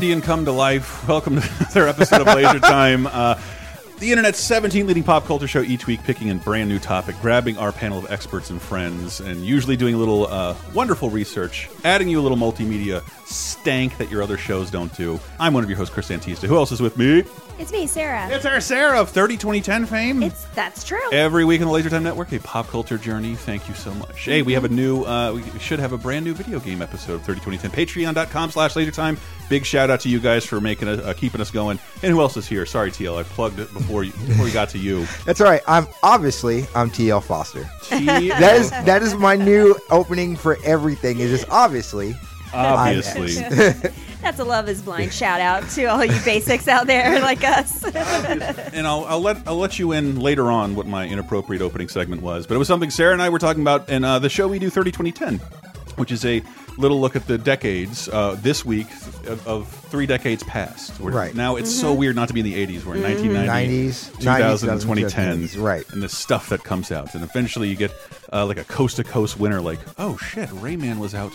[0.00, 1.06] Indian come to life.
[1.06, 3.06] Welcome to another episode of Laser Time.
[3.06, 3.38] Uh,
[4.00, 7.58] the internet's 17 leading pop culture show each week, picking a brand new topic, grabbing
[7.58, 12.08] our panel of experts and friends, and usually doing a little uh, wonderful research, adding
[12.08, 15.20] you a little multimedia stank that your other shows don't do.
[15.38, 16.48] I'm one of your hosts, Chris Antista.
[16.48, 17.24] Who else is with me?
[17.60, 18.26] It's me, Sarah.
[18.30, 20.22] It's our Sarah of 30 2010 fame.
[20.22, 21.12] It's that's true.
[21.12, 23.34] Every week on the Laser Time Network, a pop culture journey.
[23.34, 24.24] Thank you so much.
[24.24, 27.16] Hey, we have a new, uh, we should have a brand new video game episode
[27.16, 27.70] of 30 2010.
[27.70, 29.18] Patreon.com slash Laser Time.
[29.50, 31.78] Big shout out to you guys for making us, uh, keeping us going.
[32.02, 32.64] And who else is here?
[32.64, 35.06] Sorry, TL, I plugged it before you, before we got to you.
[35.24, 35.62] That's all right.
[35.66, 37.62] I'm obviously I'm TL Foster.
[37.82, 41.18] TL, That is that is my new opening for everything.
[41.20, 42.14] Is just obviously.
[42.52, 43.34] obviously.
[44.22, 47.82] That's a love is blind shout out to all you basics out there like us.
[47.84, 52.20] and I'll, I'll let I'll let you in later on what my inappropriate opening segment
[52.20, 54.46] was, but it was something Sarah and I were talking about in uh, the show
[54.46, 55.38] we do 30 2010,
[55.96, 56.42] which is a
[56.80, 58.90] little look at the decades uh, this week
[59.26, 60.98] of, of three decades past.
[60.98, 61.34] We're- Right.
[61.34, 62.84] now, it's so weird not to be in the 80s.
[62.84, 65.84] We're in 1990, 90s, 2000, 2010s, right.
[65.92, 67.92] And the stuff that comes out, and eventually you get
[68.32, 71.30] uh, like a coast to coast winner, like oh shit, Rayman was out.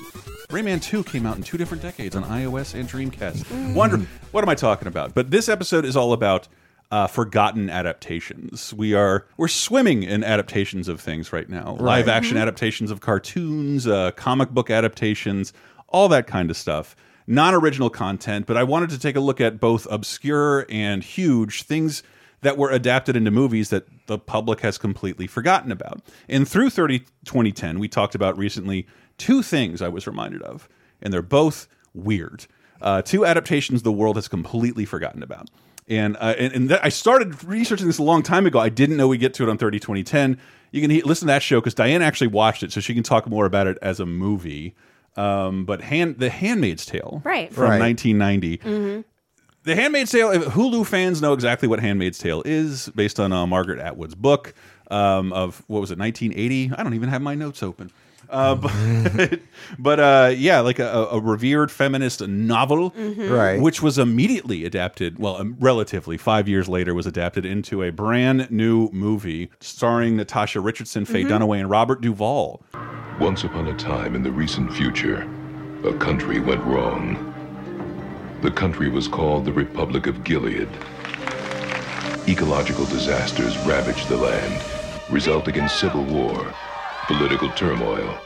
[0.50, 3.74] Rayman 2 came out in two different decades on iOS and Dreamcast.
[3.74, 3.98] Wonder
[4.32, 5.14] what am I talking about?
[5.14, 6.48] But this episode is all about
[6.92, 8.74] uh, forgotten adaptations.
[8.74, 11.78] We are we're swimming in adaptations of things right now.
[11.80, 15.54] Live action adaptations of cartoons, uh, comic book adaptations,
[15.88, 16.96] all that kind of stuff.
[17.28, 21.64] Non original content, but I wanted to take a look at both obscure and huge
[21.64, 22.04] things
[22.42, 26.02] that were adapted into movies that the public has completely forgotten about.
[26.30, 28.86] And through 30 2010, we talked about recently
[29.18, 30.70] two things I was reminded of,
[31.02, 32.46] and they're both weird.
[32.82, 35.50] Uh, two adaptations the world has completely forgotten about.
[35.88, 38.60] And uh, and, and that, I started researching this a long time ago.
[38.60, 40.40] I didn't know we get to it on 30 2010.
[40.72, 43.04] You can he listen to that show because Diane actually watched it, so she can
[43.04, 44.76] talk more about it as a movie.
[45.16, 47.54] Um, but hand, The Handmaid's Tale, Right.
[47.54, 47.80] from Right.
[47.80, 49.04] 1990.
[49.64, 50.32] The Handmaid's Tale.
[50.32, 54.54] if Hulu fans know exactly what Handmaid's Tale is, based on uh, Margaret Atwood's book
[54.92, 56.72] um, of what was it, 1980?
[56.78, 57.92] I don't even have my notes open.
[58.36, 59.40] Uh, but
[59.80, 63.60] but uh, yeah, like a, a revered feminist novel, Right.
[63.62, 65.18] which was immediately adapted.
[65.20, 70.60] Well, um, relatively five years later, was adapted into a brand new movie starring Natasha
[70.60, 72.62] Richardson, Faye Dunaway, and Robert Duvall.
[73.20, 75.28] Once upon a time in the recent future,
[75.86, 77.32] a country went wrong.
[78.42, 80.68] The country was called the Republic of Gilead.
[82.28, 84.64] Ecological disasters ravaged the land,
[85.10, 86.54] resulting in civil war,
[87.08, 88.18] political turmoil,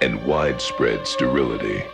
[0.00, 1.84] and widespread sterility.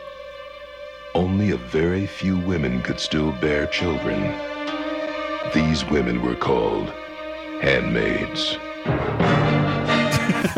[1.15, 4.34] Only a very few women could still bear children.
[5.55, 6.89] These women were called
[7.61, 8.59] handmaids.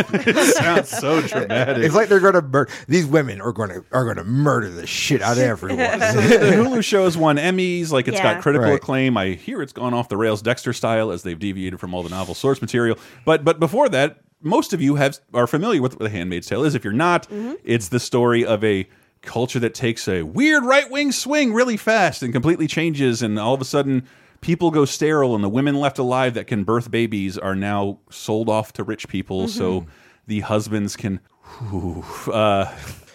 [0.01, 1.85] it Sounds so dramatic.
[1.85, 5.33] It's like they're gonna murder these women are gonna are gonna murder the shit out
[5.39, 5.79] of everyone.
[5.99, 7.91] the Hulu show's won Emmys.
[7.91, 8.35] Like it's Yeah.
[8.35, 8.77] got critical Right.
[8.77, 9.17] acclaim.
[9.17, 12.11] I hear it's gone off the rails Dexter style as they've deviated from all the
[12.11, 12.99] novel source material.
[13.25, 16.65] But but before that, most of you have are familiar with what The Handmaid's Tale
[16.65, 16.75] is.
[16.75, 17.27] If you're not,
[17.65, 18.89] it's the story of a
[19.23, 23.55] culture that takes a weird right wing swing really fast and completely changes, and all
[23.55, 24.05] of a sudden.
[24.41, 28.49] People go sterile, and the women left alive that can birth babies are now sold
[28.49, 29.85] off to rich people, so
[30.29, 31.19] the husbands can.
[31.59, 32.73] Whew, uh,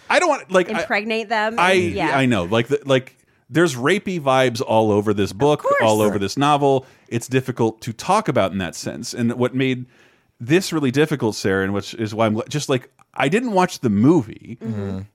[0.09, 1.55] I don't want like I- Impregnate them.
[1.57, 2.17] I and- yeah.
[2.17, 3.17] I know like the, like
[3.49, 6.85] there's rapey vibes all over this book, all over this novel.
[7.07, 9.85] It's difficult to talk about in that sense, and what made
[10.39, 13.89] this really difficult, Sarah, and which is why I'm just like I didn't watch the
[13.89, 14.57] movie.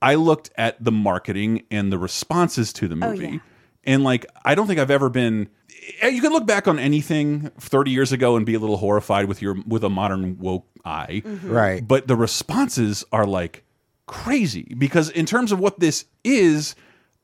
[0.01, 3.27] I looked at the marketing and the responses to the movie.
[3.27, 3.37] yeah.
[3.83, 5.49] And like, I don't think I've ever been.
[6.01, 9.25] eh, You can look back on anything 30 years ago and be a little horrified
[9.25, 11.85] with your with a modern woke eye, Right.
[11.85, 13.63] but the responses are like
[14.07, 16.75] crazy because in terms of what this is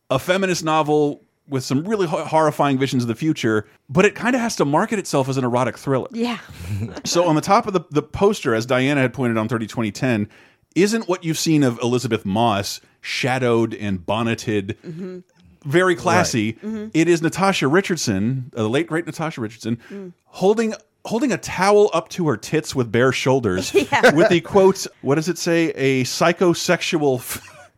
[0.10, 4.36] a feminist novel with some really ho- horrifying visions of the future but it kind
[4.36, 6.08] of has to market itself as an erotic thriller.
[6.12, 6.40] Yeah.
[7.06, 10.30] so on the top of the, the poster as diana had pointed on 30 2010
[10.76, 15.20] isn't what you've seen of elisabeth moss shadowed and bonneted mm-hmm.
[15.64, 16.54] very classy.
[16.54, 16.88] Mm-hmm.
[16.94, 20.14] It is natasha richardson uh, the late great natasha richardson mm.
[20.26, 20.74] holding
[21.06, 23.74] holding a towel up to her tits with bare shoulders
[24.14, 25.70] with the quote what does it say?
[25.76, 27.22] A psychosexual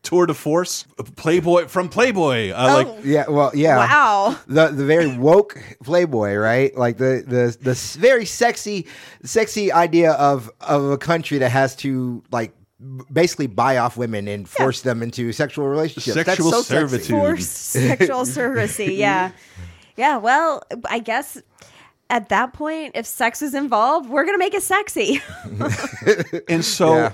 [0.03, 0.85] tour de force,
[1.15, 2.51] Playboy from Playboy.
[2.51, 3.77] Uh, Like Yeah, well, yeah.
[3.77, 4.37] Wow.
[4.47, 6.75] The the very woke Playboy, right?
[6.77, 8.87] Like the the the very sexy
[9.23, 12.53] sexy idea of of a country that has to like
[13.11, 16.13] basically buy off women and force them into sexual relationships.
[16.13, 16.97] Sexual That's so sexy.
[17.03, 17.09] servitude.
[17.09, 18.97] Forced sexual surrogacy.
[18.97, 19.31] Yeah.
[19.97, 20.17] Yeah.
[20.17, 21.41] Well, I guess
[22.09, 25.21] at that point, if sex is involved, we're gonna make it sexy.
[26.47, 27.11] And so Yeah.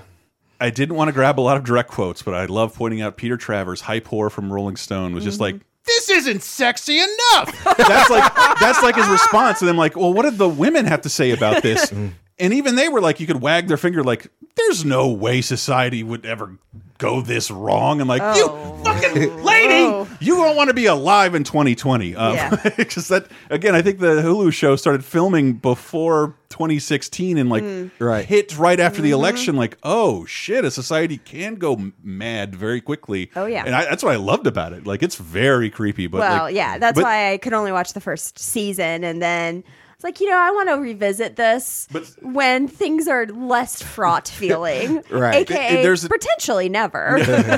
[0.64, 3.18] I didn't want to grab a lot of direct quotes, but I love pointing out
[3.18, 5.58] Peter Travers, hype whore from Rolling Stone, was just mm-hmm.
[5.58, 10.14] like, "This isn't sexy enough." that's like that's like his response, and I'm like, "Well,
[10.14, 12.12] what did the women have to say about this?" Mm.
[12.38, 16.02] And even they were like, you could wag their finger, like, "There's no way society
[16.02, 16.58] would ever
[16.98, 18.76] go this wrong." I'm like, Oh.
[18.78, 22.56] "You fucking lady, you don't want to be alive in 2020." Um, Yeah.
[22.76, 27.64] because that again, I think the Hulu show started filming before 2016 and like
[27.98, 28.24] Right.
[28.24, 29.04] hit right after Mm-hmm.
[29.04, 29.56] the election.
[29.56, 33.30] Like, oh shit, a society can go mad very quickly.
[33.36, 33.64] Oh, yeah.
[33.66, 34.86] and I, that's what I loved about it.
[34.86, 36.06] Like, it's very creepy.
[36.06, 39.20] But well, like, yeah, that's but- why I could only watch the first season, and
[39.20, 39.64] then
[40.04, 44.28] it's like you know I want to revisit this But- when things are less fraught
[44.40, 45.50] feeling, Right.
[45.50, 47.16] AKA There's a- potentially never.
[47.18, 47.56] yeah,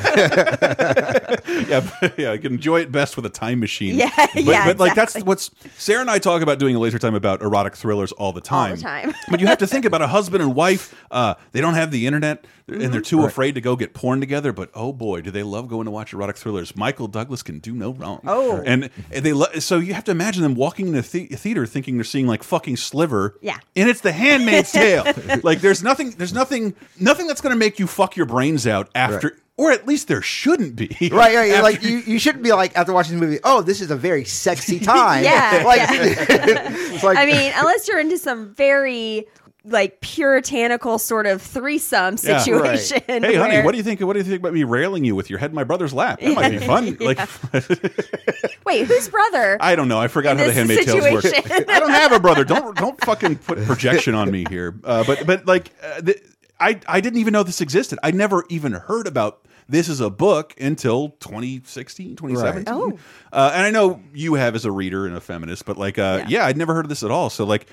[2.01, 3.97] but, yeah, I can enjoy it best with a time machine.
[3.97, 5.29] Yeah, but, yeah, but like that's exactly.
[5.29, 8.41] what's Sarah and I talk about doing a laser time about erotic thrillers all the
[8.41, 8.77] time.
[8.77, 9.15] time.
[9.31, 10.95] but you have to think about a husband and wife.
[11.11, 12.91] Uh, they don't have the internet, and Mm-hmm.
[12.93, 14.53] they're too afraid to go get porn together.
[14.53, 16.75] But oh boy, do they love going to watch erotic thrillers?
[16.77, 18.21] Michael Douglas can do no wrong.
[18.27, 18.61] Oh.
[18.67, 21.65] and, and they lo so you have to imagine them walking in the, the theater
[21.67, 23.39] thinking they're seeing like fucking Sliver.
[23.41, 23.59] Yeah.
[23.77, 25.05] and it's The Handmaid's Tale.
[25.45, 28.89] like there's nothing, there's nothing, nothing that's going to make you fuck your brains out
[28.97, 29.39] after.
[29.59, 30.89] Or at least there shouldn't be.
[31.11, 31.51] Right, right.
[31.53, 33.39] After- Like you, you shouldn't be like after watching the movie.
[33.43, 35.25] Oh, this is a very sexy time.
[35.25, 35.93] Yeah, like, yeah.
[36.93, 39.25] it's like I mean, unless you're into some very
[39.67, 42.79] like puritanical sort of threesome Yeah, right.
[42.79, 43.23] situation.
[43.23, 44.01] Hey, honey, what do you think?
[44.01, 46.21] What do you think about me railing you with your head in my brother's lap?
[46.21, 46.97] That might be fun.
[47.01, 47.19] Like,
[48.65, 49.57] Wait, whose brother?
[49.61, 49.99] I don't know.
[50.01, 51.67] I forgot how the this Handmaid Tales situation.
[51.69, 52.45] I don't have a brother.
[52.45, 54.79] Don't don't fucking put projection on me here.
[54.85, 56.21] Uh, but but like, uh, the,
[56.61, 57.99] I I didn't even know this existed.
[58.03, 62.65] I never even heard about this is a book until 2016, 2017.
[62.73, 62.93] Right.
[62.93, 62.99] Oh.
[63.33, 66.25] Uh, and I know you have as a reader and a feminist, but like, uh,
[66.29, 66.47] yeah.
[66.47, 67.31] I'd never heard of this at all.
[67.31, 67.67] So like,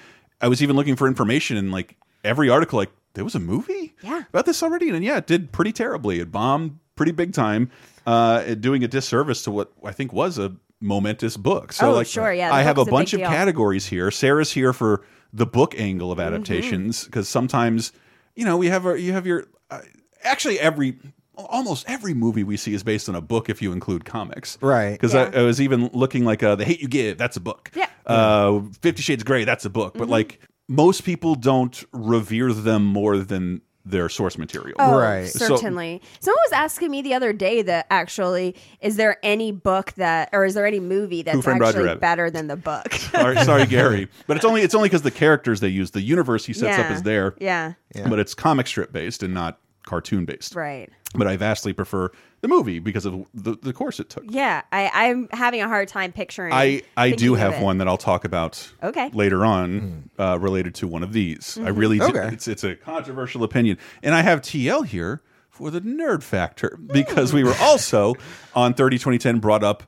[0.43, 3.95] I was even looking for information in like every article, like there was a movie
[4.03, 4.23] Yeah.
[4.29, 6.19] about this already, and yeah, it did pretty terribly.
[6.19, 7.71] It bombed pretty big time,
[8.05, 11.71] uh, doing a disservice to what I think was a momentous book.
[11.71, 13.29] So Oh, like, sure, yeah, I have a was a bunch of deal.
[13.29, 14.11] categories here.
[14.11, 16.27] Sarah's here for the book angle of Mm-hmm.
[16.33, 17.93] adaptations because sometimes
[18.35, 19.79] you know we have a, you have your uh,
[20.23, 20.97] actually every
[21.35, 24.91] almost every movie we see is based on a book if you include comics Right.
[24.91, 25.31] because Yeah.
[25.33, 27.87] I, I was even looking like uh, the hate you give that's a book Yeah.
[28.05, 29.99] uh 50 shades of gray that's a book Mm-hmm.
[29.99, 30.39] but like
[30.69, 35.27] most people don't revere them more than their source material Oh, Right.
[35.27, 36.01] So- certainly.
[36.21, 40.45] Someone was asking me the other day that actually, is there any book that, or
[40.45, 42.93] is there any movie that's Framed Roger actually better than the book?
[43.11, 46.45] sorry, sorry gary but it's only it's only because the characters they use the universe
[46.45, 47.73] he sets up is there yeah.
[47.93, 48.07] yeah.
[48.07, 50.89] but it's comic strip based and not cartoon based Right.
[51.13, 52.09] But i vastly prefer
[52.41, 54.63] the movie because of the, the course it took Yeah.
[54.71, 56.51] I, I'm having a hard time picturing.
[56.51, 59.09] I, I do have one that I'll talk about Okay.
[59.13, 61.57] later on uh, related to one of these.
[61.63, 62.05] I really do.
[62.07, 62.27] Okay.
[62.33, 63.77] It's, it's a controversial opinion.
[64.01, 68.15] And I have TL here for the nerd factor because we were also
[68.55, 69.83] on 30 2010 brought up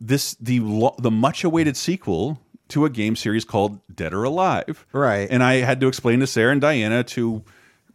[0.00, 0.58] this the
[0.98, 2.40] the much awaited sequel
[2.70, 4.84] to a game series called Dead or Alive.
[4.92, 5.28] Right.
[5.30, 7.44] And I had to explain to Sarah and Diana to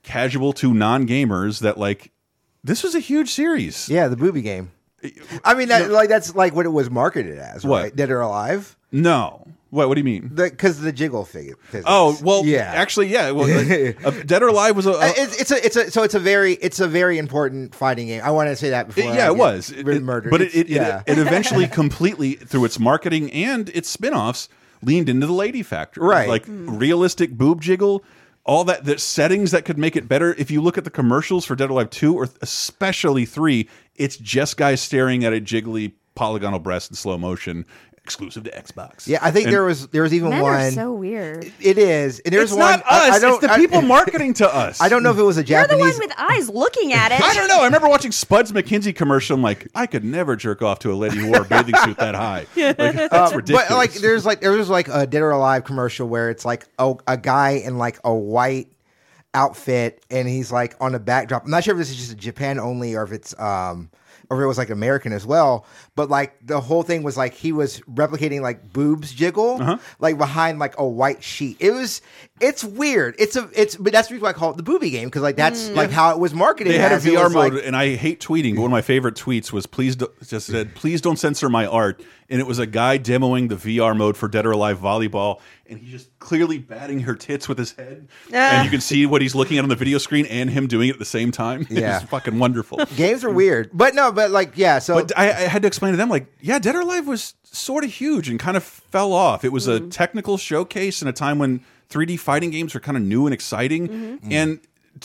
[0.03, 2.12] casual to non gamers that like
[2.65, 3.88] this was a huge series.
[3.89, 4.72] yeah, the booby game.
[5.43, 7.84] I mean, that, like that's like what it was marketed as, What?
[7.84, 7.95] right?
[7.95, 8.75] Dead or alive?
[8.91, 9.48] No.
[9.69, 10.29] What what do you mean?
[10.34, 11.53] Because the, jiggle thing.
[11.86, 12.72] Oh well, yeah.
[12.74, 13.31] Actually, yeah.
[13.31, 16.03] Well, uh, Dead or Alive was a, Uh, a- it's, it's a it's a so
[16.03, 18.22] it's a very it's a very important fighting game.
[18.24, 19.03] I want to say that before.
[19.03, 19.72] yeah, I it get was.
[19.72, 20.31] It- it- murdered.
[20.31, 21.03] but it It's- it, yeah.
[21.05, 24.48] it, it eventually completely through its marketing and its spin-offs
[24.81, 26.00] leaned into the lady factor.
[26.01, 26.29] Right.
[26.29, 28.03] like realistic boob jiggle.
[28.45, 30.35] All that the settings that could make it better.
[30.35, 34.17] If you look at the commercials for Dead or Alive two or especially three, it's
[34.17, 37.65] just guys staring at a jiggly polygonal breast in slow motion,
[38.05, 39.07] exclusive to Xbox.
[39.07, 40.53] yeah, I think And- there was there was even Men one.
[40.53, 41.51] are so weird.
[41.59, 42.19] it is.
[42.19, 42.79] And there's It's one.
[42.79, 42.85] not us.
[42.91, 43.33] I, I don't.
[43.33, 44.79] it's the I- people marketing to us.
[44.79, 45.79] I don't know if it was a Japanese.
[45.79, 46.00] You're the Japanese.
[46.00, 47.21] one with eyes looking at it.
[47.24, 47.62] I don't know.
[47.62, 49.35] I remember watching Spuds MacKenzie commercial.
[49.35, 51.97] I'm like, I could never jerk off to a lady who wore a bathing suit
[51.97, 52.45] that high.
[52.55, 53.67] Like, that's ridiculous.
[53.69, 56.67] But like, there's like there was like a Dead or Alive commercial where it's like
[56.77, 58.67] a, a guy in like a white
[59.33, 61.43] outfit and he's like on a backdrop.
[61.45, 63.89] I'm not sure if this is just Japan only or if it's um
[64.29, 65.65] or it was like American as well.
[65.96, 69.77] But like the whole thing was like he was replicating like boobs jiggle Uh-huh.
[70.00, 71.58] like behind like a white sheet.
[71.60, 72.01] It was
[72.42, 73.15] It's weird.
[73.18, 75.22] It's a it's but that's the reason why I call it the booby game because
[75.22, 76.74] like that's like how it was marketed.
[76.74, 77.06] They had a as.
[77.06, 79.65] It VR mode, like- and I hate tweeting, but one of my favorite tweets was
[79.65, 83.48] please do, just said please don't censor my art, and it was a guy demoing
[83.48, 87.48] the VR mode for Dead or Alive volleyball, and he's just clearly batting her tits
[87.48, 88.36] with his head, Ah.
[88.36, 90.89] and you can see what he's looking at on the video screen and him doing
[90.89, 91.65] it at the same time.
[91.75, 92.01] Yeah.
[92.01, 92.80] it's fucking wonderful.
[92.98, 94.80] games are weird, but no, but like yeah.
[94.80, 97.36] So But I, I had to explain to them, like, yeah, Dead or Alive was
[97.44, 99.46] sort of huge and kind of fell off.
[99.46, 99.86] It was Mm-hmm.
[99.86, 103.34] a technical showcase in a time when 3D fighting games are kind of new and
[103.34, 103.88] exciting.
[103.88, 104.32] Mm-hmm.
[104.32, 104.60] And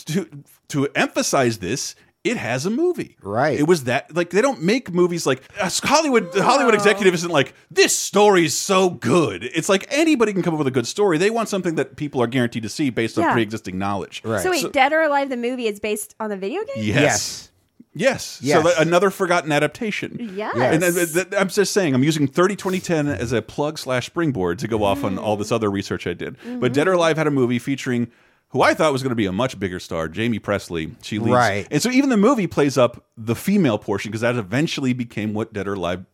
[0.07, 0.27] to
[0.69, 3.17] to emphasize this, it has a movie.
[3.21, 3.59] Right.
[3.59, 6.31] It was that like they don't make movies like uh, Hollywood.
[6.33, 9.43] The Hollywood executive isn't like this story is so good.
[9.43, 11.17] It's like anybody can come up with a good story.
[11.17, 13.33] They want something that people are guaranteed to see based on Yeah.
[13.33, 14.21] pre-existing knowledge.
[14.23, 14.41] Right.
[14.41, 16.83] So wait, So- Dead or Alive the movie is based on the video game?
[16.83, 16.95] Yes.
[16.95, 17.50] yes,
[17.93, 18.39] Yes.
[18.41, 18.61] Yes.
[18.63, 20.33] So that- another forgotten adaptation.
[20.35, 20.55] Yes.
[20.55, 24.59] And th- th- I'm just saying, I'm using 30 2010 as a plug slash springboard
[24.59, 26.37] to go off on all this other research I did.
[26.37, 26.73] But mm-hmm.
[26.73, 28.11] Dead or Alive had a movie featuring
[28.49, 30.93] who I thought was going to be a much bigger star, Jaime Pressly.
[31.01, 31.33] She leads.
[31.33, 31.67] Right.
[31.71, 35.53] And so even the movie plays up the female portion because that eventually became what
[35.53, 36.05] Dead or Alive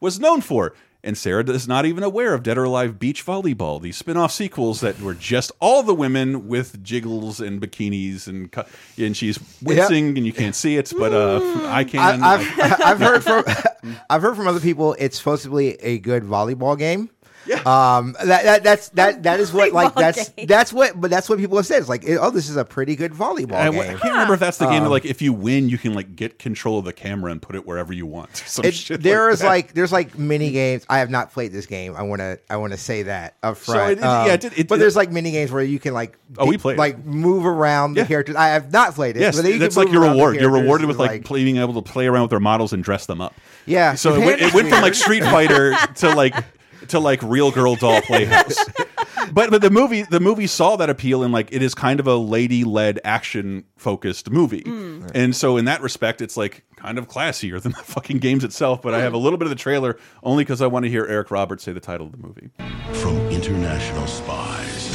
[0.00, 0.74] was known for.
[1.04, 4.30] And Sarah is not even aware of Dead or Alive Beach Volleyball, these spin off
[4.30, 8.28] sequels that were just all the women with jiggles and bikinis.
[8.28, 8.54] And,
[8.96, 12.22] and she's wincing and you can't see it, but uh, I can.
[12.22, 13.44] I, I've I've heard from
[14.10, 17.10] I've heard from other people it's supposed to be a good volleyball game.
[17.46, 17.56] Yeah.
[17.64, 18.14] Um.
[18.24, 20.46] That, that that's that that is what like that's game.
[20.46, 21.80] that's what but that's what people have said.
[21.80, 24.58] It's like oh this is a pretty good volleyball I, I can't remember if that's
[24.58, 27.32] the game that like if you win you can like get control of the camera
[27.32, 28.36] and put it wherever you want.
[28.46, 29.46] Some It, shit there like is that.
[29.46, 30.86] like there's like mini games.
[30.88, 31.96] I have not played this game.
[31.96, 34.58] I want to I want to say that up So it- it- yeah, it did-
[34.58, 36.78] it- but there's like mini games where you can like Oh, we played it.
[36.78, 38.02] like move around Yeah.
[38.04, 38.36] the characters.
[38.36, 39.20] I have not played it.
[39.20, 40.36] Yes, but then you that's can like your reward.
[40.36, 43.06] You're rewarded with and, like, being able to play around with their models and dress
[43.06, 43.34] them up.
[43.66, 43.94] yeah.
[43.94, 46.34] So it, Japan went- it is went from like Street Fighter to like
[46.92, 48.56] to like real girl doll playhouse.
[49.32, 52.06] But but the movie the movie saw that appeal and like it is kind of
[52.06, 55.06] a lady led action focused movie, hmm.
[55.14, 58.82] and so in that respect it's like kind of classier than the fucking games itself.
[58.82, 61.06] But I have a little bit of the trailer only because I want to hear
[61.06, 62.50] Eric Roberts say the title of the movie.
[63.00, 64.90] From international spies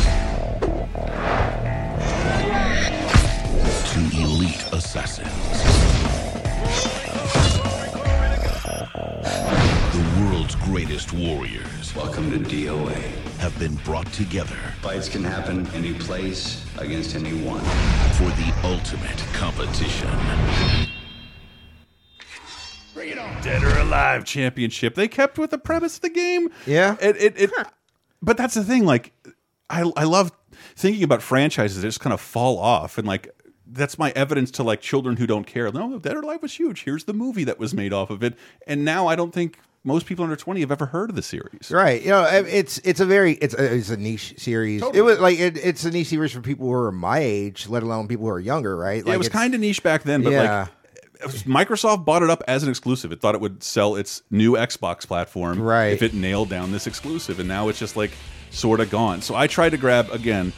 [3.93, 5.97] to elite assassins.
[10.47, 12.95] The world's greatest warriors Welcome to DOA.
[13.39, 17.59] have been brought together Fights can happen any place against anyone.
[18.13, 20.09] for the ultimate competition.
[22.93, 23.41] Bring it on.
[23.41, 24.95] Dead or Alive Championship.
[24.95, 26.49] They kept with the premise of the game.
[26.65, 26.95] Yeah.
[27.01, 27.51] It it, it
[28.21, 29.11] but that's the thing, like
[29.69, 30.31] I I love
[30.77, 33.33] thinking about franchises that just kind of fall off and like
[33.69, 35.69] that's my evidence to like children who don't care.
[35.73, 36.83] No, Dead or Alive was huge.
[36.83, 38.35] Here's the movie that was made off of it.
[38.65, 41.71] And now I don't think most people under 20 have ever heard of the series.
[41.71, 42.01] Right.
[42.01, 44.83] You know, it's it's a very it's a, it's a niche series.
[44.93, 47.83] It was like it, it's a niche series for people who are my age, let
[47.83, 48.75] alone people who are younger.
[48.75, 49.05] Right.
[49.05, 50.67] Yeah, it was kind of niche back then, but Yeah.
[51.23, 53.11] like Microsoft bought it up as an exclusive.
[53.11, 55.87] It thought it would sell its new Xbox platform Right.
[55.93, 58.11] if it nailed down this exclusive, and now it's just like
[58.51, 59.21] sort of gone.
[59.21, 60.53] So I tried to grab again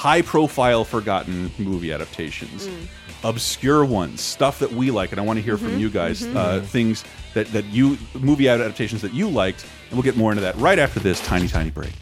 [0.00, 2.66] high profile forgotten movie adaptations.
[2.66, 2.86] Mm.
[3.22, 6.22] Obscure ones, stuff that we like, and I want to hear from mm-hmm, you guys.
[6.22, 6.36] Mm-hmm.
[6.38, 7.04] Uh, things
[7.34, 10.78] that that you movie adaptations that you liked, and we'll get more into that right
[10.78, 11.92] after this tiny tiny break.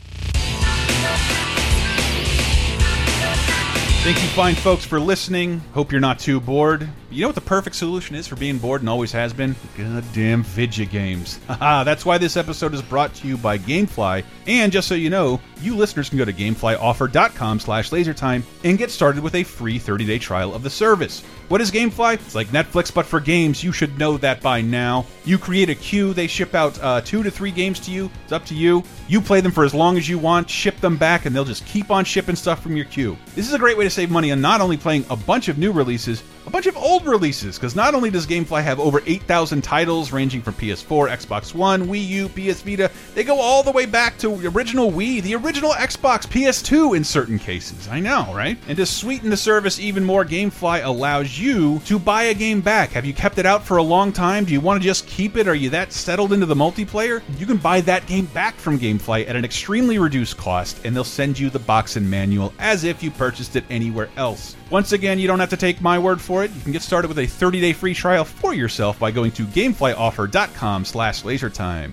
[4.05, 5.59] Thank you, fine folks, for listening.
[5.75, 6.89] Hope you're not too bored.
[7.11, 9.57] You know what the perfect solution is for being bored and always has been?
[9.79, 11.41] Goddamn video games.
[11.47, 14.25] Haha, that's why this episode is brought to you by Gamefly.
[14.47, 18.91] And just so you know, you listeners can go to gameflyoffer.com slash lasertime and get
[18.91, 21.23] started with a free 30-day trial of the service.
[21.49, 22.15] What is Gamefly?
[22.15, 23.65] It's like Netflix, but for games.
[23.65, 25.07] You should know that by now.
[25.25, 26.13] You create a queue.
[26.13, 28.11] They ship out uh, two to three games to you.
[28.25, 28.83] It's up to you.
[29.09, 31.65] You play them for as long as you want, ship them back, and they'll just
[31.65, 33.17] keep on shipping stuff from your queue.
[33.35, 35.57] This is a great way to save money on not only playing a bunch of
[35.57, 39.63] new releases, a bunch of old releases, because not only does Gamefly have over 8,000
[39.63, 43.85] titles ranging from PS4, Xbox One, Wii U, PS Vita, they go all the way
[43.85, 47.87] back to original Wii, the original Xbox, PS2 in certain cases.
[47.89, 48.57] I know, right?
[48.67, 52.93] And to sweeten the service even more, Gamefly allows you to buy a game back.
[52.93, 54.47] Have you kept it out for a long time?
[54.47, 55.49] Do you want to just keep it?
[55.49, 57.23] Are you that settled into the multiplayer?
[57.39, 61.05] You can buy that game back from Gamefly at an extremely reduced cost, and they'll
[61.05, 64.57] send you the box and manual as if you purchased it anywhere else.
[64.71, 66.38] Once again, you don't have to take my word for it.
[66.45, 70.85] You can get started with a 30-day free trial for yourself by going to gameflyoffer.com
[70.85, 71.93] slash lasertime.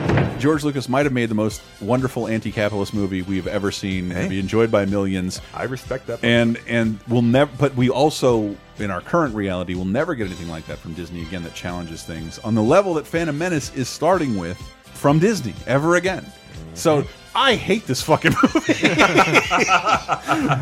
[0.41, 4.39] George Lucas might have made the most wonderful anti-capitalist movie we've ever seen and be
[4.39, 5.39] enjoyed by millions.
[5.53, 6.23] I respect that.
[6.23, 7.51] And and we'll never.
[7.57, 11.21] But we also, in our current reality, will never get anything like that from Disney
[11.21, 11.43] again.
[11.43, 14.57] That challenges things on the level that Phantom Menace is starting with
[14.93, 16.25] from Disney ever again.
[16.73, 17.05] So
[17.35, 18.73] I hate this fucking movie.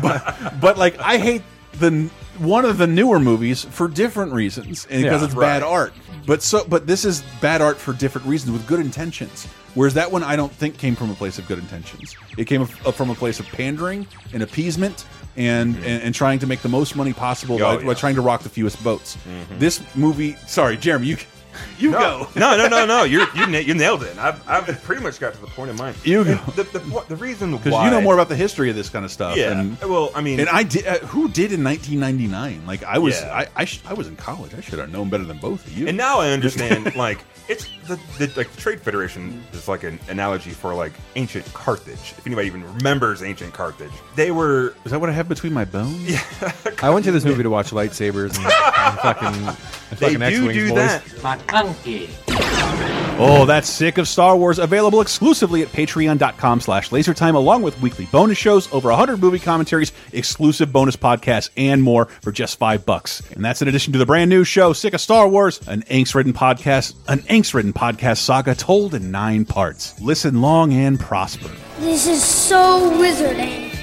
[0.02, 1.42] but, but like I hate
[1.74, 5.92] the one of the newer movies for different reasons and because Yeah, it's bad art.
[6.26, 9.46] But so but this is bad art for different reasons with good intentions.
[9.74, 12.16] Whereas that one I don't think came from a place of good intentions.
[12.36, 15.04] It came from a place of pandering and appeasement
[15.36, 15.84] and mm-hmm.
[15.84, 18.42] and, and trying to make the most money possible Oh, by, by trying to rock
[18.42, 19.16] the fewest boats.
[19.16, 19.58] Mm-hmm.
[19.58, 21.16] This movie, sorry, Jeremy, you
[21.78, 21.98] you no,
[22.34, 22.40] go.
[22.40, 23.04] no, no, no, no.
[23.04, 24.16] You're, you na- you nailed it.
[24.18, 25.94] I've, I've pretty much got to the point of mine.
[26.04, 26.34] You go.
[26.56, 28.88] The, the, what- the reason Because why you know more about the history of this
[28.88, 29.36] kind of stuff.
[29.36, 29.58] Yeah.
[29.58, 30.86] And, well, I mean, and I did.
[30.86, 32.66] Uh, who did in 1999?
[32.66, 33.34] Like I was, Yeah.
[33.34, 34.54] I I, sh I was in college.
[34.54, 35.88] I should have known better than both of you.
[35.88, 37.18] And now I understand, like,
[37.50, 42.14] it's the, the like the Trade Federation is like an analogy for like ancient Carthage.
[42.16, 44.74] If anybody even remembers ancient Carthage, they were.
[44.84, 46.08] is that what I have between my bones?
[46.08, 46.52] Yeah.
[46.82, 49.56] I went to this movie to watch lightsabers and, and fucking, and
[49.98, 50.76] They fucking do X-Wings, do boys.
[50.76, 51.04] that.
[51.04, 52.08] McClunky.
[53.22, 54.58] Oh, that's sick of Star Wars.
[54.58, 59.92] Available exclusively at patreon.com slash lasertime, along with weekly bonus shows, over 100 movie commentaries,
[60.14, 63.20] exclusive bonus podcasts, and more for just five bucks.
[63.32, 66.32] And that's in addition to the brand new show, Sick of Star Wars, an angst-ridden
[66.32, 69.98] podcast, an angst-ridden podcast saga told in nine parts.
[69.98, 71.50] Listen long and prosper.
[71.78, 73.74] This is so wizarding.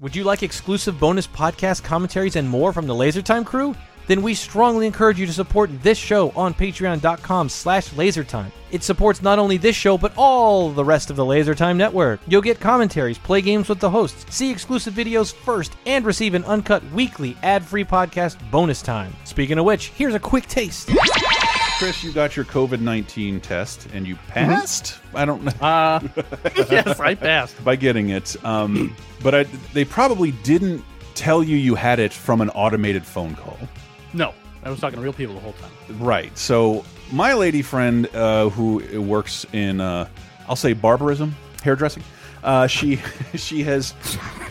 [0.00, 3.74] Would you like exclusive bonus podcast commentaries and more from the LaserTime crew?
[4.06, 8.50] Then we strongly encourage you to support this show on patreon.com slash lasertime.
[8.70, 12.20] It supports not only this show, but all the rest of the LaserTime network.
[12.26, 16.44] You'll get commentaries, play games with the hosts, see exclusive videos first, and receive an
[16.44, 19.14] uncut weekly ad-free podcast bonus time.
[19.30, 20.90] Speaking of which, here's a quick taste.
[21.78, 24.98] Chris, you got your COVID 19 test and you passed?
[25.14, 25.52] I don't know.
[25.60, 26.00] Uh,
[26.68, 27.62] yes, I passed.
[27.64, 28.34] by getting it.
[28.44, 33.36] Um, but I, they probably didn't tell you you had it from an automated phone
[33.36, 33.56] call.
[34.12, 35.70] No, I was talking to real people the whole time.
[36.00, 36.36] Right.
[36.36, 40.08] So my lady friend uh, who works in, uh,
[40.48, 42.02] I'll say barbarism, hairdressing.
[42.42, 42.96] Uh, she
[43.36, 43.94] she has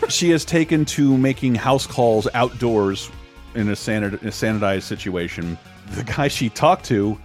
[0.08, 3.12] she has taken to making house calls outdoors
[3.60, 5.58] in a, sanit a sanitized situation.
[5.92, 7.18] The guy she talked to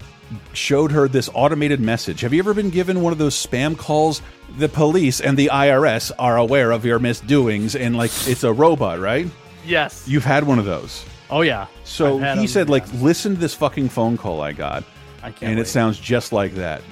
[0.53, 2.21] showed her this automated message.
[2.21, 4.23] Have you ever been given one of those spam calls?
[4.59, 9.01] The police and the IRS are aware of your misdoings, and like it's a robot,
[9.01, 9.27] right?
[9.65, 10.07] Yes.
[10.07, 11.05] You've had one of those.
[11.31, 11.67] Oh yeah.
[11.85, 12.73] So he them, said, yeah.
[12.73, 14.85] like, listen to this fucking phone call I got,
[15.23, 15.53] I can't.
[15.53, 16.83] and it sounds just like that.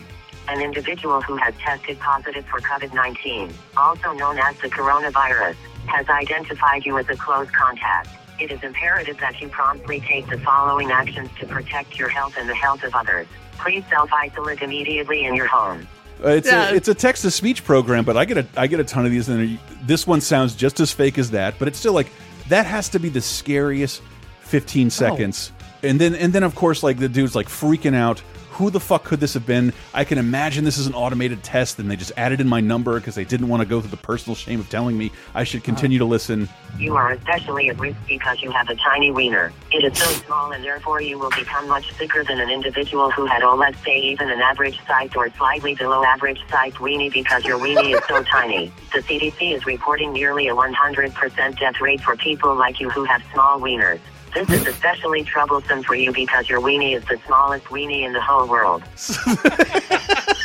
[0.49, 5.55] An individual who has tested positive for COVID 19, also known as the coronavirus,
[5.87, 8.09] has identified you as a close contact.
[8.39, 12.49] It is imperative that you promptly take the following actions to protect your health and
[12.49, 13.27] the health of others.
[13.59, 15.87] Please self isolate immediately in your home.
[16.25, 16.71] Uh, it's Yeah.
[16.71, 19.05] a it's a text to speech program, but I get a I get a ton
[19.05, 21.55] of these, and this one sounds just as fake as that.
[21.59, 22.09] But it's still like
[22.49, 24.03] that has to be the scariest
[24.41, 25.53] fifteen seconds.
[25.83, 28.23] And then and then of course like the dude's like freaking out.
[28.53, 29.73] Who the fuck could this have been?
[29.95, 33.01] I can imagine this is an automated test, and they just added in my number
[33.01, 35.65] because they didn't want to go through the personal shame of telling me I should
[35.65, 36.51] continue to listen.
[36.79, 39.55] You are especially at risk because you have a tiny wiener.
[39.71, 43.25] It is so small and therefore you will become much sicker than an individual who
[43.25, 47.45] had, oh, let's say even an average sized or slightly below average sized weenie because
[47.47, 48.71] your weenie is so tiny.
[48.93, 53.23] The CDC is reporting nearly a 100% death rate for people like you who have
[53.33, 54.01] small wieners.
[54.35, 58.21] This is especially troublesome for you because your weenie is the smallest weenie in the
[58.21, 58.83] whole world.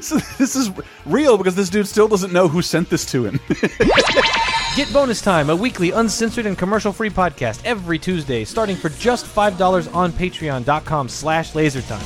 [0.00, 0.70] So this is
[1.04, 3.40] real because this dude still doesn't know who sent this to him.
[4.76, 9.94] Get Bonus Time, a weekly uncensored and commercial-free podcast every Tuesday, starting for just $5
[9.94, 11.98] on patreon.com slash lasertime.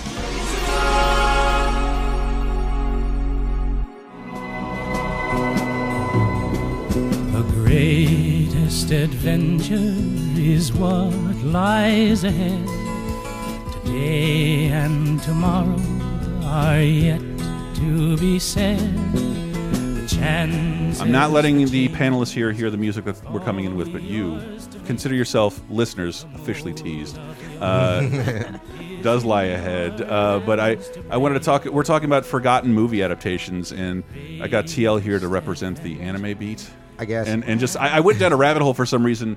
[7.33, 7.43] The
[8.65, 9.95] greatest adventure
[10.41, 11.13] is what
[11.45, 12.67] lies ahead.
[13.75, 15.79] Today and tomorrow
[16.45, 17.21] are yet
[17.75, 18.81] to be said.
[20.23, 24.01] I'm not letting the panelists here hear the music that we're coming in with, but
[24.01, 24.41] you
[24.87, 27.19] consider yourself listeners officially teased.
[27.61, 28.01] Uh,
[29.03, 30.01] does lie ahead.
[30.01, 30.79] Uh, but I,
[31.11, 31.67] I wanted to talk.
[31.67, 34.05] We're talking about forgotten movie adaptations, and
[34.41, 36.71] I got TL here to represent the anime beat.
[36.99, 37.27] I guess.
[37.29, 39.37] And and just I, I went down a rabbit hole for some reason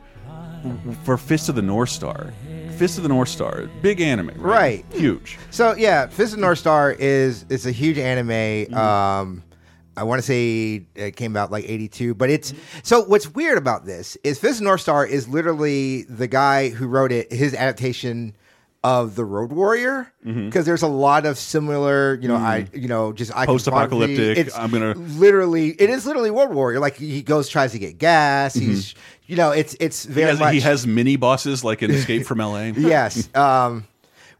[1.04, 2.34] for Fist of the North Star.
[2.78, 4.86] Fist of the North Star, big anime, Right.
[4.92, 5.40] Huge.
[5.50, 8.30] So yeah, Fist of the North Star is it's a huge anime.
[8.30, 8.74] Mm-hmm.
[8.76, 9.44] Um,
[9.96, 13.04] I want to say it came out like '82, but it's so.
[13.04, 16.88] What's weird about this is Fist of the North Star is literally the guy who
[16.88, 17.32] wrote it.
[17.34, 18.36] His adaptation
[18.88, 23.12] of the Road Warrior because there's a lot of similar, you know, I you know
[23.12, 23.46] just Mm-hmm.
[23.46, 24.38] Post-apocalyptic.
[24.38, 26.80] It's I'm gonna- literally it is literally Road Warrior.
[26.80, 28.54] Like he goes tries to get gas.
[28.54, 28.96] He's
[29.26, 30.14] you know it's it's Mm-hmm.
[30.14, 32.72] He very has, much he has mini bosses like in Escape from L.A.
[32.78, 33.34] yes.
[33.36, 33.86] Um,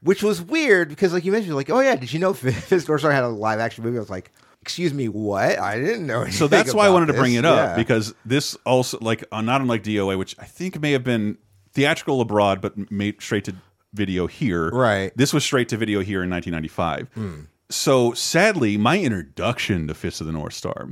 [0.02, 2.82] which was weird because, like you mentioned, like, oh yeah, did you know Fist of
[2.86, 3.98] the North Star had a live action movie?
[3.98, 4.32] I was like,
[4.62, 5.58] excuse me, what?
[5.60, 6.28] I didn't know.
[6.30, 7.76] So that's why I wanted to bring it up Yeah.
[7.76, 11.38] because this also like uh, not unlike DOA, which I think may have been
[11.74, 13.56] theatrical abroad but made straight to
[13.98, 14.70] video here.
[14.70, 15.12] Right.
[15.18, 17.10] This was straight to video here in 1995.
[17.14, 17.42] Hmm.
[17.70, 20.88] So sadly, my introduction to Fist of the North Star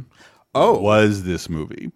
[0.54, 0.78] Oh.
[0.80, 1.92] was this movie.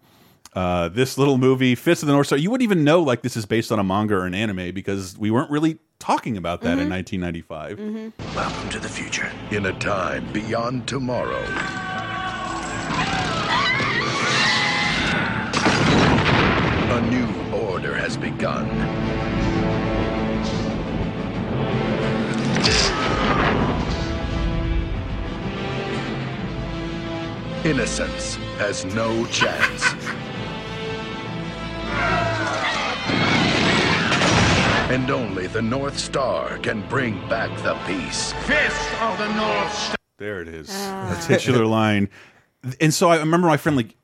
[0.54, 2.38] Uh, this little movie, Fist of the North Star.
[2.38, 5.16] You wouldn't even know like this is based on a manga or an anime because
[5.18, 7.78] we weren't really talking about that in 1995.
[8.34, 9.30] Welcome to the future.
[9.50, 11.44] In a time beyond tomorrow,
[16.92, 18.66] a new order has begun.
[27.64, 29.84] Innocence has no chance.
[34.90, 38.32] And only the North Star can bring back the peace.
[38.44, 39.96] Fist of the North Star.
[40.18, 40.68] There it is.
[40.72, 41.14] Ah.
[41.14, 42.08] The titular line.
[42.80, 43.94] And so I remember my friend like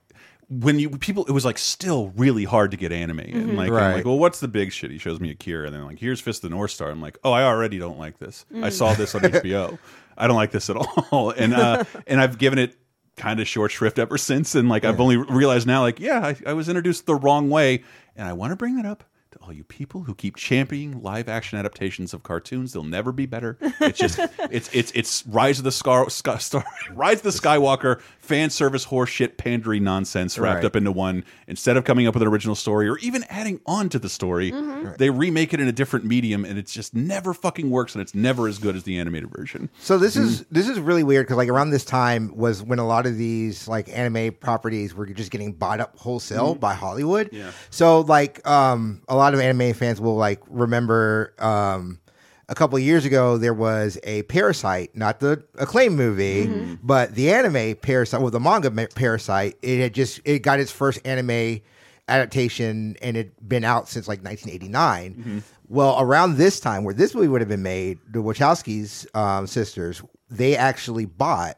[0.49, 3.95] when you people it was like still really hard to get anime and like I'm
[3.95, 4.91] like well what's the big shit?
[4.91, 6.91] He shows me Akira and then like here's Fist of the North Star.
[6.91, 8.47] I'm like oh I already don't like this.
[8.63, 9.79] I saw this on HBO
[10.17, 11.31] I don't like this at all.
[11.37, 12.77] And uh and I've given it
[13.17, 16.51] kind of short shrift ever since and like I've only realized now like yeah I,
[16.51, 17.83] I was introduced the wrong way
[18.15, 21.29] and I want to bring that up to all you people who keep championing live
[21.29, 22.73] action adaptations of cartoons.
[22.73, 23.59] They'll never be better.
[23.81, 24.19] It's just
[24.51, 28.87] it's it's it's rise of the scar sky, star rise of the skywalker fan service
[28.87, 30.65] horseshit pandery nonsense wrapped Right.
[30.65, 33.89] up into one instead of coming up with an original story or even adding on
[33.91, 34.53] to the story
[34.99, 38.15] they remake it in a different medium and it just never fucking works and it's
[38.15, 41.37] never as good as the animated version So this is this is really weird because
[41.37, 45.31] like around this time was when a lot of these like anime properties were just
[45.31, 47.31] getting bought up wholesale by Hollywood.
[47.33, 47.51] Yeah.
[47.71, 52.01] So like um a lot of anime fans will like remember um
[52.49, 57.31] a couple of years ago there was a Parasyte, not the acclaimed movie, but the
[57.33, 59.55] anime Parasyte, well the manga ma- Parasyte.
[59.63, 61.61] It had just it got its first anime
[62.09, 65.43] adaptation and it'd been out since like 1989.
[65.69, 70.03] Well, around this time, where this movie would have been made, the Wachowskis um, sisters
[70.31, 71.57] they actually bought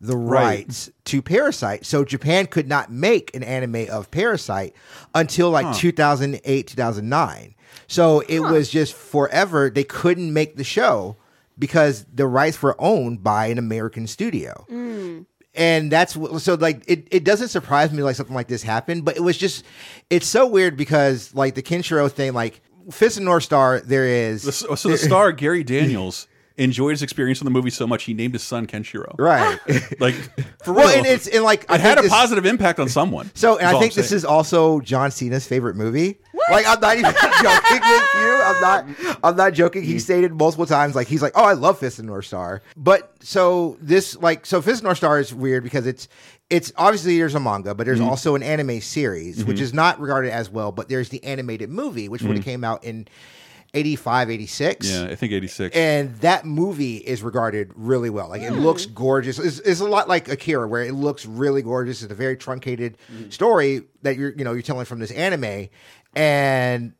[0.00, 0.60] the Right.
[0.60, 4.72] rights to Parasyte, so Japan could not make an anime of Parasyte
[5.14, 7.54] until like 2008, 2009.
[7.86, 9.70] So it was just forever.
[9.70, 11.16] They couldn't make the show
[11.58, 14.64] because the rights were owned by an American studio.
[14.70, 15.26] Mm.
[15.54, 19.16] And that's so like it, it doesn't surprise me like something like this happened but
[19.16, 19.64] it was just
[20.08, 22.60] it's so weird because like the Kenshiro thing like
[22.92, 27.40] Fist and North Star there is so so the star Gary Daniels enjoyed his experience
[27.40, 29.58] in the movie so much he named his son Kenshiro right.
[30.00, 30.14] Like
[30.62, 30.98] for well real.
[30.98, 33.66] and it's and like I it had a this- positive impact on someone so and
[33.66, 38.14] I think this is also John Cena's favorite movie like I'm not even joking with
[38.14, 38.42] you.
[38.42, 39.82] I'm not I'm not joking.
[39.82, 40.94] He stated multiple times.
[40.94, 42.62] Like he's like oh I love Fist and North Star.
[42.76, 46.08] But so this like so Fist and North Star is weird because it's
[46.50, 48.08] it's obviously there's a manga but there's mm-hmm.
[48.08, 49.48] also an anime series mm-hmm.
[49.48, 52.50] which is not regarded as well but there's the animated movie which would have mm-hmm.
[52.50, 53.06] came out in
[53.74, 58.28] 85 86 yeah I think 86 and that movie is regarded really well.
[58.28, 59.38] Like it looks gorgeous.
[59.38, 62.02] It's, it's a lot like Akira, where it looks really gorgeous.
[62.02, 62.96] It's a very truncated
[63.28, 65.68] story that you're you know you're telling from this anime,
[66.18, 66.94] and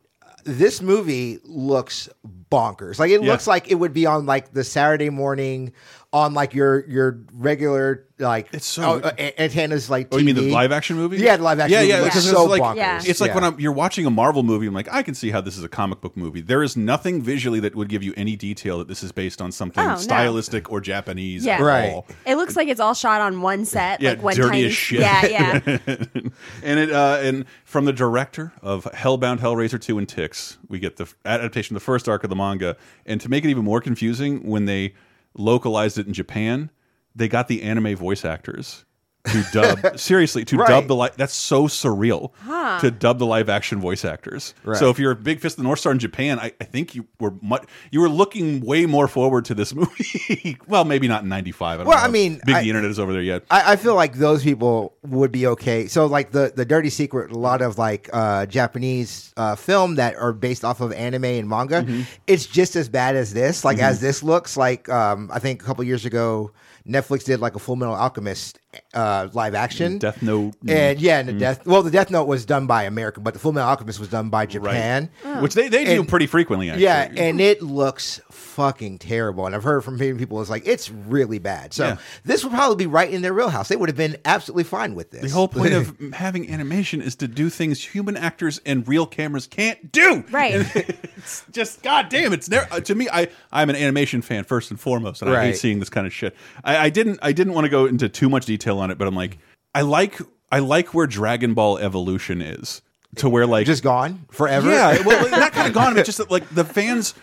[0.45, 2.09] this movie looks
[2.51, 2.99] bonkers.
[2.99, 3.31] Like it Yeah.
[3.33, 5.73] looks like it would be on like the Saturday morning
[6.11, 10.09] on like your your regular like It's so- oh, uh, antennas like.
[10.11, 11.19] Oh, you mean the live action movie?
[11.19, 11.73] Yeah, the live action.
[11.75, 12.77] Yeah, movie yeah, looks because so it's like bonkers.
[12.77, 13.01] Yeah.
[13.05, 13.35] it's like Yeah.
[13.37, 14.67] when I'm, you're watching a Marvel movie.
[14.67, 16.41] I'm like, I can see how this is a comic book movie.
[16.41, 19.53] There is nothing visually that would give you any detail that this is based on
[19.53, 19.97] something Oh, no.
[19.97, 21.57] stylistic or Japanese Yeah.
[21.57, 21.93] at Right.
[21.93, 22.07] all.
[22.27, 24.65] It looks like it's all shot on one set, Yeah, like one dirty tiny.
[24.67, 25.01] as shit.
[25.01, 25.61] Yeah, yeah.
[26.65, 30.97] and it uh, and from the director of Hellbound, Hellraiser two, and Ticks, we get
[30.97, 32.77] the adaptation, of the first arc of the manga.
[33.05, 34.95] And to make it even more confusing, when they
[35.35, 36.71] localized it in Japan,
[37.15, 38.85] they got the anime voice actors
[39.29, 40.69] to dub seriously to Right.
[40.69, 42.79] dub the li That's so surreal Huh.
[42.81, 44.55] to dub the live action voice actors.
[44.65, 44.77] Right.
[44.79, 46.95] So if you're a big Fist of the North Star in Japan, I, I think
[46.95, 50.57] you were much, you were looking way more forward to this movie.
[50.67, 51.81] well, maybe not in '95.
[51.81, 53.45] I Well, know I mean, big I- the internet is over there yet.
[53.51, 55.87] I, I feel like those people would be okay.
[55.87, 60.17] So, like the the Dirty Secret, a lot of like uh, Japanese uh, film that
[60.17, 62.03] are based off of anime and manga, Mm-hmm.
[62.27, 63.65] it's just as bad as this.
[63.65, 66.51] Like as this looks, like um, I think a couple years ago,
[66.87, 68.59] Netflix did like a Full Metal Alchemist
[68.95, 69.99] uh, live action.
[69.99, 71.39] Death Note, and yeah, and the Mm.
[71.39, 71.67] Death.
[71.67, 74.29] Well, the Death Note was done by America, but the Full Metal Alchemist was done
[74.31, 75.11] by Japan,
[75.41, 76.69] which they they do And- pretty frequently.
[76.71, 76.85] Actually.
[76.85, 79.47] Yeah, and it looks fucking terrible.
[79.47, 81.73] And I've heard from people it's like it's really bad.
[81.75, 81.97] So Yeah.
[82.25, 83.69] this would probably be right in their wheelhouse.
[83.69, 85.23] They would have been absolutely fine with this.
[85.23, 89.47] The whole point of having animation is to do things human actors and real cameras
[89.47, 90.25] can't do.
[90.31, 90.55] Right.
[90.75, 92.33] it's just goddamn.
[92.33, 93.09] It's never uh, to me.
[93.13, 96.13] I I'm an animation fan first and foremost, and I hate seeing this kind of
[96.13, 96.35] shit.
[96.65, 99.09] I, I didn't I didn't want to go into too much detail on it, but
[99.09, 99.39] I'm like
[99.75, 100.19] I like
[100.53, 102.83] I like where Dragon Ball Evolution is
[103.17, 104.71] to where like just gone forever.
[104.71, 107.15] Yeah, well, not kind of gone, but just like the fans.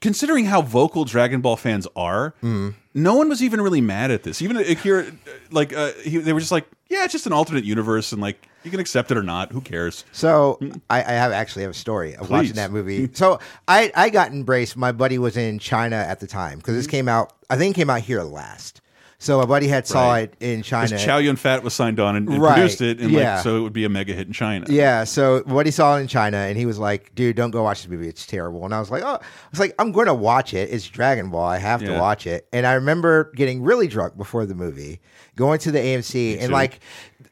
[0.00, 2.74] Considering how vocal Dragon Ball fans are, Mm.
[2.92, 4.42] no one was even really mad at this.
[4.42, 5.06] Even Akira,
[5.52, 8.48] like uh, he, they were just like, "Yeah, it's just an alternate universe, and like
[8.64, 9.52] you can accept it or not.
[9.52, 10.58] Who cares?" So
[10.90, 12.30] I, I have actually have a story of Please.
[12.30, 13.08] watching that movie.
[13.14, 14.76] So I I got embraced.
[14.76, 16.78] My buddy was in China at the time because Mm-hmm.
[16.78, 17.32] this came out.
[17.48, 18.81] I think it came out here last.
[19.22, 20.22] So my buddy had saw Right.
[20.24, 20.98] it in China.
[20.98, 23.36] Chow Yun Fat was signed on and, and Right, produced it, and yeah.
[23.36, 24.66] like so it would be a mega hit in China.
[24.68, 27.82] Yeah, so what he saw in China, and he was like, "Dude, don't go watch
[27.82, 28.08] this movie.
[28.08, 29.20] It's terrible." And I was like, "Oh, I
[29.52, 30.70] was like, I'm going to watch it.
[30.72, 31.44] It's Dragon Ball.
[31.46, 35.00] I have to watch it." And I remember getting really drunk before the movie,
[35.36, 36.80] going to the AMC, and like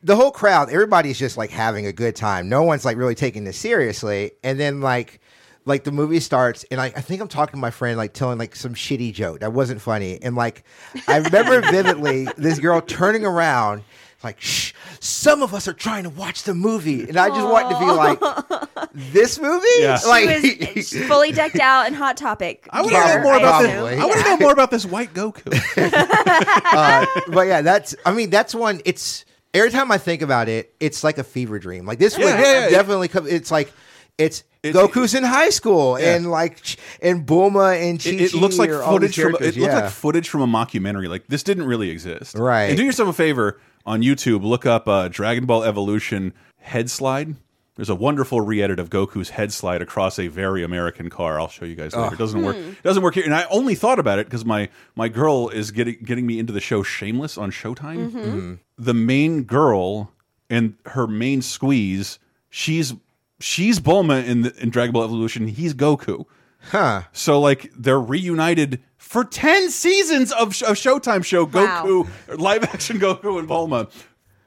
[0.03, 2.49] the whole crowd, everybody's just like having a good time.
[2.49, 4.31] No one's like really taking this seriously.
[4.45, 5.20] And then like.
[5.67, 8.39] Like the movie starts, and I, I think I'm talking to my friend, like telling
[8.39, 10.65] like some shitty joke that wasn't funny, and like
[11.07, 13.83] I remember vividly this girl turning around,
[14.25, 17.75] like, "Shh, some of us are trying to watch the movie," and I just wanted
[17.75, 19.99] to be like, "This movie, Yeah.
[20.07, 22.67] like, She was fully decked out in Hot Topic.
[22.71, 23.85] I want to know more I about assume.
[23.85, 24.01] this.
[24.01, 25.45] I want to know more about this white Goku.
[26.73, 27.95] uh, but yeah, that's.
[28.07, 28.81] I mean, that's one.
[28.85, 31.85] It's every time I think about it, it's like a fever dream.
[31.87, 32.69] Like this would Yeah, yeah, yeah.
[32.71, 33.27] definitely come.
[33.27, 33.73] It's like
[34.19, 34.43] it's.
[34.63, 36.15] Goku's in high school, Yeah.
[36.17, 36.61] and like,
[37.03, 39.57] and Bulma and Chi it, it looks like are all these footage from it characters,
[39.63, 39.81] looked yeah.
[39.81, 41.09] like footage from a mockumentary.
[41.09, 42.65] Like this didn't really exist, Right.
[42.65, 47.37] And do yourself a favor on YouTube, look up uh, Dragon Ball Evolution head slide.
[47.77, 51.41] There's a wonderful re-edit of Goku's head slide across a very American car.
[51.41, 52.09] I'll show you guys later.
[52.11, 52.13] Oh.
[52.13, 52.57] It doesn't work.
[52.57, 52.69] Hmm.
[52.71, 53.25] It doesn't work here.
[53.25, 56.53] And I only thought about it because my my girl is getting getting me into
[56.53, 58.11] the show Shameless on Showtime.
[58.11, 58.59] Mhm.
[58.77, 60.13] The main girl
[60.51, 62.19] and her main squeeze,
[62.51, 62.93] she's
[63.41, 65.49] she's Bulma in the, in Dragon Ball Evolution.
[65.49, 66.27] He's Goku.
[66.71, 67.03] Huh.
[67.13, 71.85] So like they're reunited for ten seasons of, of Showtime show Wow.
[71.85, 73.91] Goku live action Goku and Bulma.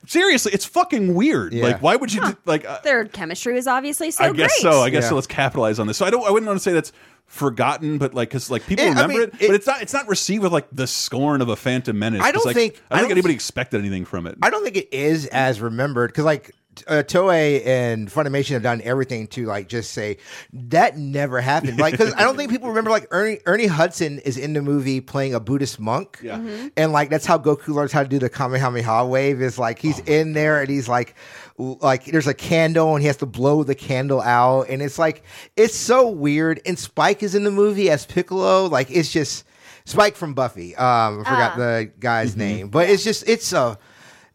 [0.05, 1.53] Seriously, it's fucking weird.
[1.53, 1.63] Yeah.
[1.63, 2.65] Like, why would you do, like?
[2.65, 4.71] Uh, Their chemistry was obviously so I guess great.
[4.73, 4.81] so.
[4.81, 5.09] I guess Yeah.
[5.09, 5.15] so.
[5.15, 5.95] Let's capitalize on this.
[5.97, 6.25] So I don't.
[6.27, 6.91] I wouldn't want to say that's
[7.25, 9.81] forgotten, but like because like people It- I remember mean, it, it- but it's not.
[9.81, 12.21] It's not received with like the scorn of a Phantom Menace.
[12.21, 14.37] I 'cause, don't like, think- I I don't think don't- anybody expected anything from it.
[14.41, 16.51] I don't think it is as remembered because like
[16.87, 20.17] uh, Toei and Funimation have done everything to like just say
[20.53, 21.79] that never happened.
[21.79, 25.01] Like because I don't think people remember like Ernie Ernie Hudson is in the movie
[25.01, 26.19] playing a Buddhist monk.
[26.23, 26.37] Yeah.
[26.37, 26.67] Mm-hmm.
[26.77, 29.41] And like that's how Goku learns how to do the Kamehameha wave.
[29.41, 30.03] Is like he's Oh.
[30.11, 31.15] in there and he's like,
[31.57, 35.23] like there's a candle and he has to blow the candle out, and it's like
[35.55, 36.61] it's so weird.
[36.65, 38.65] And Spike is in the movie as Piccolo.
[38.67, 39.45] Like it's just
[39.85, 40.75] Spike from Buffy.
[40.75, 41.55] Um, I forgot Ah.
[41.57, 42.39] the guy's Mm-hmm.
[42.39, 43.77] name, but it's just it's a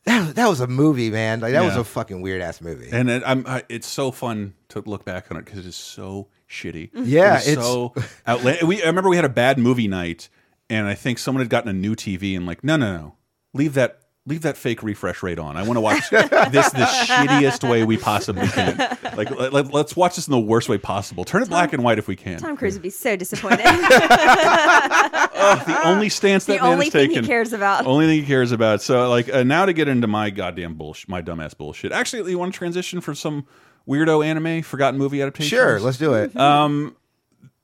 [0.05, 1.41] that, that was a movie, man.
[1.41, 2.89] Like that was a fucking weird ass movie.
[2.91, 5.77] And it, I'm, I, it's so fun to look back on it because it is
[5.77, 6.91] so shitty.
[6.95, 7.95] Yeah, it it's- so
[8.27, 8.63] outlandish.
[8.65, 10.29] We I remember we had a bad movie night,
[10.71, 13.15] and I think someone had gotten a new TV and like, no, no, no,
[13.55, 14.01] leave that.
[14.29, 15.57] Leave that fake refresh rate on.
[15.57, 18.77] I want to watch this the shittiest way we possibly can.
[19.17, 21.25] Like, let, us watch this in the worst way possible.
[21.25, 22.38] Turn it black and white if we can.
[22.38, 23.64] Tom Cruise would be so disappointed.
[25.41, 27.25] Oh, the only stance that the that man only has thing taken.
[27.25, 27.87] he cares about.
[27.87, 28.83] Only thing he cares about.
[28.83, 31.93] So, like, uh, now to get into my goddamn bullshit, my dumbass bullshit.
[31.93, 33.47] Actually, you want to transition for some
[33.88, 35.57] weirdo anime, forgotten movie adaptation?
[35.57, 36.37] Sure, let's do it.
[36.37, 36.97] Um,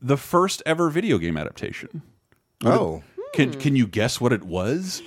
[0.00, 2.02] the first ever video game adaptation.
[2.64, 3.02] Oh.
[3.34, 5.02] Can can you guess what it was?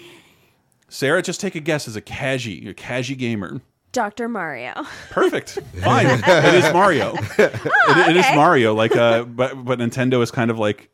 [0.90, 3.62] Sarah, just take a guess as a cagie, a cagie gamer.
[3.92, 4.28] Dr.
[4.30, 4.74] Mario.
[5.10, 5.52] Perfect.
[5.84, 6.08] Fine.
[6.26, 7.14] it is Mario.
[7.40, 8.36] It- it is okay.
[8.36, 8.74] Mario.
[8.76, 10.90] Like, uh, but but Nintendo is kind of like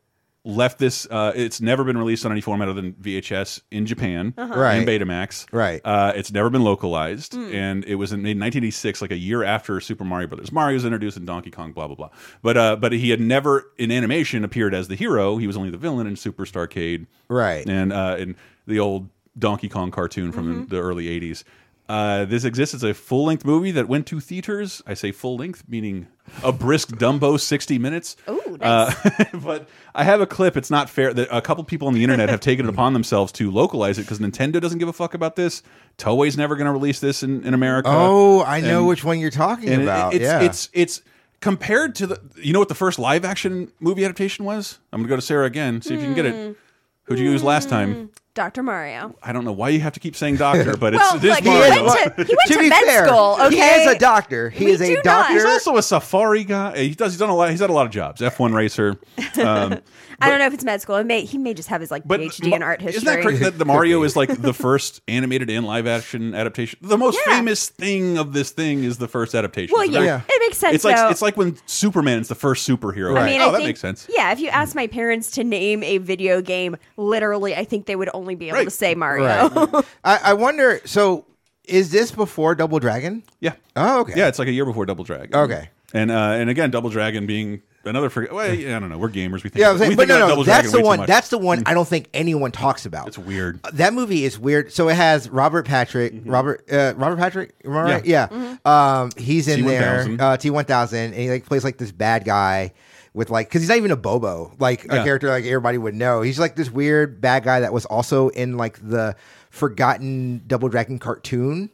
[0.45, 1.07] left this.
[1.09, 4.53] Uh, it's never been released on any format other than VHS in Japan Uh-huh.
[4.59, 4.75] Right.
[4.75, 5.45] and Betamax.
[5.51, 5.81] Right.
[5.83, 7.51] Uh, it's never been localized, Hmm.
[7.53, 10.51] and it was in, made in 1986, like a year after Super Mario Brothers.
[10.51, 11.71] Mario was introduced in Donkey Kong.
[11.73, 12.09] Blah blah blah.
[12.41, 15.37] But uh, but he had never in animation appeared as the hero.
[15.37, 17.07] He was only the villain in Super Starcade.
[17.27, 17.67] Right.
[17.67, 18.35] And uh, and
[18.67, 20.65] the old Donkey Kong cartoon from Mm-hmm.
[20.69, 21.43] the early '80s.
[21.89, 24.81] Uh, this exists as a full length movie that went to theaters.
[24.87, 26.07] I say full length, meaning
[26.41, 28.15] a brisk Dumbo 60 minutes.
[28.29, 28.93] Ooh, Uh,
[29.33, 30.55] but I have a clip.
[30.55, 33.33] It's not fair that a couple people on the internet have taken it upon themselves
[33.33, 35.61] to localize it because Nintendo doesn't give a fuck about this.
[35.97, 37.89] Toei's never going to release this in, in America.
[37.91, 40.13] Oh, I know And- which one you're talking and it- about.
[40.13, 40.39] it's yeah.
[40.41, 41.01] it's it's
[41.41, 42.21] compared to the.
[42.41, 44.79] You know what the first live action movie adaptation was?
[44.93, 45.81] I'm gonna go to Sarah again.
[45.81, 46.39] See if you can get Hmm.
[46.51, 46.57] it.
[47.03, 48.09] Who'd you use last time?
[48.35, 48.63] Dr.
[48.63, 49.15] Mario.
[49.21, 51.35] I don't know why you have to keep saying doctor, but Well, it's it is
[51.35, 51.73] look, he went
[52.17, 54.49] to- he went to to be med fair, school, he is a doctor.
[54.49, 55.03] He We is a do not.
[55.03, 55.33] doctor.
[55.35, 56.77] He's also a safari guy.
[56.79, 57.11] He does.
[57.13, 57.51] He's done a lot.
[57.51, 58.21] He's had a lot of jobs.
[58.21, 58.99] F1 racer.
[59.39, 59.77] Um,
[60.21, 60.95] I don't know if it's med school.
[60.95, 62.97] It may, he may just have his like but PhD Ma- in art history.
[62.97, 66.79] Isn't that correct that the Mario is like the first animated and live action adaptation?
[66.81, 67.35] The most Yeah.
[67.35, 69.73] famous thing of this thing is the first adaptation.
[69.73, 70.21] Well, It's yeah, very- Yeah.
[70.29, 70.75] it makes sense.
[70.75, 71.09] It's like though.
[71.09, 73.19] it's like when Superman is the first superhero.
[73.19, 74.07] I mean, oh, I that think, makes sense.
[74.09, 77.95] Yeah, if you ask my parents to name a video game, literally, I think they
[77.97, 78.63] would only be able Right.
[78.65, 79.49] to say Mario.
[79.49, 79.85] Right.
[80.03, 80.81] I, I wonder.
[80.85, 81.25] So,
[81.65, 83.23] is this before Double Dragon?
[83.39, 83.53] Yeah.
[83.75, 84.13] Oh, okay.
[84.15, 85.35] Yeah, it's like a year before Double Dragon.
[85.35, 85.69] Okay.
[85.93, 88.09] And uh, and again, Double Dragon being another.
[88.09, 88.97] For, well, yeah, I don't know.
[88.97, 89.43] We're gamers.
[89.43, 89.57] We think.
[89.57, 91.05] Yeah, I'm we saying, think but no, no, Double that's Dragon the one.
[91.05, 91.63] That's the one.
[91.67, 93.07] I don't think anyone talks about.
[93.07, 93.61] It's weird.
[93.73, 94.73] That movie is weird.
[94.73, 98.05] So it has Robert Patrick, Robert, uh, Robert Patrick, am I right?
[98.05, 98.27] Yeah.
[98.27, 98.67] Mm-hmm.
[98.67, 100.05] Um, he's in there.
[100.05, 100.19] T1000.
[100.21, 102.73] Uh, T one thousand, and he like plays like this bad guy
[103.13, 105.03] with like because he's not even Abobo, like a Yeah.
[105.03, 106.21] character like everybody would know.
[106.21, 109.15] He's like this weird bad guy that was also in like the
[109.49, 111.69] forgotten Double Dragon cartoon.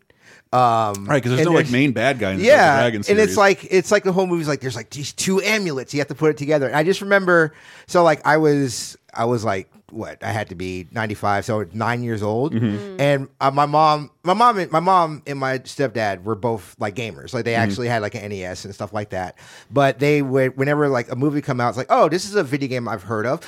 [0.51, 3.67] Um, Right, because there's no like main bad guy in the yeah, and it's like
[3.69, 6.31] it's like the whole movie's like there's like these two amulets you have to put
[6.31, 6.67] it together.
[6.67, 7.53] And I just remember,
[7.87, 12.03] so like I was I was like what I had to be 95, so nine
[12.03, 13.01] years old, Mm-hmm.
[13.01, 16.95] and uh, my mom, my mom, and my mom and my stepdad were both like
[16.95, 17.33] gamers.
[17.33, 17.61] Like they Mm-hmm.
[17.63, 19.37] actually had like an NES and stuff like that.
[19.71, 22.43] But they would whenever like a movie come out, it's like oh this is a
[22.43, 23.41] video game I've heard of.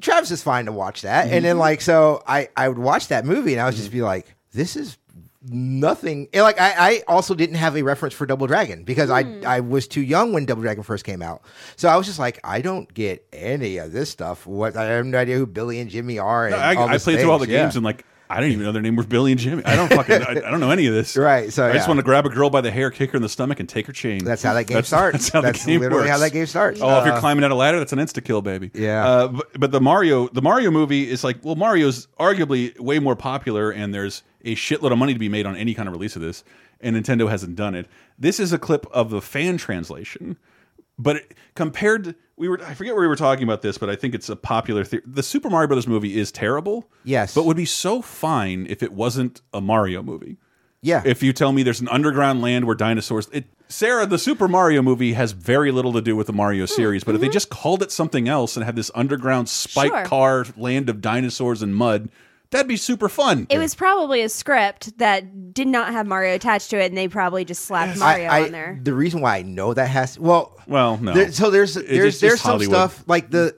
[0.00, 1.42] Travis is fine to watch that, and Mm-hmm.
[1.44, 4.26] then like so I I would watch that movie and I would just be like
[4.52, 4.98] this is
[5.50, 9.20] nothing and like I, I also didn't have a reference for double dragon because i
[9.46, 11.42] i was too young when double dragon first came out
[11.76, 15.06] so i was just like i don't get any of this stuff what i have
[15.06, 17.38] no idea who billy and jimmy are and I, all I these played through all
[17.38, 17.62] the things, yeah.
[17.62, 19.64] games and like I didn't even know their name was Billy and Jimmy.
[19.64, 20.22] I don't fucking.
[20.28, 21.16] I, I don't know any of this.
[21.16, 23.22] Right, so, I just want to grab a girl by the hair, kick her in
[23.22, 24.24] the stomach, and take her chain.
[24.24, 25.12] That's how that game That's- starts.
[25.16, 26.10] That's how That's the game literally works.
[26.10, 26.80] how that game starts.
[26.82, 28.72] Oh, if you're Uh, climbing out a ladder, that's an insta kill, baby.
[28.74, 29.06] Yeah.
[29.06, 33.14] Uh, but, but the Mario, the Mario movie is like, well, Mario's arguably way more
[33.14, 36.16] popular, and there's a shitload of money to be made on any kind of release
[36.16, 36.44] of this,
[36.80, 37.86] and Nintendo hasn't done it.
[38.18, 40.38] This is a clip of the fan translation,
[40.98, 43.90] but it, compared, to, we were I forget where we were talking about this, but
[43.90, 45.02] I think it's a popular theory.
[45.04, 46.88] The Super Mario Brothers movie is terrible.
[47.04, 47.34] Yes.
[47.34, 50.38] but would be so fine if it wasn't a Mario movie.
[50.80, 54.46] yeah If you tell me there's an underground land where dinosaurs, it, Sarah, the Super
[54.46, 57.02] Mario movie has very little to do with the Mario hmm, series.
[57.02, 57.32] But if they mm-hmm.
[57.32, 60.04] just called it something else and had this underground spike Sure.
[60.04, 62.10] car land of dinosaurs and mud,
[62.50, 63.46] that'd be super fun.
[63.50, 67.08] It was probably a script that did not have Mario attached to it, and they
[67.08, 68.78] probably just slapped Mario I, I, on there.
[68.82, 71.12] the reason why i know that has well well, no.
[71.12, 72.74] There, so there's It's there's just there's some Hollywood.
[72.74, 73.54] stuff like the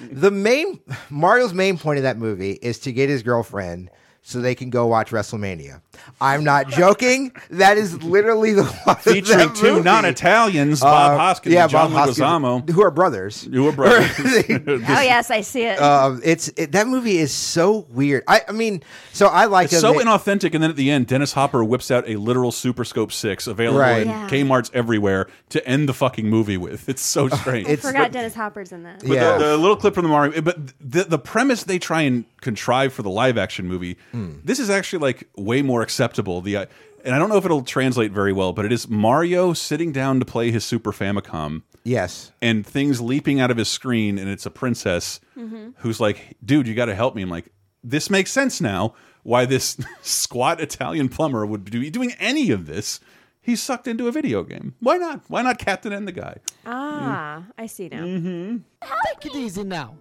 [0.00, 0.80] the main
[1.10, 3.90] Mario's main point of that movie is to get his girlfriend
[4.22, 5.82] so they can go watch WrestleMania.
[6.20, 7.32] I'm not joking.
[7.50, 9.82] That is literally the plot of Featuring that two movie.
[9.84, 12.68] non-Italians, Bob Uh, Hoskins yeah, and John Bob Hoskins, Leguizamo.
[12.70, 13.46] who are brothers.
[13.50, 14.10] You were brothers.
[14.50, 15.80] oh yes, I see it.
[15.80, 18.24] Um, it's it, that movie is so weird.
[18.28, 18.82] I, I mean,
[19.12, 21.90] so I like It's so it- inauthentic, and then at the end, Dennis Hopper whips
[21.90, 24.02] out a literal Super Scope Six, available Right.
[24.02, 24.28] in Yeah.
[24.28, 26.88] Kmart's everywhere, to end the fucking movie with.
[26.88, 27.66] It's so strange.
[27.66, 29.02] I it's- forgot Dennis Hopper's in that.
[29.04, 29.38] Yeah.
[29.38, 32.92] the, the little clip from the Mario, but the the premise they try and contrive
[32.92, 34.34] for the live action movie, Hmm.
[34.44, 36.40] this is actually like way more acceptable.
[36.40, 36.66] The uh,
[37.04, 40.20] and I don't know if it'll translate very well, but it is Mario sitting down
[40.20, 41.62] to play his Super Famicom.
[41.82, 42.30] yes.
[42.42, 45.70] And things leaping out of his screen, and it's a princess Mm-hmm.
[45.78, 47.48] who's like, "Dude, you got to help me." I'm like,
[47.82, 48.94] "This makes sense now.
[49.22, 53.00] Why this squat Italian plumber would be doing any of this?"
[53.42, 54.74] He's sucked into a video game.
[54.80, 55.22] Why not?
[55.28, 56.36] Why not Captain and the guy?
[56.66, 58.04] Ah, I see now.
[58.04, 58.58] Mm-hmm.
[58.82, 59.96] Take it easy now.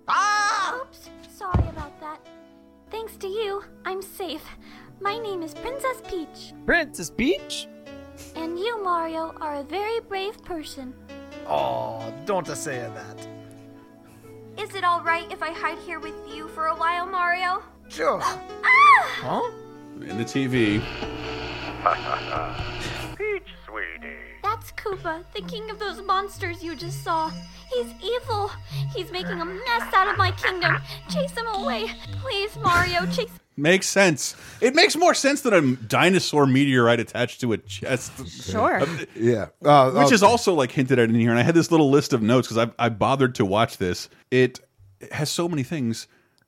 [0.75, 2.19] Oops, sorry about that.
[2.91, 4.43] Thanks to you, I'm safe.
[5.01, 7.67] My name is Princess Peach, Princess Peach?
[8.35, 10.93] and you, Mario, are a very brave person.
[11.47, 13.27] Oh, don't say that.
[14.61, 17.63] Is it alright if I hide here with you for a while, Mario?
[17.87, 18.19] Sure.
[18.61, 19.05] Ah!
[19.21, 19.51] Huh?
[20.01, 20.79] In the TV.
[23.17, 24.17] Peach, sweetie.
[24.43, 27.31] That's Koopa, the king of those monsters you just saw.
[27.73, 28.51] He's evil.
[28.93, 30.77] He's making a mess out of my kingdom.
[31.09, 31.89] Chase him away.
[32.21, 33.31] Please, Mario, chase.
[33.59, 34.35] Makes sense.
[34.61, 38.11] It makes more sense than a dinosaur meteorite attached to a chest.
[38.49, 38.81] Sure.
[39.15, 39.47] Yeah.
[39.63, 41.29] Uh, Which uh, is also like hinted at in here.
[41.29, 44.09] And I had this little list of notes because I, I bothered to watch this.
[44.31, 44.59] It
[45.11, 46.07] has so many things.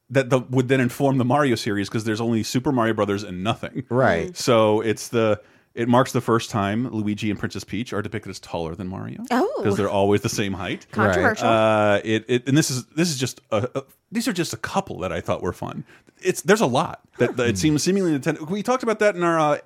[0.10, 3.44] that the, would then inform the Mario series because there's only Super Mario Brothers and
[3.44, 3.86] nothing.
[3.90, 4.36] Right.
[4.36, 5.40] So it's the
[5.74, 9.24] it marks the first time Luigi and Princess Peach are depicted as taller than Mario.
[9.32, 9.52] Oh.
[9.58, 10.86] because they're always the same height.
[10.92, 11.48] Controversial.
[11.48, 14.58] Uh, it, it and this is this is just a, a, these are just a
[14.58, 15.86] couple that I thought were fun.
[16.22, 18.50] It's there's a lot that, that it seems seemingly Nintendo.
[18.50, 19.40] We talked about that in our.
[19.40, 19.58] Uh,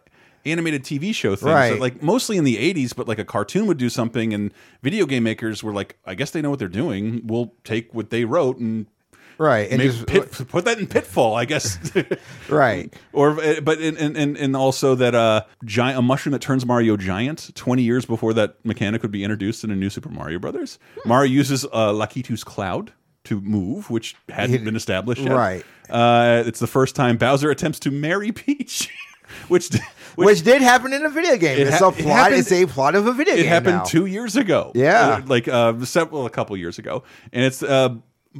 [0.47, 1.79] animated TV show thing, Right.
[1.79, 4.51] like mostly in the '80s, but like a cartoon would do something, and
[4.83, 7.21] video game makers were like, "I guess they know what they're doing.
[7.25, 8.85] We'll take what they wrote and
[9.37, 11.77] Right, and just- pit, put that in Pitfall, I guess."
[12.49, 12.93] Right.
[13.13, 16.95] Or, uh, but and and and also that uh, giant a mushroom that turns Mario
[16.97, 17.51] giant.
[17.55, 21.31] Twenty years before that mechanic would be introduced in a new Super Mario Brothers, Mario
[21.31, 22.93] uses uh, Lakitu's cloud
[23.25, 25.31] to move, which hadn't been established yet.
[25.33, 25.65] Right.
[25.89, 28.91] Uh, it's the first time Bowser attempts to marry Peach,
[29.47, 29.69] which
[30.15, 31.57] Which, did happen in a video game.
[31.59, 32.15] It it's a it plot.
[32.17, 33.39] happened- it's a plot of a video game.
[33.39, 33.51] it game.
[33.51, 33.83] happened now.
[33.85, 34.71] two years ago.
[34.75, 35.21] Yeah.
[35.23, 37.95] Uh, like uh, several, a couple years ago, and it's uh,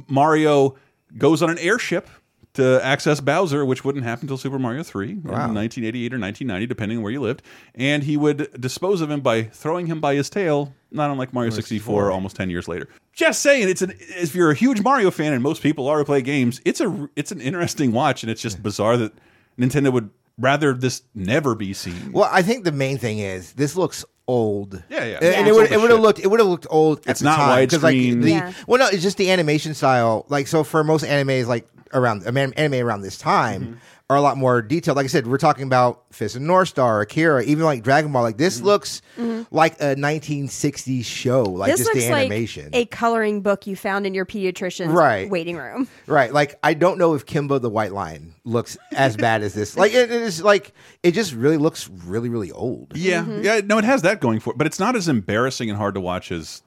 [0.08, 0.76] Mario
[1.16, 2.08] goes on an airship
[2.56, 6.98] to access Bowser, which wouldn't happen until Super Mario Three in 1988 or 1990, depending
[6.98, 7.42] on where you lived.
[7.74, 10.74] And he would dispose of him by throwing him by his tail.
[10.90, 12.88] Not unlike Mario 64, almost 10 years later.
[13.12, 16.04] Just saying, it's an if you're a huge Mario fan, and most people are who
[16.04, 19.12] play games, it's a it's an interesting watch, and it's just bizarre that
[19.58, 22.12] Nintendo would rather this never be seen.
[22.12, 24.82] Well, I think the main thing is this looks old.
[24.88, 25.14] Yeah, yeah.
[25.16, 25.30] And, Yeah.
[25.38, 26.98] and it would it would have looked it would have looked old.
[27.00, 28.52] At It's the not time, 'cause, like the Yeah.
[28.66, 30.24] well, no, it's just the animation style.
[30.28, 33.62] Like so, for most animes, like around anime anime around this time.
[33.62, 33.72] Mm-hmm.
[34.08, 34.96] Are a lot more detailed.
[34.96, 38.22] Like I said, we're talking about Fist of North Star, Akira, even like Dragon Ball.
[38.22, 39.02] Like this looks
[39.50, 41.42] like a 1960s show.
[41.42, 42.66] Like this just looks the animation.
[42.66, 45.28] like a coloring book you found in your pediatrician's Right.
[45.28, 45.88] waiting room.
[46.06, 46.32] Right.
[46.32, 49.76] Like I don't know if Kimba the White Lion looks as bad as this.
[49.76, 52.92] Like it, it is like it just really looks really really old.
[52.96, 53.42] Yeah, Mm-hmm.
[53.44, 53.60] yeah.
[53.64, 56.00] No, it has that going for it, but it's not as embarrassing and hard to
[56.00, 56.62] watch as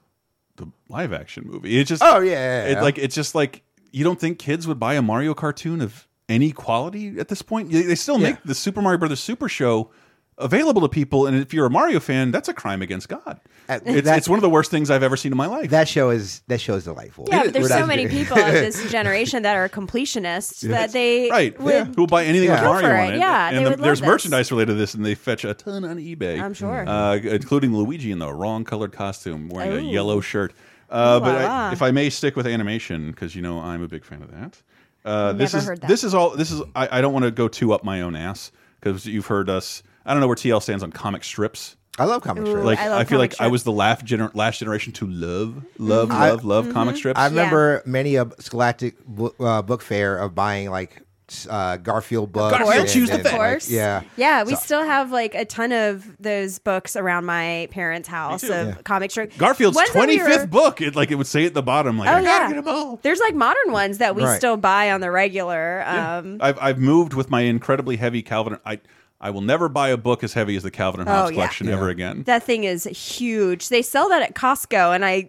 [0.56, 1.78] the live action movie.
[1.78, 2.82] It's just Oh, yeah, yeah, It, yeah.
[2.82, 3.62] like it's just like
[3.92, 7.70] you don't think kids would buy a Mario cartoon of any quality at this point.
[7.70, 9.90] They they still make the Super Mario Brothers Super Show
[10.38, 13.40] available to people, and if you're a Mario fan, that's a crime against God.
[13.68, 15.70] Uh, It's, it's one of the worst things I've ever seen in my life.
[15.70, 17.26] That show is that show is delightful.
[17.28, 21.60] Yeah, but there's so many people of this generation that are completionists that they right,
[21.60, 21.84] would yeah.
[21.84, 23.18] who will buy anything with Mario on it, it.
[23.18, 24.06] yeah, and they the- would love there's this.
[24.06, 26.40] merchandise related to this, and they fetch a ton on eBay.
[26.40, 26.88] I'm sure.
[26.88, 30.52] uh, including Luigi in the wrong colored costume, wearing a yellow shirt.
[30.88, 33.82] Uh, Ooh but la I, if I may stick with animation, because you know I'm
[33.82, 34.60] a big fan of that.
[35.04, 35.88] Uh, this is heard that.
[35.88, 36.30] this is all.
[36.36, 39.26] This is I, I don't want to go too up my own ass because you've
[39.26, 39.82] heard us.
[40.04, 41.76] I don't know where TL stands on comic strips.
[41.98, 42.64] I love comic Ooh, strips.
[42.64, 45.06] Like I I, love feel like comic I was the last, gener last generation to
[45.06, 47.18] love, love, I- love, love comic strips.
[47.18, 51.02] I remember many a Scholastic book, uh, book fair of buying like s-
[51.48, 52.56] uh, Garfield books.
[52.56, 53.68] Garfield and- Choose the and, like, course.
[53.70, 54.02] yeah.
[54.16, 58.42] Yeah, we So- still have like a ton of those books around my parents' house
[58.44, 58.74] of Yeah.
[58.84, 59.36] comic strip.
[59.38, 60.80] Garfield's Ones that we 25th were- book.
[60.80, 62.68] It like it would say at the bottom, like Oh I gotta yeah, get them
[62.74, 62.98] all.
[63.02, 64.36] there's like modern ones that we Right.
[64.36, 65.82] still buy on the regular.
[65.86, 68.58] Um, I've I've moved with my incredibly heavy Calvin.
[68.66, 68.80] I
[69.22, 71.34] I will never buy a book as heavy as the Calvin and Oh, Hobbes yeah.
[71.34, 71.74] collection Yeah.
[71.74, 72.22] ever again.
[72.24, 73.68] that thing is huge.
[73.68, 75.28] They sell that at Costco, and I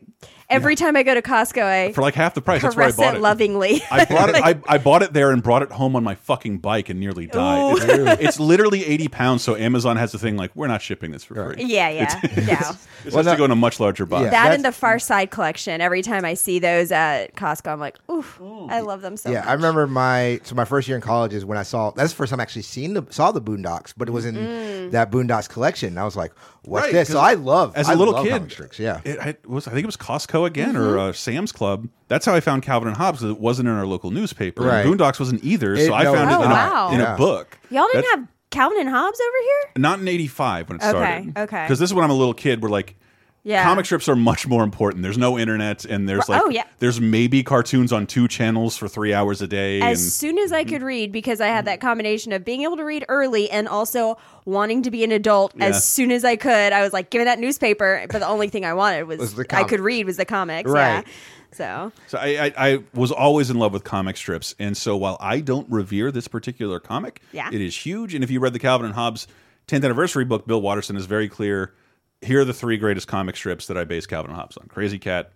[0.51, 2.61] every time I go to Costco, I For like half the price.
[2.61, 3.21] That's where I caress bought it it.
[3.21, 3.81] lovingly.
[3.89, 4.35] I brought it.
[4.43, 7.25] I, I bought it there and brought it home on my fucking bike and nearly
[7.27, 7.77] died.
[7.81, 9.43] It's, it's literally eighty pounds.
[9.43, 11.63] So Amazon has the thing like we're not shipping this for free.
[11.65, 12.29] yeah, yeah, no.
[12.29, 14.25] It Well, has to that- go in a much larger box.
[14.25, 14.29] Yeah.
[14.29, 15.81] That That's- and the Far Side collection.
[15.81, 18.39] Every time I see those at Costco, I'm like, oof,
[18.69, 19.47] I love them so yeah, much.
[19.49, 22.15] I remember my so my first year in college is when I saw that's the
[22.17, 24.91] first time I actually seen the saw the Boondocks, but it was in Mm.
[24.91, 25.89] that Boondocks collection.
[25.89, 26.31] And I was like,
[26.63, 28.31] "What's Right, this?" So 'cause I love as a I little love kid.
[28.33, 30.81] comic strips, yeah, It, I was I think it was Costco again Mm-hmm.
[30.95, 31.87] or uh, Sam's Club.
[32.07, 33.23] That's how I found Calvin and Hobbes.
[33.23, 34.63] It wasn't in our local newspaper.
[34.63, 34.85] Right.
[34.85, 35.73] Boondocks wasn't either.
[35.73, 36.91] It- so I no, found it's it in, not.
[36.91, 37.13] a, in Yeah.
[37.13, 37.57] a book.
[37.69, 39.71] Y'all didn't That's- have Calvin and Hobbes over here?
[39.81, 41.37] not in '85 when it Okay, started.
[41.37, 41.63] okay.
[41.63, 42.61] Because this is when I'm a little kid.
[42.61, 42.95] We're like.
[43.43, 43.63] Yeah.
[43.63, 45.01] Comic strips are much more important.
[45.01, 46.63] There's no internet, and there's oh, like, Oh, yeah.
[46.79, 49.81] there's maybe cartoons on two channels for three hours a day.
[49.81, 50.69] As and soon as I mm-hmm.
[50.69, 54.17] could read, because I had that combination of being able to read early and also
[54.45, 55.65] wanting to be an adult Yeah.
[55.65, 58.05] as soon as I could, I was like, give me that newspaper.
[58.09, 60.69] But the only thing I wanted was, Was I could read was the comics.
[60.69, 61.03] Right.
[61.05, 61.11] Yeah.
[61.53, 65.17] So So I, I, I was always in love with comic strips, and so while
[65.19, 67.49] I don't revere this particular comic, Yeah.
[67.51, 68.13] it is huge.
[68.13, 69.27] And if you read the Calvin and Hobbes
[69.67, 71.73] 10th anniversary book, Bill Watterson is very clear.
[72.21, 74.67] Here are the three greatest comic strips that I base Calvin and Hobbes on.
[74.67, 75.31] Krazy Kat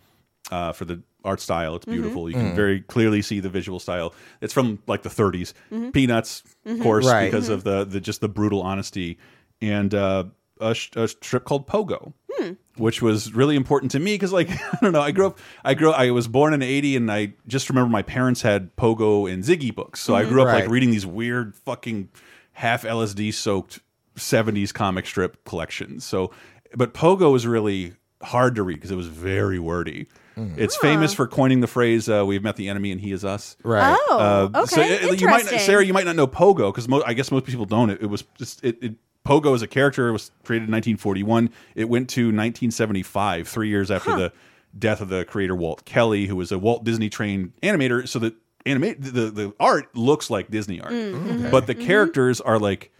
[0.51, 2.29] uh, for the art style, it's beautiful.
[2.29, 2.55] You can mm-hmm.
[2.55, 4.13] very clearly see the visual style.
[4.41, 5.53] It's from like the 30s.
[5.71, 5.89] Mm-hmm.
[5.89, 6.83] Peanuts, of mm-hmm.
[6.83, 7.25] course, Right.
[7.25, 9.17] because of the, the just the brutal honesty,
[9.61, 10.25] and uh,
[10.61, 12.51] a, sh- a strip called Pogo hmm.
[12.77, 15.01] which was really important to me because like I don't know.
[15.01, 18.01] I grew up I grew I was born in 80 and I just remember my
[18.01, 20.01] parents had Pogo and Ziggy books.
[20.01, 22.09] So I grew up like reading these weird fucking
[22.53, 23.79] half LSD soaked
[24.15, 26.05] 70s comic strip collections.
[26.05, 26.31] So
[26.75, 30.07] but Pogo was really hard to read because it was very wordy
[30.57, 33.55] It's famous for coining the phrase uh, "We've met the enemy and he is us."
[33.63, 33.95] Right.
[34.09, 35.59] Oh, So okay, it- you might, interesting.
[35.59, 37.89] Sarah, you might not know Pogo because I guess most people don't.
[37.89, 38.95] It, it was just it, it.
[39.25, 41.49] Pogo as a character it was created in 1941.
[41.73, 44.33] It went to 1975, three years after the
[44.77, 48.07] death of the creator Walt Kelly, who was a Walt Disney trained animator.
[48.07, 51.51] So that animate the the art looks like Disney art, Mm, mm-hmm.
[51.51, 52.91] but the characters are like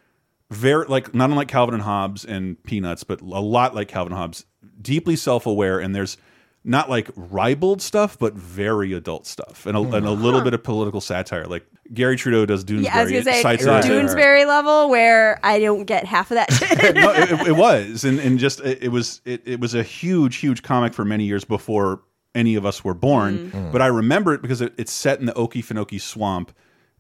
[0.52, 4.20] very like not unlike Calvin and Hobbes and Peanuts, but a lot like Calvin and
[4.20, 4.46] Hobbes,
[4.82, 6.18] deeply self aware, and there's
[6.64, 10.64] not like ribald stuff, but very adult stuff, and a, and a little bit of
[10.64, 11.46] political satire.
[11.46, 12.84] Like Garry Trudeau does Doonesbury.
[12.86, 16.36] Yeah, I was gonna say cites it Doonesbury level where I don't get half of
[16.36, 16.96] that shit.
[16.96, 20.38] no, it, it was, and and just it, it was it, it was a huge
[20.38, 22.02] huge comic for many years before
[22.34, 23.52] any of us were born.
[23.52, 23.72] Mm.
[23.72, 26.52] But I remember it because it, it's set in the Okefenokee Swamp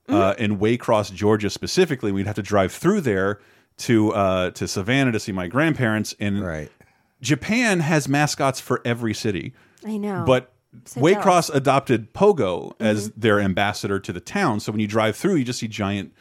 [0.09, 0.43] uh, Mm-hmm.
[0.43, 2.11] in Waycross, Georgia, specifically.
[2.11, 3.39] We'd have to drive through there
[3.77, 6.13] to uh, to Savannah to see my grandparents.
[6.19, 6.71] And Right.
[7.21, 9.53] Japan has mascots for every city.
[9.85, 10.23] I know.
[10.25, 10.51] But
[10.85, 11.49] So Waycross jealous.
[11.49, 13.19] adopted Pogo as Mm-hmm.
[13.21, 14.59] their ambassador to the town.
[14.59, 16.13] So when you drive through, you just see giant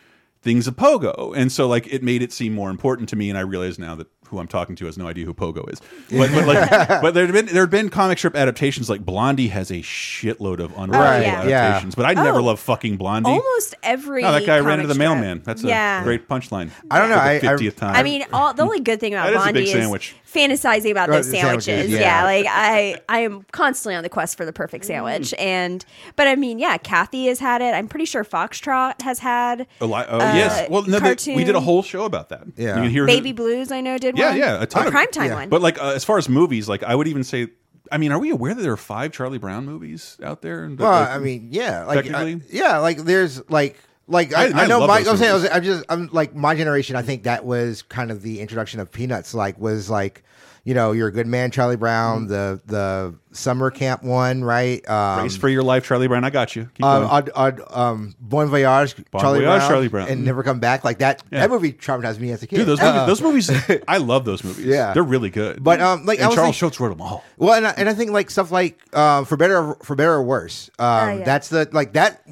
[0.42, 3.30] things of Pogo, and so like it made it seem more important to me.
[3.30, 5.80] And I realize now that who I'm talking to has no idea who Pogo is.
[6.10, 6.68] But, but like,
[7.02, 8.90] but there have been there have been comic strip adaptations.
[8.90, 11.60] Like Blondie has a shitload of oh, unoriginal Right, yeah.
[11.62, 11.94] adaptations.
[11.94, 12.44] But I never Oh.
[12.44, 13.30] loved fucking Blondie.
[13.30, 14.22] Almost every.
[14.22, 15.08] No, that guy ran comic into the strip.
[15.08, 15.42] mailman.
[15.44, 16.70] That's a great punchline.
[16.90, 17.96] I don't know, For I- I- the fiftieth time.
[17.96, 20.14] I mean, all, the only good thing about That is a Blondie big is sandwich.
[20.34, 21.92] Fantasizing about Right, those sandwiches, sandwiches.
[21.92, 22.00] yeah.
[22.00, 22.24] yeah.
[22.24, 25.32] like I, I am constantly on the quest for the perfect sandwich.
[25.38, 25.84] And,
[26.16, 27.72] but I mean, yeah, Cathy has had it.
[27.74, 29.66] I'm pretty sure Foxtrot has had.
[29.80, 30.68] A li- oh, uh, yes.
[30.68, 32.42] Well, no, they- we did a whole show about that.
[32.56, 32.76] Yeah.
[32.76, 34.38] You can hear Baby Blues, I know did Yeah, one.
[34.38, 35.34] yeah, a ton a of crime time yeah.
[35.34, 35.48] one.
[35.48, 37.48] But like uh, as far as movies, like I would even say,
[37.92, 40.64] I mean, are we aware that there are five Charlie Brown movies out there?
[40.64, 44.64] And Well, like, I mean, yeah, like uh, yeah, like there's like like I, I-
[44.64, 45.48] I, know my, I'm saying I was.
[45.50, 46.96] I'm just I'm like my generation.
[46.96, 49.34] I think that was kind of the introduction of Peanuts.
[49.34, 50.22] Like was like
[50.64, 52.26] you know you're a good man, Charlie Brown.
[52.26, 54.86] The the summer camp one, right?
[54.88, 55.22] Um, Mm-hmm.
[55.24, 56.24] Race for your life, Charlie Brown.
[56.24, 56.64] I got you.
[56.74, 57.10] Keep uh, going.
[57.10, 60.08] odd, odd, um, Bon Voyage, Bon Charlie, Voyage, Brown, Charlie Brown.
[60.08, 60.84] and Never Come Back.
[60.84, 61.22] Like that.
[61.30, 61.40] Yeah.
[61.40, 62.56] That movie traumatized me as a kid.
[62.58, 64.64] Dude, those, Uh, movies, those movies, I love those movies.
[64.66, 64.92] Yeah.
[64.94, 65.62] they're really good.
[65.62, 67.24] But um, like I and was Charles like- Schulz wrote them all.
[67.36, 70.12] Well, and I, and I think like stuff like uh, for better or, for better
[70.12, 70.70] or worse.
[70.78, 71.24] Um, Oh, yeah.
[71.24, 72.26] That's the like that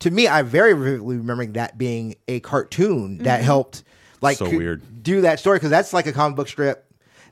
[0.00, 0.26] to me.
[0.28, 3.44] I very vividly remembering that being a cartoon that Mm-hmm.
[3.44, 3.82] helped
[4.20, 5.02] like So weird.
[5.02, 6.83] do that story because that's like a comic book strip.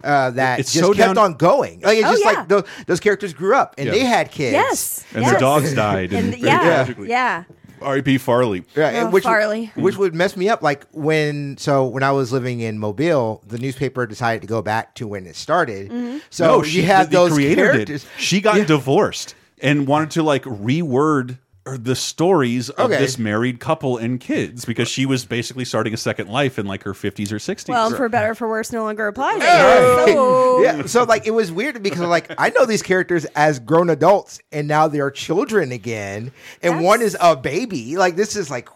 [0.04, 1.80] Uh, that It's just so kept down- on going.
[1.80, 2.30] Like it's Oh, just yeah.
[2.32, 3.92] like those, those characters grew up and Yeah.
[3.92, 4.52] they had kids.
[4.52, 5.04] yes.
[5.14, 5.34] And yes.
[5.34, 6.12] the dogs died.
[6.12, 7.08] And, And very yeah, tragically.
[7.08, 7.44] yeah.
[7.80, 8.18] R.E.P.
[8.18, 8.62] Farley.
[8.76, 9.72] Right, Oh, which Farley.
[9.74, 10.62] which would mess me up.
[10.62, 14.94] Like when so when I was living in Mobile, the newspaper decided to go back
[14.96, 15.90] to when it started.
[15.90, 16.18] Mm-hmm.
[16.30, 18.04] So no, you she, have the, the those creator characters.
[18.04, 18.10] did.
[18.22, 22.98] She got divorced and wanted to like reword or the stories of Okay.
[22.98, 26.82] this married couple and kids because she was basically starting a second life in like
[26.82, 27.68] her 50s or 60s.
[27.68, 29.36] Well, for better or for worse, no longer applies.
[29.36, 30.06] I guess.
[30.14, 33.90] So, yeah, so like it was weird because like I know these characters as grown
[33.90, 36.32] adults and now they're children again,
[36.62, 37.96] and one is a baby.
[37.96, 38.68] Like this is like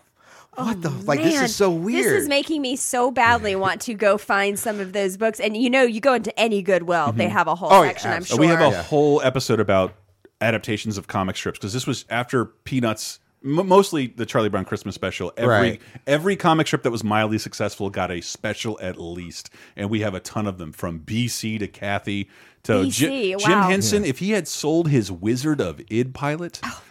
[0.55, 2.05] what the like this Oh, is so weird.
[2.05, 5.41] This is making me so badly want to go find some of those books.
[5.41, 7.33] And you know, you go into any Goodwill, they mm-hmm.
[7.33, 8.11] have a whole Oh, yeah, section.
[8.13, 8.39] I'm sure.
[8.39, 9.95] We have a whole episode about
[10.41, 14.95] adaptations of comic strips because this was after Peanuts, m mostly the Charlie Brown Christmas
[14.95, 15.33] special.
[15.37, 15.83] Every Right.
[16.07, 20.15] every comic strip that was mildly successful got a special at least, and we have
[20.15, 22.29] a ton of them from BC to Cathy
[22.65, 23.69] to BC, Jim, Jim wow.
[23.69, 24.05] Henson.
[24.05, 26.61] If he had sold his Wizard of Id pilot.
[26.65, 26.83] Oh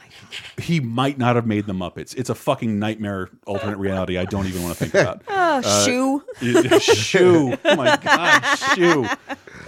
[0.58, 2.16] He might not have made the Muppets.
[2.18, 4.18] It's a fucking nightmare alternate reality.
[4.18, 5.22] I don't even want to think about.
[5.38, 6.24] Oh, uh, shoe.
[6.80, 7.58] shoe.
[7.64, 8.42] Oh my god,
[8.76, 9.06] shoe.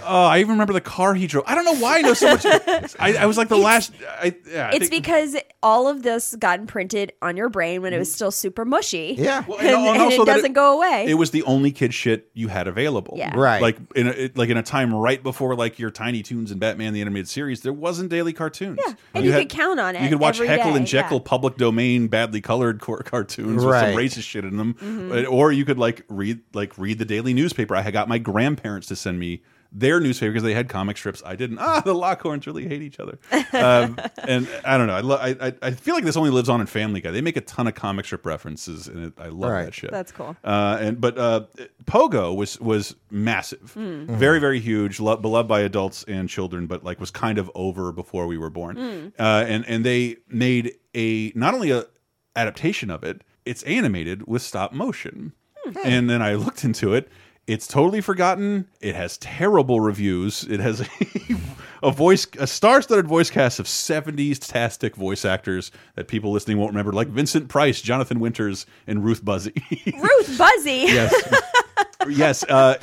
[0.02, 1.44] Oh, I even remember the car he drove.
[1.46, 2.44] I don't know why I know so much.
[2.98, 3.92] I, I was like the last.
[4.08, 7.92] I, yeah, I It's think- because all of this got imprinted on your brain when
[7.92, 9.14] it was still super mushy.
[9.18, 9.44] Yeah.
[9.46, 11.06] Well, and, and- and and it doesn't go away.
[11.08, 13.14] It was the only kid shit you had available.
[13.16, 13.34] Yeah.
[13.34, 13.60] Right.
[13.62, 16.60] Like in a, it- like in a time right before like your Tiny Toons and
[16.60, 18.78] Batman the animated series, there wasn't daily cartoons.
[18.86, 20.00] Yeah, and you could count on it.
[20.00, 21.24] You it could watch every Heckle day, and Jeckle yeah.
[21.24, 25.32] public domain badly colored cor- cartoons with some racist shit in them, Mm-hmm.
[25.32, 27.74] Or you could like read like read the daily newspaper.
[27.74, 31.22] I had got my grandparents to send me their newspaper because they had comic strips.
[31.26, 31.58] I didn't.
[31.58, 33.18] Ah, the Lockhorns really hate each other.
[33.52, 35.14] Um, and I don't know.
[35.16, 37.10] I, I I I feel like this only lives on in Family Guy.
[37.10, 39.64] They make a ton of comic strip references, and it, I love Right.
[39.66, 39.90] that shit.
[39.90, 40.36] That's cool.
[40.42, 41.42] Uh, and but uh,
[41.84, 44.06] Pogo was was massive, Hmm.
[44.06, 47.92] very very huge, lo beloved by adults and children, but like was kind of over
[47.92, 48.76] before we were born.
[48.76, 49.08] Hmm.
[49.22, 51.84] Uh, and and they made a not only a
[52.36, 55.32] adaptation of it, it's animated with stop motion.
[55.64, 55.78] Hmm.
[55.84, 57.08] And then I looked into it.
[57.48, 58.68] It's totally forgotten.
[58.82, 60.44] It has terrible reviews.
[60.44, 60.86] It has a,
[61.82, 66.72] a voice, a star-studded voice cast of '70s tastic voice actors that people listening won't
[66.72, 69.54] remember, like Vincent Price, Jonathan Winters, and Ruth Buzzi.
[70.00, 70.88] Ruth Buzzi.
[70.88, 71.42] yes,
[72.08, 72.44] yes.
[72.44, 72.76] Uh,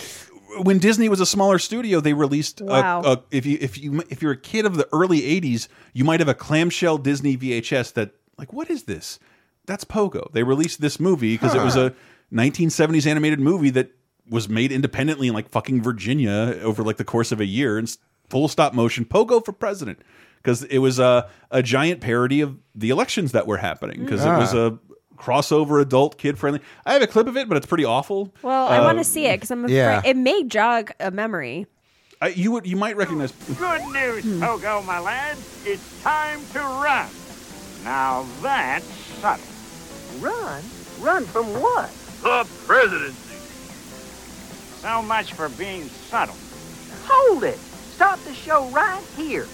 [0.64, 3.02] when Disney was a smaller studio, they released Wow.
[3.04, 6.20] a, if you if you if you're a kid of the early '80s, you might
[6.22, 9.20] have a clamshell Disney VHS that like what is this?
[9.68, 10.32] That's Pogo.
[10.32, 11.94] They released this movie because it was a
[12.34, 13.92] 1970s animated movie that
[14.30, 17.96] was made independently in like fucking Virginia over like the course of a year and
[18.30, 19.06] full stop motion.
[19.06, 20.00] Pogo for president
[20.38, 24.30] because it was a a giant parody of the elections that were happening because it
[24.30, 24.68] was Ah.
[24.68, 24.80] a
[25.16, 26.60] crossover adult kid friendly.
[26.86, 28.34] I have a clip of it, but it's pretty awful.
[28.42, 30.02] Well, I Uh, want to see it because I'm afraid yeah.
[30.04, 31.68] it may jog a memory.
[32.22, 33.32] I, you would you might recognize.
[33.58, 35.38] Good news, Pogo, my lad.
[35.66, 37.08] It's time to run.
[37.84, 38.86] Now that's
[39.22, 39.46] subtle.
[40.20, 40.64] Run?
[41.00, 41.90] Run from what?
[42.24, 43.25] The presidency.
[44.86, 46.36] So much for being subtle.
[47.08, 47.58] Hold it!
[47.96, 49.48] Stop the show right here.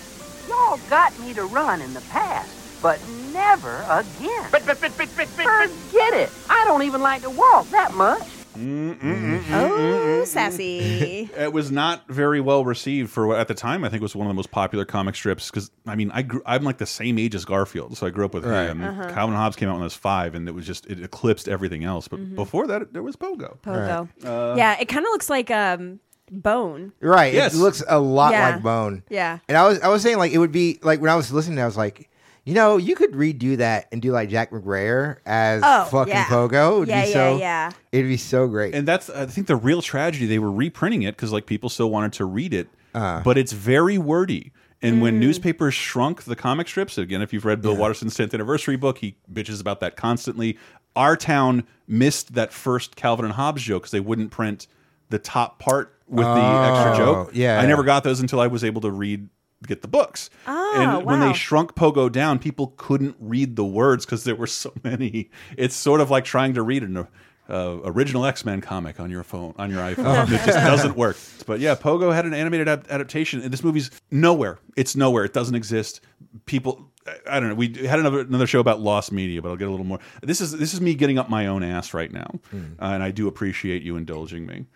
[0.49, 2.99] Y'all got me to run in the past, but
[3.31, 4.47] never again.
[4.51, 6.29] But, but, but, but, but, but, Forget it.
[6.49, 8.27] I don't even like to walk that much.
[8.57, 11.29] Oh, sassy.
[11.37, 14.15] It was not very well received for what at the time I think it was
[14.15, 16.85] one of the most popular comic strips because I mean I grew, I'm like the
[16.85, 18.65] same age as Garfield, so I grew up with Right.
[18.67, 18.83] him.
[18.83, 19.09] Uh-huh.
[19.13, 21.83] Calvin Hobbes came out when I was five, and it was just it eclipsed everything
[21.83, 22.07] else.
[22.07, 22.35] But Mhm.
[22.35, 23.57] before that, there was Pogo.
[23.59, 24.09] Pogo.
[24.23, 25.99] Uh, yeah, it kind of looks like um
[26.31, 26.91] bone.
[27.01, 27.33] Right.
[27.33, 27.53] Yes.
[27.53, 28.49] It looks a lot Yeah.
[28.51, 29.03] like Bone.
[29.09, 29.39] Yeah.
[29.49, 31.59] And I was I was saying like it would be like when I was listening,
[31.59, 32.09] I was like,
[32.45, 36.25] you know, you could redo that and do like Jack McBrayer as Oh, fucking yeah.
[36.25, 36.75] Pogo.
[36.77, 37.71] It would Yeah, be yeah, so, yeah.
[37.91, 38.73] It'd be so great.
[38.73, 40.25] And that's I think the real tragedy.
[40.25, 43.21] They were reprinting it because like people still wanted to read it, Uh.
[43.21, 44.51] but it's very wordy.
[44.83, 45.01] And Mm.
[45.01, 48.97] when newspapers shrunk the comic strips, again, if you've read Bill Watterson's 10th anniversary book,
[48.97, 50.57] he bitches about that constantly.
[50.95, 54.65] Our town missed that first Calvin and Hobbes joke because they wouldn't print
[55.09, 57.31] the top part with the extra Oh, joke.
[57.33, 57.59] yeah.
[57.61, 59.29] I never got those until I was able to read
[59.67, 60.29] get the books.
[60.47, 61.27] Oh, and when wow.
[61.27, 65.29] they shrunk Pogo down, people couldn't read the words because there were so many.
[65.57, 67.07] It's sort of like trying to read an
[67.49, 70.25] uh, original X Men comic on your phone on your iPhone.
[70.31, 71.17] it just doesn't work.
[71.45, 74.59] But yeah, Pogo had an animated ad adaptation, and this movie's nowhere.
[74.75, 75.25] It's nowhere.
[75.25, 76.01] It doesn't exist.
[76.45, 76.87] People.
[77.27, 77.55] I- don't know.
[77.55, 79.99] We had another another show about lost media, but I'll get a little more.
[80.21, 83.09] This is this is me getting up my own ass right now, uh, and I
[83.09, 84.67] do appreciate you indulging me.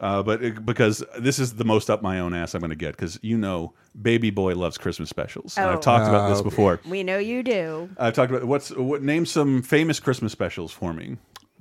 [0.00, 2.76] Uh, but it, because this is the most up my own ass I'm going to
[2.76, 5.56] get, because you know, Baby Boy loves Christmas specials.
[5.56, 5.72] And Oh.
[5.74, 6.80] I've talked about this Oh, before.
[6.88, 7.88] We know you do.
[7.96, 9.02] I've talked about what's what.
[9.02, 11.16] Name some famous Christmas specials for me.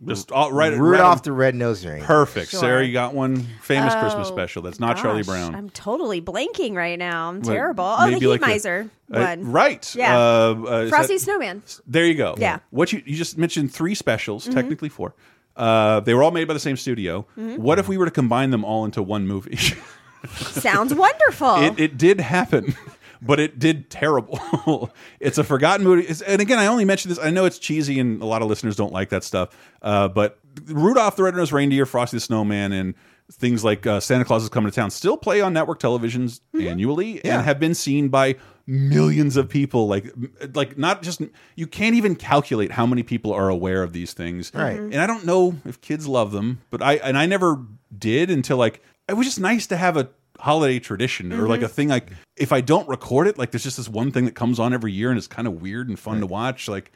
[0.06, 2.06] Just all, right, Rudolph right- the Red-Nosed Reindeer.
[2.06, 2.60] Perfect, Sure.
[2.60, 2.84] Sarah.
[2.84, 4.62] You got one famous Christmas Oh, special.
[4.64, 5.56] That's not Charlie Gosh, Brown.
[5.56, 7.30] I'm totally blanking right now.
[7.30, 7.86] I'm What, terrible.
[7.86, 9.52] Oh, the maybe Heat like a- Miser uh, one.
[9.52, 9.96] right?
[9.96, 10.18] Yeah.
[10.18, 11.62] Uh, uh, is Frosty that- Snowman.
[11.88, 12.34] There you go.
[12.38, 12.60] Yeah.
[12.72, 14.54] What you you just mentioned three specials, Mhm.
[14.56, 15.14] technically four.
[15.56, 17.26] Uh, they were all made by the same studio.
[17.38, 17.58] Mhm.
[17.60, 19.58] What if we were to combine them all into one movie?
[20.36, 21.58] Sounds wonderful.
[21.58, 22.76] It, it did happen,
[23.22, 24.92] but it did terrible.
[25.20, 26.04] it's a forgotten movie.
[26.04, 27.20] It's, and again, I only mention this.
[27.20, 29.50] I know it's cheesy, and a lot of listeners don't like that stuff.
[29.82, 32.94] Uh, but Rudolph the Red-Nosed Reindeer, Frosty the Snowman, and
[33.32, 37.22] things like uh, Santa Claus is Coming to Town still play on network televisions annually
[37.24, 37.38] Yeah.
[37.38, 38.36] and have been seen by
[38.68, 39.88] millions of people.
[39.88, 40.12] Like,
[40.54, 41.22] like not just
[41.56, 44.52] you can't even calculate how many people are aware of these things.
[44.54, 44.80] Right.
[44.80, 47.62] And I don't know if kids love them, but I and I never
[47.98, 50.10] did until like it was just nice to have a
[50.40, 51.66] holiday tradition or like Mhm.
[51.66, 54.36] a thing like if I don't record it, like there's just this one thing that
[54.36, 56.68] comes on every year and it's kind of weird and fun to watch.
[56.68, 56.92] Like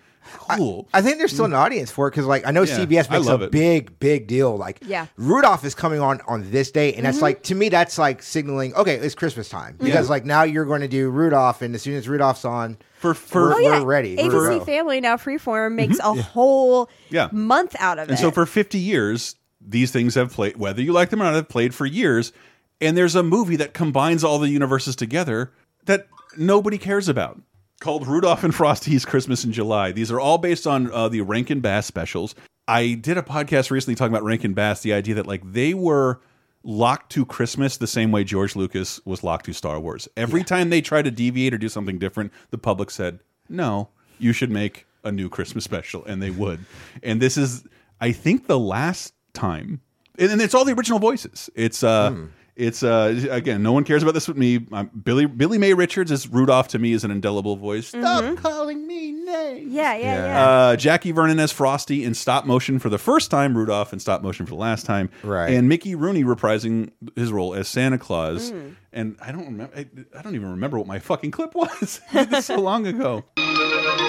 [0.57, 0.87] cool.
[0.93, 3.27] I think there's still an audience for it because, like, I know Yeah, CBS makes
[3.27, 3.51] a it.
[3.51, 4.55] big, big deal.
[4.57, 5.07] Like, Yeah.
[5.17, 7.21] Rudolph is coming on on this day, and that's Mhm.
[7.21, 10.11] like to me, that's like signaling, okay, it's Christmas time because, Yeah.
[10.11, 13.53] like, now you're going to do Rudolph, and as soon as Rudolph's on, for we're,
[13.55, 14.15] oh yeah, we're ready.
[14.15, 14.65] We're ABC ready.
[14.65, 16.17] Family now Freeform makes Mhm.
[16.17, 17.29] a whole Yeah.
[17.31, 18.13] month out of And it.
[18.13, 21.33] And so for 50 years, these things have played, whether you like them or not,
[21.35, 22.31] have played for years.
[22.79, 25.51] And there's a movie that combines all the universes together
[25.85, 26.07] that
[26.37, 27.39] nobody cares about
[27.79, 29.91] called Rudolph and Frosty's Christmas in July.
[29.91, 32.35] These are all based on uh, the Rankin Bass specials.
[32.67, 36.19] I did a podcast recently talking about Rankin Bass, the idea that like they were
[36.63, 40.07] locked to Christmas the same way George Lucas was locked to Star Wars.
[40.17, 44.33] Every time they tried to deviate or do something different, the public said, "No, you
[44.33, 46.65] should make a new Christmas special," and they would.
[47.03, 47.63] And this is,
[48.01, 49.79] I think, the last time,
[50.17, 51.49] and, and it's all the original voices.
[51.55, 52.11] It's uh.
[52.57, 54.65] It's uh again, no one cares about this with me.
[54.71, 57.91] I'm, Billie Billie Mae Richards is Rudolph to me is an indelible voice.
[57.91, 58.35] Mhm.
[58.37, 59.71] calling me names.
[59.71, 60.45] Yeah, yeah, yeah.
[60.45, 64.23] Uh, Jackie Vernon as Frosty in stop motion for the first time, Rudolph in stop
[64.23, 65.53] motion for the last time, Right.
[65.53, 68.51] And Mickey Rooney reprising his role as Santa Claus.
[68.51, 68.75] Mm.
[68.91, 69.71] And I don't remember.
[69.77, 69.85] I,
[70.17, 72.01] I don't even remember what my fucking clip was.
[72.11, 73.23] This so long ago.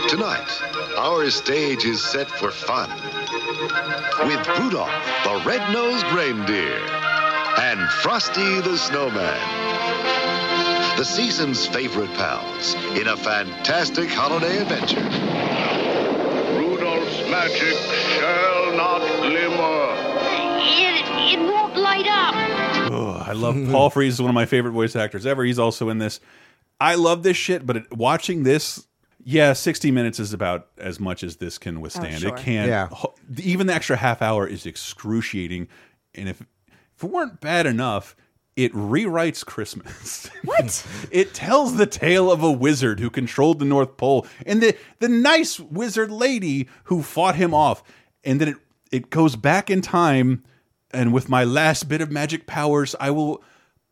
[0.08, 0.48] Tonight,
[0.96, 2.88] our stage is set for fun
[4.26, 4.90] with Rudolph,
[5.24, 6.80] the red-nosed reindeer,
[7.58, 9.38] and Frosty the snowman.
[10.96, 15.02] The season's favorite pals in a fantastic holiday adventure.
[16.56, 17.74] Rudolph's magic
[18.14, 19.94] shall not glimmer.
[20.60, 22.34] It, it won't light up.
[22.92, 25.44] Oh, I love Paul Frees is one of my favorite voice actors ever.
[25.44, 26.20] He's also in this.
[26.80, 28.86] I love this shit, but it, watching this,
[29.24, 32.20] yeah, 60 minutes is about as much as this can withstand.
[32.20, 32.36] sure.
[32.36, 32.68] It can't.
[32.68, 32.88] Yeah.
[33.42, 35.66] Even the extra half hour is excruciating.
[36.14, 36.42] And if,
[36.98, 38.16] if it weren't bad enough,
[38.56, 40.28] it rewrites Christmas.
[40.42, 40.84] What?
[41.12, 45.08] it tells the tale of a wizard who controlled the North Pole and the the
[45.08, 47.84] nice wizard lady who fought him off.
[48.24, 48.56] And then it
[48.90, 50.42] it goes back in time
[50.90, 53.44] and with my last bit of magic powers, I will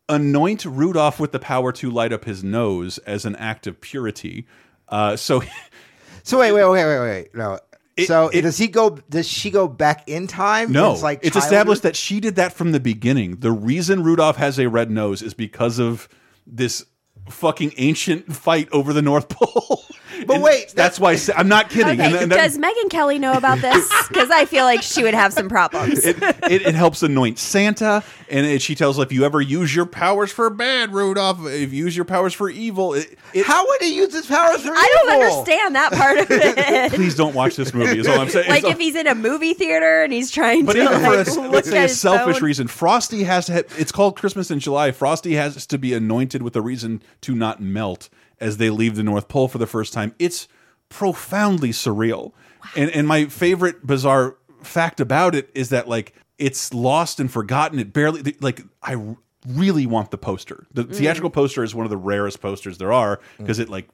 [0.08, 4.46] anoint Rudolph with the power to light up his nose as an act of purity.
[4.88, 5.42] Uh, so
[6.24, 7.34] So wait, wait, wait, wait, wait.
[7.34, 7.60] No.
[8.04, 8.90] So does he go?
[9.08, 10.72] Does she go back in time?
[10.72, 11.42] No, it's like it's childhood?
[11.42, 13.36] established that she did that from the beginning.
[13.36, 16.08] The reason Rudolph has a red nose is because of
[16.46, 16.84] this
[17.28, 19.84] fucking ancient fight over the North Pole.
[20.26, 22.00] But wait, that's, why Sa- I'm not kidding.
[22.00, 23.92] Okay, And- and that- does Megyn Kelly know about this?
[24.08, 26.04] Because I feel like she would have some problems.
[26.06, 29.84] it, it, it helps anoint Santa, and it, she tells if you ever use your
[29.84, 33.82] powers for bad, Rudolph, if you use your powers for evil, it, it, How would
[33.82, 36.92] he use his powers for I don't understand that part of it.
[36.94, 37.98] please don't watch this movie.
[37.98, 38.48] Is all I'm saying.
[38.48, 41.00] like It's all- if he's in a movie theater and he's trying but to even
[41.00, 42.44] for a, like, let's say a selfish phone.
[42.44, 43.52] reason, Frosty has to.
[43.54, 44.92] Have, it's called Christmas in July.
[44.92, 48.08] Frosty has to be anointed with a reason to not melt
[48.40, 50.14] as they leave the North Pole for the first time.
[50.18, 50.48] It's
[50.88, 52.32] profoundly surreal.
[52.76, 57.78] And and my favorite bizarre fact about it is that like it's lost and forgotten.
[57.78, 58.96] It barely like I
[59.46, 60.66] really want the poster.
[60.72, 60.94] The Mm.
[60.96, 63.88] theatrical poster is one of the rarest posters there are because it like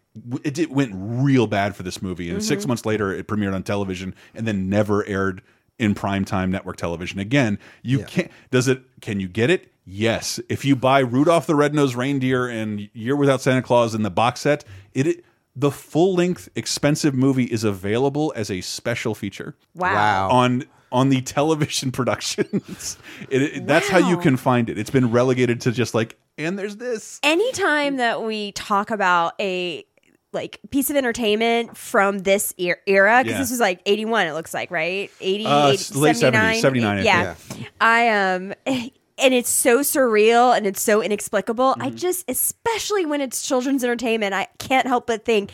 [0.44, 2.68] it, it went real bad for this movie and 6 Mhm.
[2.68, 5.42] months later it premiered on television and then never aired
[5.78, 7.58] in primetime network television again.
[7.82, 9.71] You can't does it can you get it?
[9.84, 10.38] Yes.
[10.48, 14.40] If you buy Rudolph the Red-Nosed Reindeer and Year Without Santa Claus in the box
[14.40, 14.64] set,
[14.94, 15.24] it, it
[15.56, 19.56] the full-length expensive movie is available as a special feature.
[19.74, 19.94] Wow.
[19.94, 20.28] Wow.
[20.30, 22.98] On on the television productions.
[23.30, 24.78] it, it- that's how you can find it.
[24.78, 27.18] It's been relegated to just like and there's this.
[27.22, 29.84] anytime that we talk about a
[30.32, 33.38] like piece of entertainment from this er- era because Yeah.
[33.40, 36.98] this was like 81 it looks like right 80, Uh, 80 late 70s, 79 79,
[36.98, 37.34] I yeah
[37.82, 38.54] i um
[39.22, 41.82] and it's so surreal and it's so inexplicable Mm-hmm.
[41.82, 45.50] i just especially when it's children's entertainment i can't help but think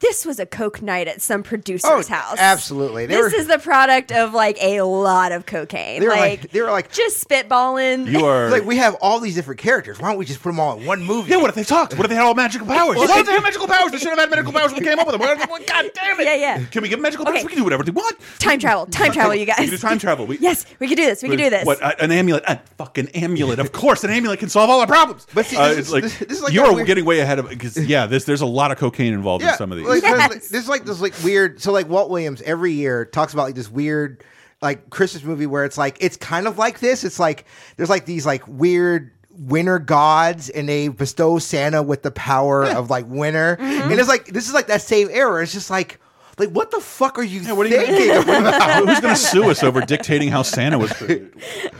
[0.00, 3.06] this was a coke night at some producer's Oh, house absolutely.
[3.06, 6.42] They this were- is the product of like a lot of cocaine They were like,
[6.42, 9.98] like, they were like, just spitballing You are like we have all these different characters.
[10.00, 11.30] Why don't we just put them all in one movie?
[11.30, 11.94] Yeah, what if they talked?
[11.96, 12.96] What if they had all magical powers?
[12.96, 13.92] Well, Why don't they have magical powers?
[13.92, 15.20] They should have had magical powers when we came up with them.
[15.48, 16.24] Why- God damn it!
[16.24, 17.36] yeah yeah Can we give them magical powers?
[17.38, 17.44] Okay.
[17.44, 18.16] We can do whatever they want.
[18.38, 20.26] time travel time travel you We can guys do time travel.
[20.26, 22.44] We, yes we can do this we can do this What uh, an amulet?
[22.48, 23.58] A fucking amulet.
[23.58, 25.26] Of course, an amulet can solve all our problems.
[25.34, 27.04] But see, Uh, this it's is- like this- this is like you are weird- getting
[27.04, 29.78] way ahead of because yeah, this there's a lot of cocaine involved in some of
[29.78, 29.89] these.
[29.90, 31.60] Like, there's, there's like this like weird.
[31.60, 34.24] So like Walt Williams every year talks about like this weird
[34.62, 37.04] like Christmas movie where it's like it's kind of like this.
[37.04, 37.44] It's like
[37.76, 42.90] there's like these like weird winter gods and they bestow Santa with the power of
[42.90, 43.58] like winter.
[43.70, 43.92] Mm-hmm.
[43.92, 45.42] And it's like this is like that same era.
[45.42, 45.99] It's just like
[46.40, 48.88] like what the fuck are you what are you thinking about?
[48.88, 51.32] Who's going to sue us over dictating how Santa was created?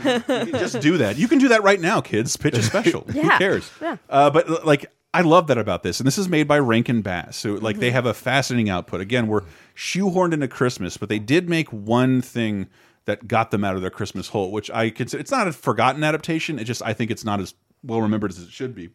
[0.03, 1.17] Just do that.
[1.17, 2.37] You can do that right now, kids.
[2.37, 3.01] Pitch a special.
[3.01, 3.37] Who Yeah.
[3.37, 3.69] cares?
[3.81, 3.97] Yeah.
[4.09, 7.35] Uh, but like, I love that about this, and this is made by Rankin Bass.
[7.35, 7.81] So like, Mm-hmm.
[7.81, 9.01] they have a fascinating output.
[9.01, 9.41] Again, we're
[9.75, 12.67] shoehorned into Christmas, but they did make one thing
[13.05, 16.03] that got them out of their Christmas hole, which I consider it's not a forgotten
[16.03, 16.59] adaptation.
[16.59, 17.53] It just I think it's not as
[17.83, 18.89] well remembered as it should be.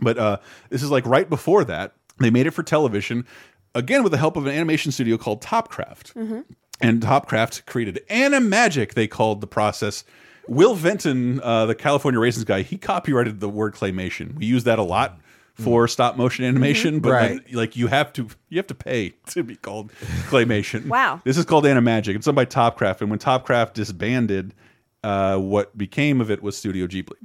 [0.00, 0.36] But uh,
[0.70, 1.94] this is like right before that.
[2.20, 3.26] They made it for television,
[3.74, 6.12] again with the help of an animation studio called Topcraft.
[6.14, 6.40] Mm-hmm.
[6.80, 10.04] And Topcraft created Animagic, they called the process.
[10.46, 14.34] Will Vinton, uh, the California Raisins guy, he copyrighted the word claymation.
[14.36, 15.18] We use that a lot
[15.54, 17.28] for stop motion animation, but Right.
[17.44, 19.92] then, like you have to you have to pay to be called
[20.28, 20.86] claymation.
[20.86, 21.20] Wow.
[21.24, 22.14] This is called Animagic.
[22.14, 24.54] It's done by Topcraft, and when Topcraft disbanded,
[25.02, 27.16] uh, what became of it was Studio Ghibli.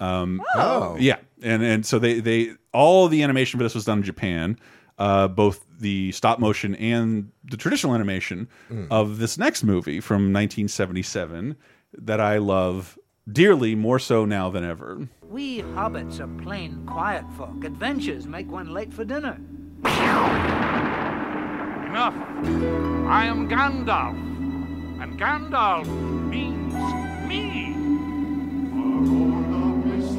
[0.00, 0.96] Um, Oh.
[0.98, 4.58] yeah, and and so they they all the animation for this was done in Japan,
[4.98, 8.86] uh, both the stop motion and the traditional animation mm.
[8.90, 11.56] of this next movie from 1977
[11.98, 12.98] that I love
[13.30, 15.06] dearly, more so now than ever.
[15.22, 17.64] We hobbits are plain quiet folk.
[17.64, 19.38] Adventures make one late for dinner.
[21.92, 22.14] Enough.
[23.06, 24.16] I am Gandalf,
[25.02, 25.86] and Gandalf
[26.30, 26.72] means
[27.28, 27.72] me.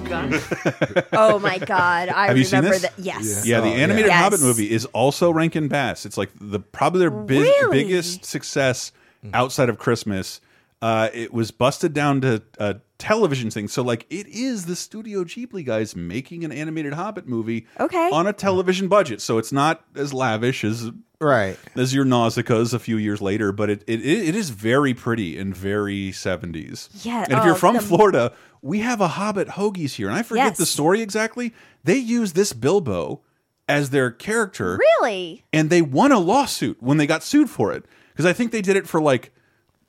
[1.13, 2.81] oh my god i Have you seen remember this?
[2.91, 4.21] that yes Yeah, the animated Yes.
[4.21, 6.05] Hobbit movie is also Rankin Bass.
[6.05, 7.83] It's like the probably their biz Really?
[7.83, 8.91] biggest success
[9.33, 10.41] outside of Christmas.
[10.81, 13.67] Uh, it was busted down to a television thing.
[13.69, 18.09] So like it is the Studio Ghibli guys making an animated Hobbit movie Okay.
[18.11, 19.21] on a television budget.
[19.21, 20.91] So it's not as lavish as
[21.21, 25.37] right as your Nausicaa's a few years later, but it it, it is very pretty
[25.37, 26.89] and very 70s.
[27.05, 28.33] Yeah, And if you're oh, from the- Florida,
[28.64, 30.57] we have a Hobbit hoagies here, and I forget Yes.
[30.57, 31.53] the story exactly.
[31.84, 33.22] They use this Bilbo
[33.68, 35.43] as their character, Really?
[35.51, 38.61] and they won a lawsuit when they got sued for it because I think they
[38.61, 39.32] did it for like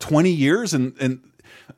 [0.01, 1.21] twenty years, and and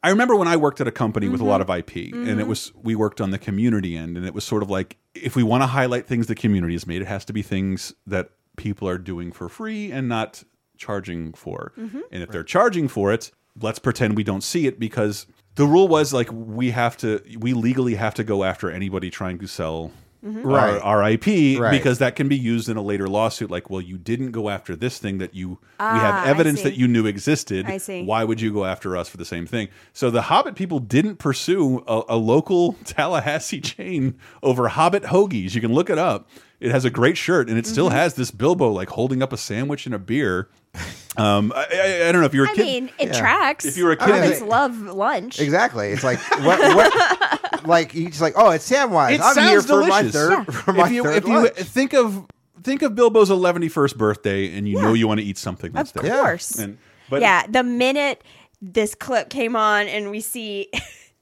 [0.03, 2.37] I remember when I worked at a company with a lot of IP, and it
[2.39, 2.49] mm-hmm.
[2.49, 5.43] was we worked on the community end, and it was sort of like if we
[5.43, 8.89] want to highlight things the community has made, it has to be things that people
[8.89, 10.45] are doing for free and not
[10.79, 11.73] charging for.
[11.79, 12.01] Mm-hmm.
[12.11, 13.31] And if they're charging for it,
[13.61, 15.27] let's pretend we don't see it because
[15.57, 19.39] the rule was like we have to we legally have to go after anybody trying
[19.39, 19.91] to sell
[20.23, 20.81] Right.
[20.83, 21.71] our, our IP Right.
[21.71, 23.49] because that can be used in a later lawsuit.
[23.49, 26.75] Like, well, you didn't go after this thing that you we Ah, have evidence that
[26.77, 27.67] you knew existed.
[27.67, 28.03] I see.
[28.03, 29.69] Why would you go after us for the same thing?
[29.93, 35.55] So the Hobbit people didn't pursue a, a local Tallahassee chain over Hobbit hoagies.
[35.55, 36.29] You can look it up.
[36.59, 37.97] It has a great shirt, and it still Mm-hmm.
[37.97, 40.49] has this Bilbo like holding up a sandwich and a beer.
[41.16, 42.64] Um, I, I, I don't know if you're a I kid.
[42.64, 43.18] mean, it Yeah.
[43.18, 43.64] tracks.
[43.64, 45.41] If you were a kid- Hobbits love lunch.
[45.41, 45.89] Exactly.
[45.89, 49.12] It's like what, what like he's just like, oh, it's Samwise.
[49.14, 50.12] it I'm sounds here for my delicious.
[50.12, 51.55] third for my if you, third if you lunch.
[51.55, 52.27] think of
[52.62, 56.03] think of Bilbo's 111st birthday, and you know you want to eat something that's Of
[56.03, 56.20] there.
[56.22, 56.59] course.
[56.59, 56.77] And,
[57.09, 58.22] but yeah, the minute
[58.61, 60.68] this clip came on and we see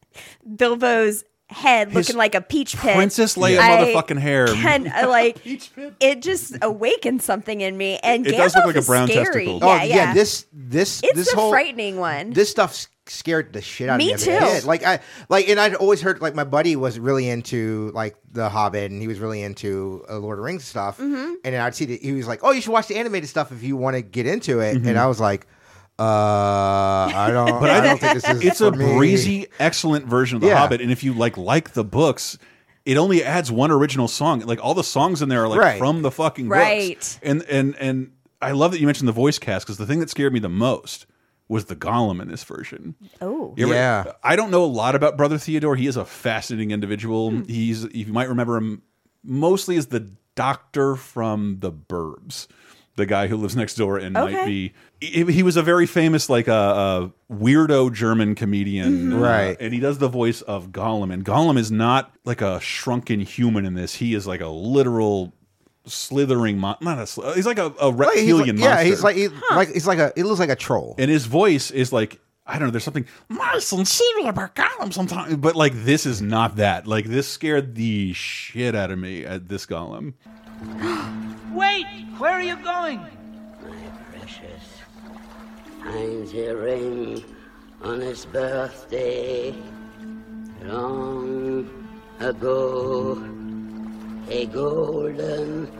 [0.56, 1.24] Bilbo's
[1.54, 2.94] head His looking like a peach pit.
[2.96, 4.46] Princess Leia I motherfucking hair.
[4.48, 8.76] Can, uh, like it just awakens something in me, and It Gandalf does look like
[8.76, 9.24] a brown scary.
[9.46, 9.60] testicle.
[9.62, 10.14] Oh Yeah, yeah.
[10.14, 12.30] this this it's this the whole frightening one.
[12.30, 14.32] this stuff scared the shit out Me of me.
[14.32, 14.46] as a too.
[14.46, 14.64] kid.
[14.64, 18.48] Like I like, and I'd always heard like my buddy was really into like The
[18.48, 20.98] Hobbit, and he was really into uh, Lord of the Rings stuff.
[20.98, 21.34] Mhm.
[21.44, 23.52] And then I'd see that he was like, "Oh, you should watch the animated stuff
[23.52, 24.86] if you want to get into it." Mhm.
[24.88, 25.46] And I was like,
[25.98, 27.60] "Uh, I don't.
[27.60, 28.44] but I, I, don't think this is.
[28.44, 28.96] it's for a me.
[28.96, 30.58] breezy, excellent version of The Yeah.
[30.58, 30.80] Hobbit.
[30.80, 32.38] And if you like like the books,
[32.84, 34.40] it only adds one original song.
[34.40, 35.78] Like all the songs in there are like Right.
[35.78, 36.94] from the fucking Right.
[36.96, 37.18] books.
[37.22, 40.10] And and and I love that you mentioned the voice cast because the thing that
[40.10, 41.06] scared me the most
[41.48, 42.94] was the Gollum in this version.
[43.20, 44.04] Oh, You ever- Yeah.
[44.22, 45.76] I don't know a lot about Brother Theodore.
[45.76, 47.30] He is a fascinating individual.
[47.30, 47.42] Hmm.
[47.44, 48.82] He's you might remember him
[49.22, 52.48] mostly as the doctor from The Burbs,
[52.96, 54.72] the guy who lives next door and might be.
[55.00, 59.14] He, he was a very famous like a, a weirdo German comedian, Mm-hmm.
[59.14, 59.56] uh, Right.
[59.60, 61.12] and he does the voice of Gollum.
[61.12, 63.94] And Gollum is not like a shrunken human in this.
[63.96, 65.32] He is like a literal
[65.86, 68.84] slithering mon not a sli- he's like a, a Like, he's reptilian like, yeah, monster
[68.86, 70.12] he's like he, like he's like a.
[70.16, 70.94] It looks like a troll.
[70.98, 72.72] and his voice is like I don't know.
[72.72, 76.86] There's something my sincere about Gollum sometimes, but like this is not that.
[76.86, 80.14] Like this scared the shit out of me at this Gollum.
[81.54, 81.86] Wait!
[82.18, 82.98] Where are you going?
[82.98, 83.76] My
[84.10, 84.74] precious
[86.34, 87.22] a ring
[87.80, 89.54] on his birthday
[90.64, 91.70] long
[92.18, 93.22] ago.
[94.28, 95.70] A golden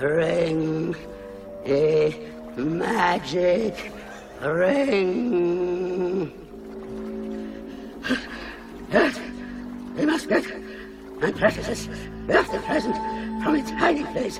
[0.00, 0.96] ring,
[1.64, 3.92] a magic
[4.42, 6.32] ring.
[8.92, 9.20] Yes,
[9.96, 10.44] we must get
[11.20, 11.86] my precious
[12.26, 12.96] birthday present
[13.42, 14.38] from its hiding place.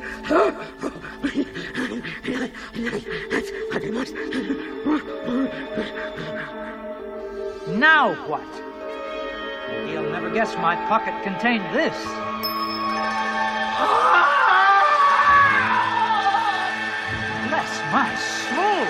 [3.31, 4.15] That's what we must.
[7.69, 8.43] Now what?
[9.87, 11.97] He'll never guess my pocket contained this.
[17.49, 18.87] Bless my soul!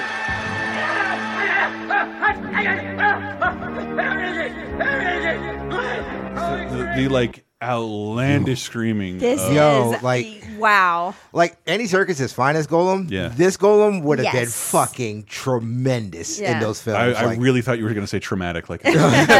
[6.70, 9.18] The, the like outlandish screaming.
[9.18, 11.14] This of- Yo, is like- wow.
[11.32, 13.10] Like any Circus is fine as Gollum.
[13.10, 13.28] Yeah.
[13.28, 16.54] This Gollum would have been fucking tremendous Yeah.
[16.54, 17.16] in those films.
[17.16, 18.94] I, I like- really thought you were going to say traumatic, like this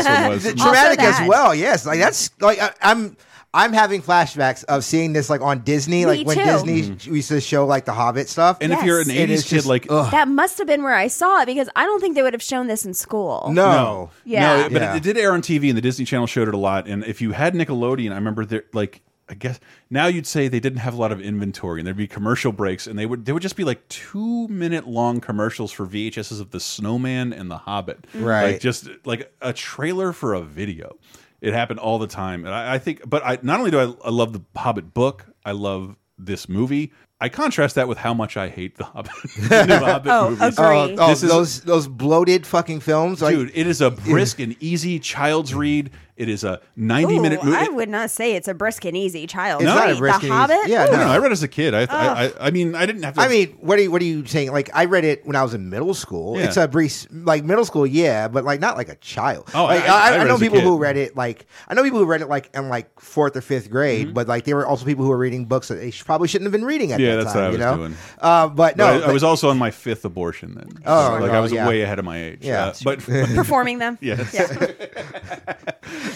[0.07, 0.43] one was.
[0.55, 1.55] Traumatic as well.
[1.55, 3.17] Yes, like that's like I, I'm.
[3.53, 6.45] I'm having flashbacks of seeing this like on Disney, Me like when too.
[6.45, 7.15] Disney mm-hmm.
[7.17, 8.59] used to show like the Hobbit stuff.
[8.61, 9.29] and if you're an Yes.
[9.29, 10.11] 80s kid, just- like ugh.
[10.13, 12.43] That must have been where I saw it because I don't think they would have
[12.43, 13.51] shown this in school.
[13.53, 14.63] no, Yeah.
[14.63, 14.95] No, but Yeah.
[14.95, 16.87] it, it did air on TV, and the Disney Channel showed it a lot.
[16.87, 20.59] And if you had Nickelodeon, I remember there, like, I guess now you'd say they
[20.59, 23.33] didn't have a lot of inventory, and there'd be commercial breaks, and they would they
[23.33, 27.59] would just be like two minute long commercials for VHSs of the Snowman and the
[27.59, 28.53] Hobbit, Right.
[28.53, 30.97] Like just like a trailer for a video.
[31.41, 33.09] It happened all the time, and I, I think.
[33.09, 36.93] But I not only do I, I love the Hobbit book, I love this movie.
[37.23, 39.13] I contrast that with how much I hate the Hobbit,
[39.49, 40.59] the new Hobbit Oh, movies.
[40.59, 40.67] agree.
[40.67, 44.41] Oh, oh, This is- those those bloated fucking films, like, Dude, it is a brisk
[44.41, 45.91] and easy child's read.
[46.17, 47.57] It is a 90 Ooh, minute movie.
[47.57, 49.63] I would not say it's a brisk and easy child.
[49.63, 49.99] It's not a Read.
[50.01, 50.69] brisk the and easy- Hobbit.
[50.69, 50.97] yeah, no, no.
[50.99, 51.73] no, I read it as a kid.
[51.73, 53.23] I, I, I, I mean, I didn't have to.
[53.23, 54.53] I mean, what are you what are you saying?
[54.53, 56.37] Like I read it when I was in middle school.
[56.39, 56.45] Yeah.
[56.45, 59.49] It's a brief, like middle school, yeah, but like not like a child.
[59.55, 61.99] Oh, like, I- I I, read know people who read it like I know people
[62.01, 64.15] who read it like in like fourth or fifth grade, Mm-hmm.
[64.15, 66.53] but like they were also people who were reading books that they probably shouldn't have
[66.53, 67.10] been reading at Yeah.
[67.11, 67.77] Yeah, that that's time, what I you was know?
[67.77, 67.97] doing.
[68.19, 70.69] Uh, but no, I, I but- was also on my fifth abortion then.
[70.87, 71.69] Oh, like well, I was yeah.
[71.69, 72.39] way ahead of my age.
[72.43, 72.67] Yeah.
[72.67, 72.99] Uh, but
[73.35, 73.99] Performing them.
[74.01, 74.33] Yes.
[74.35, 74.47] Yeah.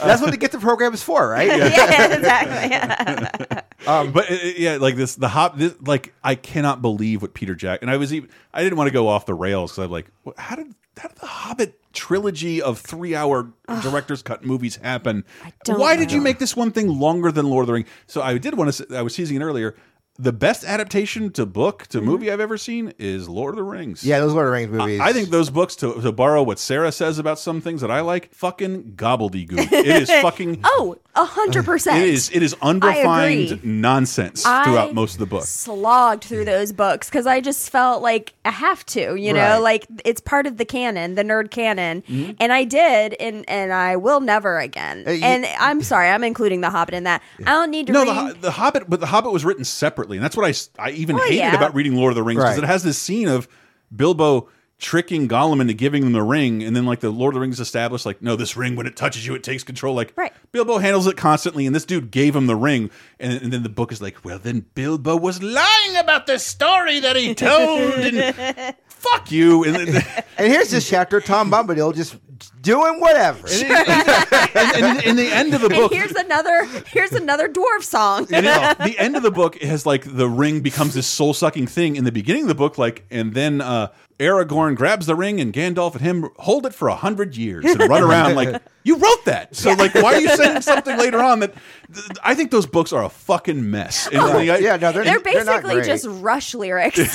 [0.04, 1.48] That's what the get the program is for, right?
[1.48, 3.58] yeah, exactly.
[3.86, 7.54] um, but uh, yeah, like this, the hop, this, like I cannot believe what Peter
[7.54, 10.06] Jackson I was even, I didn't want to go off the rails because I'm like,
[10.22, 13.48] what- how did how did the Hobbit trilogy of three hour
[13.82, 15.24] director's cut movies happen?
[15.64, 17.88] don't Why did you make this one thing longer than Lord of the Rings?
[18.06, 19.74] So I did want to, I was teasing it earlier.
[20.16, 24.04] The best adaptation to book to movie I've ever seen is Lord of the Rings.
[24.04, 25.00] Yeah, those Lord of the Rings movies.
[25.00, 28.00] I think those books, to, to borrow what Sarah says about some things that I
[28.00, 29.72] like, fucking gobbledygook.
[29.72, 30.60] It is fucking.
[30.64, 31.96] oh, a hundred percent.
[32.00, 32.30] It is.
[32.32, 35.44] It is unrefined nonsense I throughout most of the book.
[35.44, 39.58] slogged through those books because I just felt like I have to, you know, Right.
[39.58, 42.36] like it's part of the canon, the nerd canon, Mhm.
[42.40, 45.04] and I did, and and I will never again.
[45.06, 47.22] Uh, and I'm sorry, I'm including the Hobbit in that.
[47.46, 48.34] I don't need to No, read.
[48.36, 49.64] the, the Hobbit, but the Hobbit was written
[50.04, 51.54] separately, and that's what I I even Well, hated yeah.
[51.56, 52.64] about reading Lord of the Rings because Right.
[52.64, 53.48] it has this scene of
[53.94, 54.48] Bilbo
[54.78, 57.60] tricking Gollum into giving him the ring, and then like the Lord of the Rings
[57.60, 59.94] established, like, no, this ring when it touches you, it takes control.
[59.94, 60.32] Like, Right.
[60.52, 63.68] Bilbo handles it constantly, and this dude gave him the ring, and, and then the
[63.68, 68.74] book is like, well, then Bilbo was lying about the story that he told, and
[68.88, 69.64] fuck you.
[69.64, 70.04] And, then-
[70.38, 72.16] and here's this chapter: Tom Bombadil just
[72.62, 73.46] doing whatever.
[73.46, 78.26] and, and in the end of the and book, here's another here's another dwarf song.
[78.32, 81.66] and it, the end of the book has like the ring becomes this soul sucking
[81.66, 81.96] thing.
[81.96, 83.88] In the beginning of the book, like, and then uh,
[84.18, 87.78] Aragorn grabs the ring, and Gandalf and him hold it for a hundred years and
[87.80, 89.56] run around like you wrote that.
[89.56, 91.54] So like, why are you saying something later on that?
[91.92, 94.06] th- I think those books are a fucking mess.
[94.06, 95.86] And Oh, the- I- yeah, no, they're, They're they're not basically great.
[95.86, 96.96] just Rush lyrics.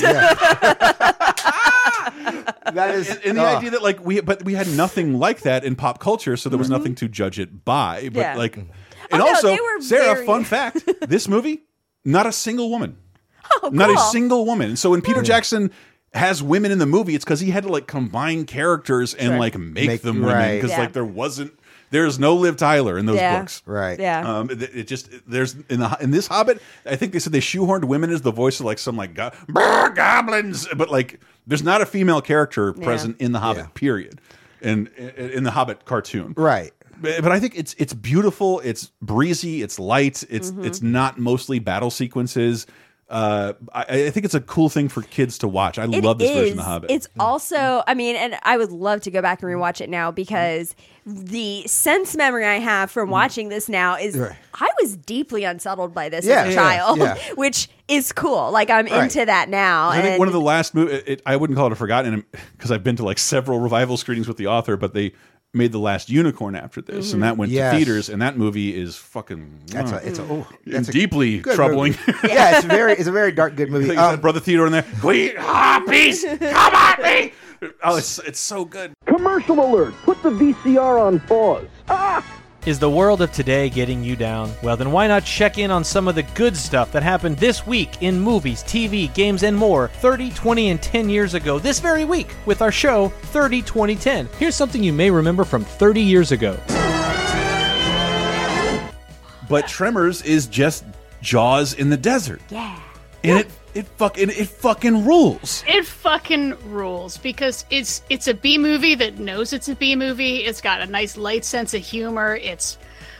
[2.72, 5.64] that is, and the uh, idea that like we but we had nothing like that
[5.64, 8.36] in pop culture so there was nothing to judge it by but Yeah.
[8.36, 8.68] like and
[9.12, 11.62] Oh, also they were sarah very- fun fact this movie
[12.04, 12.96] not a single woman
[13.62, 15.70] Oh, not a single woman so when peter jackson
[16.12, 19.38] has women in the movie it's because he had to like combine characters and Sure.
[19.38, 20.54] like make, Make- them women right.
[20.56, 20.80] because Yeah.
[20.80, 21.52] like there wasn't
[21.92, 23.40] there's no liv tyler in those Yeah.
[23.40, 23.98] books right.
[23.98, 24.20] Yeah.
[24.38, 27.40] um, it, it just there's in the in this Hobbit, I think they said they
[27.40, 31.62] shoehorned women as the voice of like some like go "Brr, goblins, but like there's
[31.62, 33.74] not a female character present in the Hobbit.
[33.74, 34.20] Period,
[34.62, 36.72] and in in the Hobbit cartoon, Right.
[37.02, 40.64] But, but I think it's it's beautiful, it's breezy, it's light, it's Mm-hmm.
[40.64, 42.66] it's not mostly battle sequences.
[43.10, 45.80] Uh, I, I think it's a cool thing for kids to watch.
[45.80, 46.90] I It love this version of the Hobbit.
[46.92, 47.20] It's mm-hmm.
[47.20, 49.60] also, I mean, and I would love to go back and mm-hmm.
[49.60, 50.14] rewatch it now mm-hmm.
[50.14, 54.36] because the sense memory I have from watching this now is Right.
[54.54, 57.16] I was deeply unsettled by this Yeah, as a child, yeah.
[57.34, 58.52] which is cool.
[58.52, 59.02] Like I'm Right.
[59.02, 59.88] into that now.
[59.88, 62.24] I think one of the last movies, I wouldn't call it a forgotten
[62.56, 65.14] because I've been to like several revival screenings with the author, but they
[65.52, 67.14] made the last unicorn after this, Mm-hmm.
[67.14, 67.72] and that went Yes.
[67.72, 70.92] to theaters, and that movie is fucking That's a, it's a, oh, and that's a
[70.92, 71.94] deeply troubling.
[72.24, 73.96] yeah, it's very, it's a very dark, good movie.
[74.00, 77.32] Um, Brother Theodore in there, we harpies, come at me!
[77.82, 78.92] Oh, it's it's so good.
[79.06, 79.92] Commercial alert!
[80.04, 81.66] Put the VCR on pause.
[81.88, 82.24] Ah!
[82.66, 84.52] Is the world of today getting you down?
[84.62, 87.66] Well, then why not check in on some of the good stuff that happened this
[87.66, 92.04] week in movies, TV, games, and more 30, 20, and 10 years ago this very
[92.04, 94.28] week with our show 30, 20, 10.
[94.38, 96.58] Here's something you may remember from 30 years ago.
[99.48, 100.84] But Tremors is just
[101.22, 102.78] Jaws in the desert, yeah.
[103.24, 105.62] And it it fucking it fucking rules.
[105.66, 110.38] It fucking rules because it's it's a B movie that knows it's a B movie.
[110.38, 112.36] It's got a nice light sense of humor.
[112.36, 112.78] It's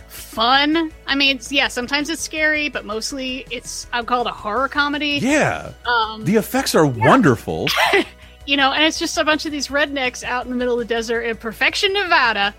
[0.08, 0.90] fun.
[1.06, 5.18] I mean, yeah, sometimes it's scary, but mostly it's I'd call it a horror comedy.
[5.22, 7.68] Yeah, Um, the effects are wonderful.
[8.46, 10.80] you know, and it's just a bunch of these rednecks out in the middle of
[10.88, 12.54] the desert in Perfection, Nevada,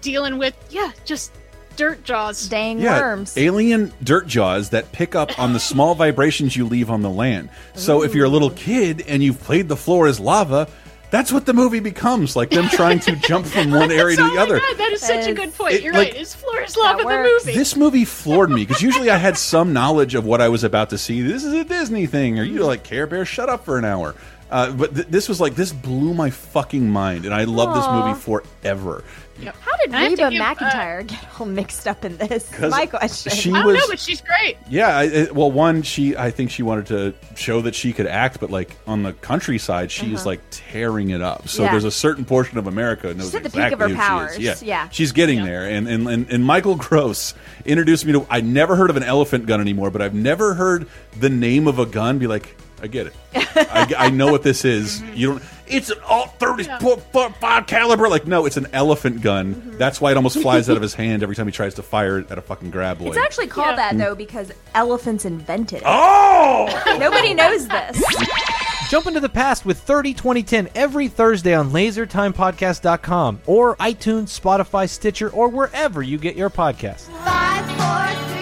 [0.00, 1.32] dealing with yeah, just
[1.76, 2.48] dirt jaws.
[2.48, 3.36] Dang yeah, worms.
[3.36, 7.48] alien dirt jaws that pick up on the small vibrations you leave on the land.
[7.74, 10.68] So if you're a little kid and you've played the floor as lava,
[11.10, 14.28] that's what the movie becomes like them trying to jump from one area to oh
[14.30, 14.58] the my other.
[14.60, 15.74] God, that is such a good is- point.
[15.74, 16.20] It, You're like- right.
[16.20, 17.52] It's Floor's love of the movie.
[17.54, 20.88] This movie floored me because usually I had some knowledge of what I was about
[20.90, 21.20] to see.
[21.20, 24.14] This is a Disney thing, or you like Care Bear, shut up for an hour.
[24.52, 27.86] Uh, but th this was like this blew my fucking mind, and I love this
[27.88, 29.02] movie forever.
[29.42, 32.48] How did I have to Reba give, uh, McEntire get all mixed up in this?
[32.52, 33.32] 'Cause My question.
[33.32, 34.56] she I don't was- know, but she's great.
[34.68, 38.06] Yeah, I, I- well, one, she I think she wanted to show that she could
[38.06, 40.28] act, but like on the countryside, she's Uh-huh.
[40.28, 41.48] like tearing it up.
[41.48, 41.70] So Yeah.
[41.72, 43.88] there's a certain portion of America that knows She's at the peak exactly of her
[43.88, 44.36] who powers.
[44.36, 44.62] she is.
[44.62, 44.88] Yeah.
[44.92, 45.64] she's getting there.
[45.66, 47.32] And, and and and Michael Gross
[47.64, 48.26] introduced me to.
[48.30, 50.86] I never heard of an elephant gun anymore, but I've never heard
[51.18, 52.54] the name of a gun be like.
[52.82, 53.14] I get it.
[53.34, 55.02] I, I know what this is.
[55.14, 55.42] You don't.
[55.66, 58.08] It's an alt thirty five caliber.
[58.08, 59.54] Like no, it's an elephant gun.
[59.54, 59.78] Mm-hmm.
[59.78, 62.18] That's why it almost flies out of his hand every time he tries to fire
[62.18, 63.08] it at a fucking graboid.
[63.08, 65.84] It's actually called that though because elephants invented it.
[65.86, 66.96] Oh!
[66.98, 68.02] Nobody knows this.
[68.90, 75.30] Jump into the past with 30 2010 every Thursday on lasertimepodcast.com or iTunes, Spotify, Stitcher,
[75.30, 77.06] or wherever you get your podcasts.
[77.24, 78.41] Five, four, three,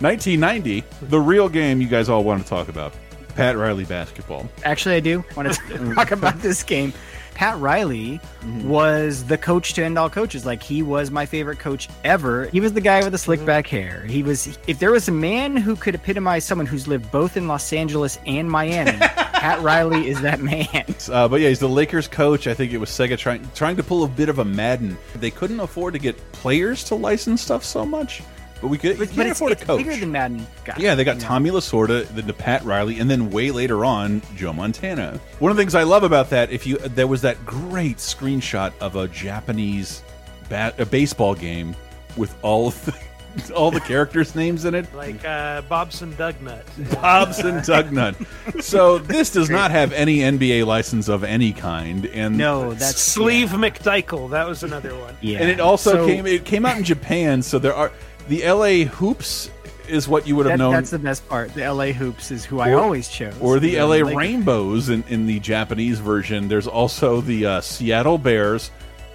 [0.00, 2.92] 1990, the real game you guys all want to talk about.
[3.34, 4.48] Pat Riley basketball.
[4.64, 6.92] Actually, I do want to talk about this game.
[7.34, 8.68] Pat Riley Mm-hmm.
[8.68, 10.44] was the coach to end all coaches.
[10.44, 12.44] Like he was my favorite coach ever.
[12.48, 14.04] He was the guy with the slick back hair.
[14.06, 14.58] He was.
[14.66, 18.18] If there was a man who could epitomize someone who's lived both in Los Angeles
[18.26, 20.84] and Miami, Pat Riley is that man.
[21.10, 22.46] Uh, but yeah, he's the Lakers coach.
[22.46, 24.96] I think it was Sega trying trying to pull a bit of a Madden.
[25.16, 28.22] They couldn't afford to get players to license stuff so much,
[28.64, 28.96] but we could.
[28.96, 29.84] But, you but can't it's, afford it's a coach.
[29.84, 30.46] bigger than Madden.
[30.64, 31.20] Got Yeah, they got?
[31.20, 35.20] Tommy Lasorda, then the Pat Riley, and then way later on, Joe Montana.
[35.38, 38.72] One of the things I love about that, if you there was that great screenshot
[38.80, 40.02] of a Japanese
[40.48, 41.76] bat, a baseball game
[42.16, 44.94] with all of the, all the characters' names in it.
[44.94, 46.64] like uh, Bobson Dugnut.
[47.02, 48.62] Bobson Dugnut.
[48.62, 53.48] So this does not have any NBA license of any kind, and no, that's Sleve
[53.48, 54.30] McDichael.
[54.30, 55.14] That was another one.
[55.20, 55.40] Yeah.
[55.40, 57.92] And it also came it came out in Japan, so there are
[58.28, 59.50] the LA Hoops
[59.88, 60.72] is what you would have That- known.
[60.72, 61.52] That's the best part.
[61.54, 63.34] The LA Hoops is who I always chose.
[63.40, 64.14] Or the LA Lakers.
[64.14, 66.48] Rainbows in, in the Japanese version.
[66.48, 68.70] There's also the uh, Seattle Bears,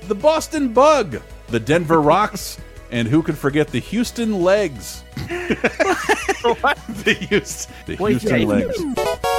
[0.08, 2.60] the Boston Bug, the Denver Rocks,
[2.92, 5.04] and who could forget the Houston Legs?
[5.28, 8.48] the Houston, the Houston.
[8.48, 9.39] Legs.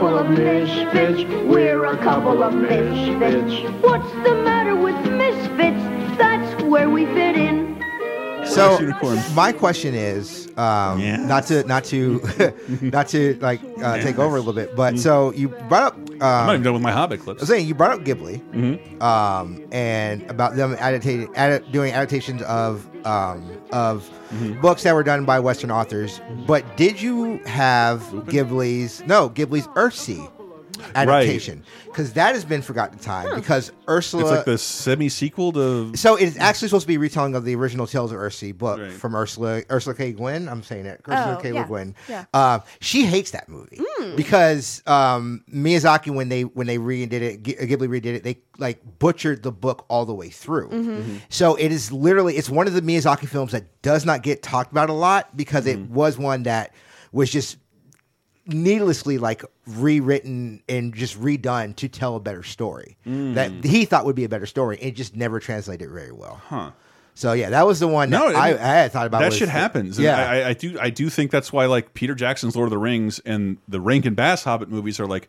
[0.00, 1.24] Couple of misfits.
[1.44, 3.70] We're a couple of misfits.
[3.82, 6.16] What's the matter with misfits?
[6.16, 7.59] That's where we fit in.
[8.50, 8.78] So
[9.34, 12.20] my question is, um, not to not to
[12.82, 15.94] not to like uh, take over a little bit, but so you brought up.
[15.96, 16.24] Um, Mm-hmm.
[16.26, 17.40] I'm not even done with my Hobbit clips.
[17.40, 19.02] I was saying you brought up Ghibli, Mhm.
[19.02, 24.60] um, and about them adaptating, ad- doing adaptations of um, of Mm-hmm.
[24.60, 26.20] books that were done by Western authors.
[26.46, 30.30] But did you have Ghibli's no Ghibli's Earthsea
[30.94, 31.62] adaptation?
[31.86, 33.34] Because that has been forgotten time.
[33.34, 35.96] Because Ursula, It's like the semi sequel to.
[35.96, 38.56] so it is actually supposed to be a retelling of the original Tales of Earthsea
[38.56, 40.12] book from Ursula Ursula K.
[40.12, 40.48] Guin.
[40.48, 41.00] I'm saying it.
[41.08, 41.52] Ursula Oh, K.
[41.52, 41.66] Le yeah.
[41.66, 41.94] Guin.
[42.08, 42.24] Yeah.
[42.34, 43.80] Uh, she hates that movie
[44.16, 48.80] because um, Miyazaki when they when they redid it, Ghi- Ghibli redid it, they like
[48.98, 50.68] butchered the book all the way through.
[50.68, 51.20] Mhm.
[51.28, 54.70] So it is literally it's one of the Miyazaki films that does not get talked
[54.72, 56.74] about a lot because it was one that
[57.12, 57.56] was just
[58.52, 63.64] needlessly like rewritten and just redone to tell a better story that Mm.
[63.64, 64.78] he thought would be a better story.
[64.80, 66.40] It just never translated very well.
[66.46, 66.70] Huh.
[67.14, 69.18] So yeah, that was the one that No, I, I had thought about.
[69.20, 69.98] That was shit happens.
[69.98, 70.78] Yeah, I, I- I do.
[70.80, 74.14] I do think that's why like Peter Jackson's Lord of the Rings and the Rankin
[74.14, 75.28] Bass Hobbit movies are like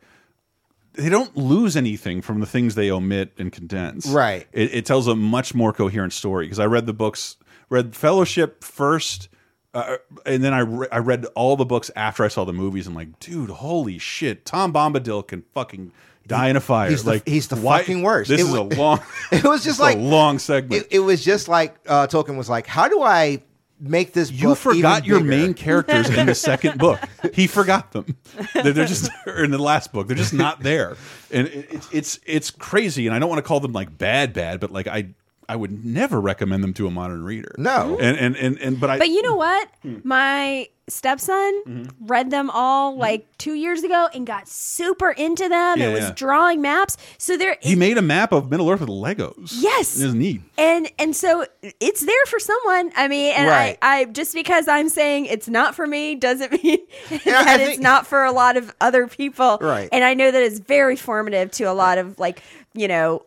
[0.94, 4.08] they don't lose anything from the things they omit and condense.
[4.08, 4.46] Right.
[4.52, 7.38] It, it tells a much more coherent story because I read the books,
[7.70, 9.28] read Fellowship first.
[9.74, 12.88] Uh, and then I re I read all the books after I saw the movies.
[12.88, 14.46] I'm like, dude, holy shit!
[14.46, 15.94] Tom Bombadil can fucking
[16.28, 16.90] die in a fire.
[16.90, 18.30] he's the, like he's the why- fucking worst.
[18.30, 19.00] This It is a long.
[19.32, 20.84] it was just like a long segment.
[20.84, 23.44] It, it was just like uh, Tolkien was like, "How do I
[23.80, 27.00] make this?" You forgot your bigger?" main characters in the second book.
[27.34, 28.18] He forgot them.
[28.54, 30.08] They're, they're just in the last book.
[30.08, 30.98] They're just not there,
[31.32, 33.08] and it, it's it's it's crazy.
[33.08, 35.14] And I don't want to call them like bad, bad, but like I
[35.52, 37.54] I would never recommend them to a modern reader.
[37.58, 39.70] No, and and and, and but I but you know what?
[39.82, 39.98] Hmm.
[40.04, 42.06] My stepson Mm-hmm.
[42.08, 46.04] read them all like two years ago and got super into them Yeah, and was
[46.06, 46.14] yeah.
[46.16, 46.98] drawing maps.
[47.18, 49.54] So there, He made a map of Middle Earth with Legos.
[49.60, 50.00] Yes.
[50.00, 50.42] It was neat.
[50.58, 51.46] and and so
[51.80, 52.92] it's there for someone.
[52.98, 53.78] I mean, and Right.
[53.82, 56.80] I, I just because I'm saying it's not for me doesn't mean
[57.10, 59.60] that I it's not for a lot of other people.
[59.62, 59.88] Right.
[59.92, 62.42] And I know that it's very formative to a lot of like
[62.74, 63.26] you know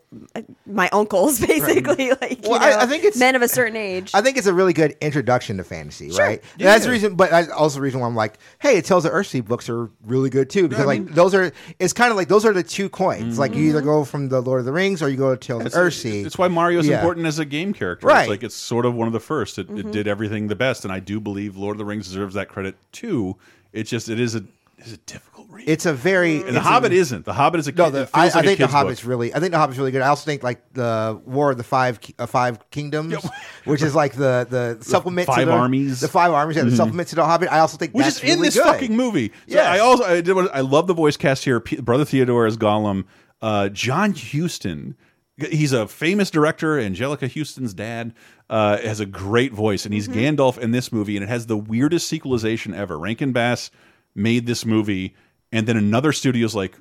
[0.66, 4.10] my uncles basically like Well, I- know, I think it's- men of a certain age.
[4.14, 6.24] I think it's a really good introduction to fantasy, Sure.
[6.24, 6.42] right?
[6.56, 6.66] Yeah.
[6.72, 9.10] That's the reason, but that's also the reason why I'm like, hey, it tells the
[9.10, 11.52] Earthsea books are really good too because I like mean- those are.
[11.78, 13.38] It's kind of like those are the two coins.
[13.38, 13.86] Like you either Mm-hmm.
[13.88, 16.24] go from the Lord of the Rings or you go to Tales of It's, Earthsea.
[16.24, 16.96] it's why Mario's Yeah.
[16.96, 18.06] important as a game character.
[18.06, 18.22] Right.
[18.22, 19.58] It's like it's sort of one of the first.
[19.58, 19.88] It, Mm-hmm.
[19.88, 22.48] it did everything the best, and I do believe Lord of the Rings deserves that
[22.48, 23.36] credit too.
[23.72, 24.44] It's just it is a
[24.78, 25.33] it's a difficult read.
[25.66, 26.36] It's a very.
[26.36, 27.24] and the it's a- Hobbit isn't.
[27.24, 29.08] The Hobbit is a No, the, I, I like a think the Hobbit's book.
[29.10, 29.34] really.
[29.34, 30.02] I think the Hobbit's really good.
[30.02, 33.14] I also think like the War of the Five uh, Five Kingdoms,
[33.64, 36.00] which is like the the supplement to five the, armies.
[36.00, 36.76] the five armies, yeah, the Mhm.
[36.76, 37.50] supplement to the Hobbit.
[37.52, 38.64] I also think which that's is in really this good.
[38.64, 39.28] fucking movie.
[39.48, 39.66] So Yes.
[39.66, 40.34] I also I did.
[40.34, 41.60] what- I love the voice cast here.
[41.60, 43.04] P Brother Theodore as Gollum.
[43.42, 44.96] Uh, John Huston.
[45.36, 46.76] He's a famous director.
[46.76, 48.14] Anjelica Huston's dad
[48.48, 50.20] uh, has a great voice, and he's Mm-hmm.
[50.40, 52.96] Gandalf in this movie, and it has the weirdest sequelization ever.
[52.96, 53.72] Rankin Bass
[54.14, 55.14] made this movie,
[55.54, 56.76] and then another studio's like,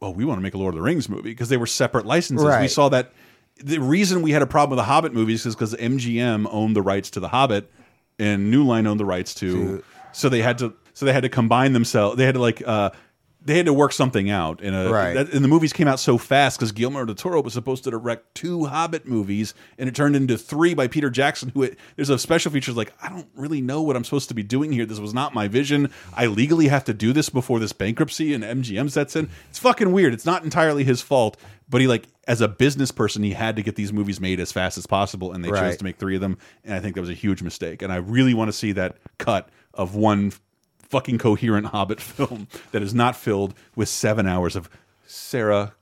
[0.00, 2.06] "Well, we want to make a Lord of the Rings movie" because they were separate
[2.06, 2.44] licenses.
[2.62, 3.12] We saw that.
[3.62, 6.82] The reason we had a problem with the Hobbit movies is because MGM owned the
[6.82, 7.70] rights to the Hobbit,
[8.18, 9.82] and New Line owned the rights to.
[10.12, 10.74] So they had to.
[10.94, 12.16] So they had to combine themselves.
[12.16, 12.62] They had to like.
[12.66, 12.90] uh
[13.42, 15.14] they had to work something out, and, uh, Right.
[15.14, 17.90] that, and the movies came out so fast because Guillermo del Toro was supposed to
[17.90, 21.50] direct two Hobbit movies, and it turned into three by Peter Jackson.
[21.54, 24.34] Who it, there's a special feature like I don't really know what I'm supposed to
[24.34, 24.84] be doing here.
[24.84, 25.90] This was not my vision.
[26.14, 29.30] I legally have to do this before this bankruptcy and MGM sets in.
[29.48, 30.12] It's fucking weird.
[30.12, 31.36] It's not entirely his fault,
[31.68, 34.52] but he like as a business person, he had to get these movies made as
[34.52, 36.36] fast as possible, and they chose to make three of them.
[36.64, 37.82] And I think that was a huge mistake.
[37.82, 40.32] And I really want to see that cut of one
[40.90, 44.68] fucking coherent Hobbit film that is not filled with seven hours of
[45.06, 45.72] Sarah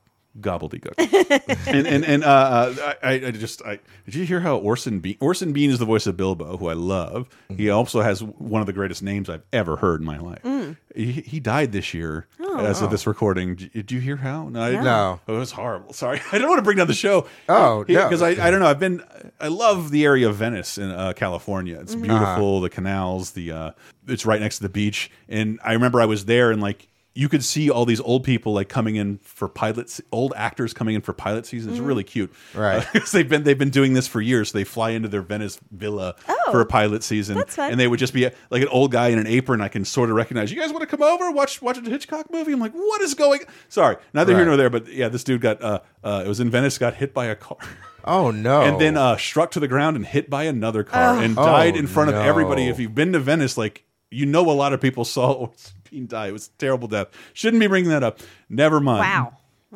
[0.40, 0.94] gobbledygook.
[1.66, 5.16] and and and uh, uh, I, I just I did you hear how Orson Bean
[5.20, 7.28] Orson Bean is the voice of Bilbo, who I love.
[7.56, 10.42] He also has one of the greatest names I've ever heard in my life.
[10.42, 10.76] Mm.
[10.94, 12.58] He, he died this year Oh.
[12.64, 13.54] as of this recording.
[13.56, 14.48] Did did you hear how?
[14.48, 14.82] No, I, No.
[14.82, 15.20] No.
[15.28, 15.92] Oh, it was horrible.
[15.92, 17.26] Sorry, I don't want to bring down the show.
[17.48, 18.04] Oh, no.
[18.04, 18.66] because I I don't know.
[18.66, 19.02] I've been
[19.40, 21.78] I love the area of Venice in uh, California.
[21.80, 22.02] It's Mhm.
[22.02, 22.60] beautiful.
[22.60, 23.70] The canals, the uh,
[24.06, 25.10] it's right next to the beach.
[25.28, 26.88] And I remember I was there and like
[27.18, 30.94] you could see all these old people like coming in for pilots, old actors coming
[30.94, 31.72] in for pilot season.
[31.72, 31.86] It's Mhm.
[31.86, 32.86] really cute, Right.
[32.94, 34.52] Uh, they've been they've been doing this for years.
[34.52, 38.12] They fly into their Venice villa Oh, for a pilot season, and they would just
[38.14, 39.60] be like an old guy in an apron.
[39.60, 40.52] I can sort of recognize.
[40.52, 42.52] You guys want to come over watch watch a Hitchcock movie?
[42.52, 43.40] I'm like, what is going?
[43.68, 44.70] Sorry, neither here nor there.
[44.70, 47.34] But yeah, this dude got uh, uh, it was in Venice, got hit by a
[47.34, 47.58] car.
[48.04, 48.62] Oh no!
[48.62, 51.20] And then uh, struck to the ground and hit by another car Oh.
[51.20, 52.68] and died Oh, in front of everybody.
[52.68, 55.50] If you've been to Venice, like you know, a lot of people saw
[55.90, 56.28] Bean die.
[56.28, 57.08] It was a terrible death.
[57.34, 58.20] Shouldn't be bringing that up.
[58.48, 59.00] Never mind.
[59.00, 59.32] Wow.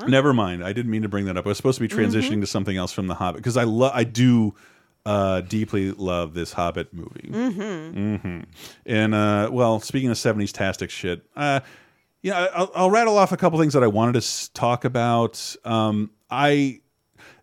[0.09, 0.65] Never mind.
[0.65, 1.45] I didn't mean to bring that up.
[1.45, 2.41] I was supposed to be transitioning Mhm.
[2.43, 3.93] to something else from The Hobbit because I love.
[3.95, 4.55] I do
[5.05, 7.29] uh, deeply love this Hobbit movie.
[7.29, 7.95] Mm -hmm.
[7.95, 8.45] Mm -hmm.
[8.87, 11.61] And uh, well, speaking of seventies tastic shit, uh,
[12.23, 15.57] yeah, I'll, I'll rattle off a couple things that I wanted to s- talk about.
[15.65, 16.81] Um, I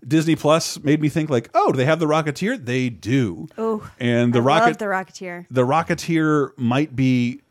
[0.08, 2.66] Disney Plus made me think like, oh, do they have the Rocketeer?
[2.66, 3.48] They do.
[3.58, 5.46] Oh, and the I Rocket, love the Rocketeer.
[5.52, 7.42] the Rocketeer might be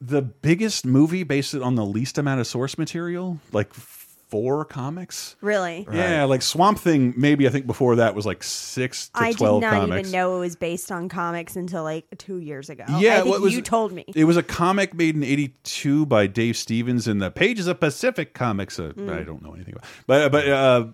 [0.00, 5.36] the biggest movie based on the least amount of source material, like four comics.
[5.40, 5.86] Really?
[5.90, 7.14] Yeah, like Swamp Thing.
[7.16, 10.00] Maybe I think before that was like six to I did not comics.
[10.08, 12.84] even know it was based on comics until like two years ago.
[12.98, 14.04] Yeah, I think well, was- you told me.
[14.14, 18.34] It was a comic made in '82 by Dave Stevens in the pages of Pacific
[18.34, 18.78] Comics.
[18.78, 19.10] Uh, Mm.
[19.18, 20.86] I don't know anything about, but but uh,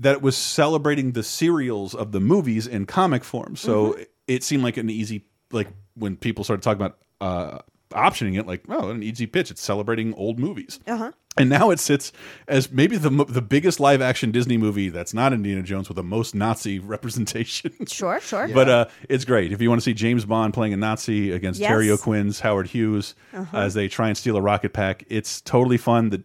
[0.00, 3.54] that was celebrating the serials of the movies in comic form.
[3.56, 4.06] So Mhm.
[4.26, 7.58] it seemed like an easy like when people started talking about uh,
[7.90, 9.50] optioning it, like oh, an easy pitch.
[9.50, 10.78] It's celebrating old movies.
[10.86, 11.12] Uh huh.
[11.36, 12.12] And now it sits
[12.48, 16.02] as maybe the the biggest live action Disney movie that's not Indiana Jones with the
[16.02, 16.78] most Nazi
[17.14, 17.72] representation.
[17.86, 18.48] Sure, sure.
[18.48, 21.60] But uh, it's great if you want to see James Bond playing a Nazi against
[21.60, 21.68] Yes.
[21.68, 23.56] Terry O'Quinn's Howard Hughes Uh-huh.
[23.56, 25.04] as they try and steal a rocket pack.
[25.08, 26.10] It's totally fun.
[26.10, 26.22] The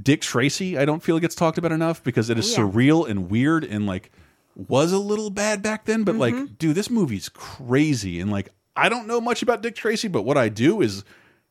[0.00, 2.68] Dick Tracy, I don't feel gets talked about enough because it is Oh, yeah.
[2.72, 4.10] surreal and weird and like
[4.56, 6.02] was a little bad back then.
[6.02, 6.18] But Mhm.
[6.18, 8.48] like, dude, this movie's crazy and like
[8.78, 11.04] I don't know much about Dick Tracy, but what I do is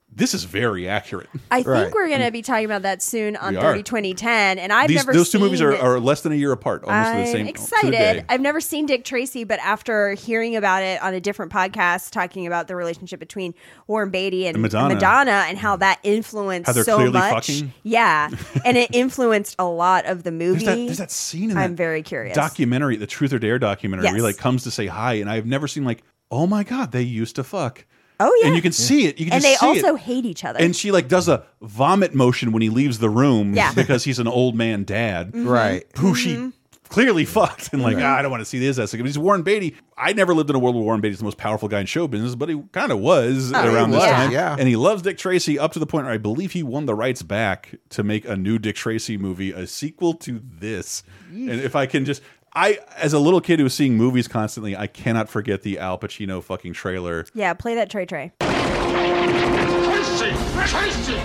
[0.10, 1.28] this is very accurate.
[1.52, 2.32] I think we're going to mm.
[2.32, 3.74] be talking about that soon on We are.
[3.74, 4.58] 30 2010.
[4.58, 7.10] And I've These, never those two movies are, are less than a year apart, almost
[7.10, 7.38] I'm the same.
[7.40, 7.92] to the excited.
[7.92, 8.26] day.
[8.30, 12.48] I've never seen Dick Tracy, but after hearing about it on a different podcast, talking
[12.48, 13.54] about the relationship between
[13.88, 14.94] Warren Beatty and And Madonna.
[14.94, 15.80] Madonna and how mm.
[15.80, 17.34] that influenced How they're so clearly much.
[17.48, 17.74] fucking.
[17.84, 18.30] Yeah,
[18.64, 20.66] and it influenced a lot of the movie.
[20.66, 22.34] There's that, there's that scene in I'm very curious.
[22.34, 24.24] documentary, the Truth or Dare documentary, where he Yes.
[24.24, 26.02] like comes to say hi, and I've never seen like,
[26.32, 27.86] oh my god, they used to fuck.
[28.20, 29.20] Oh yeah, and you can see it.
[29.20, 30.02] You can and just they see also it.
[30.02, 30.60] hate each other.
[30.60, 33.74] And she like does a vomit motion when he leaves the room Yeah.
[33.76, 35.48] because he's an old man dad, Mhm.
[35.48, 35.84] Right.
[36.00, 36.52] Who she
[36.90, 38.06] clearly fucked and like Right.
[38.06, 38.78] "Ah, I don't want to see this.
[38.78, 39.76] That's like he's Warren Beatty.
[39.98, 42.08] I never lived in a world where Warren Beatty's the most powerful guy in show
[42.08, 44.32] business, but he kind of was Oh, he around this time.
[44.32, 44.56] yeah.
[44.58, 46.96] And he loves Dick Tracy up to the point where I believe he won the
[46.96, 51.04] rights back to make a new Dick Tracy movie, a sequel to this.
[51.30, 52.22] And if I can just.
[52.58, 56.00] I, as a little kid who was seeing movies constantly, I cannot forget the Al
[56.00, 57.28] Pacino fucking trailer.
[57.36, 58.32] yeah, play that Trey Trey.
[58.40, 60.32] Tracy!
[60.66, 61.20] Tracy!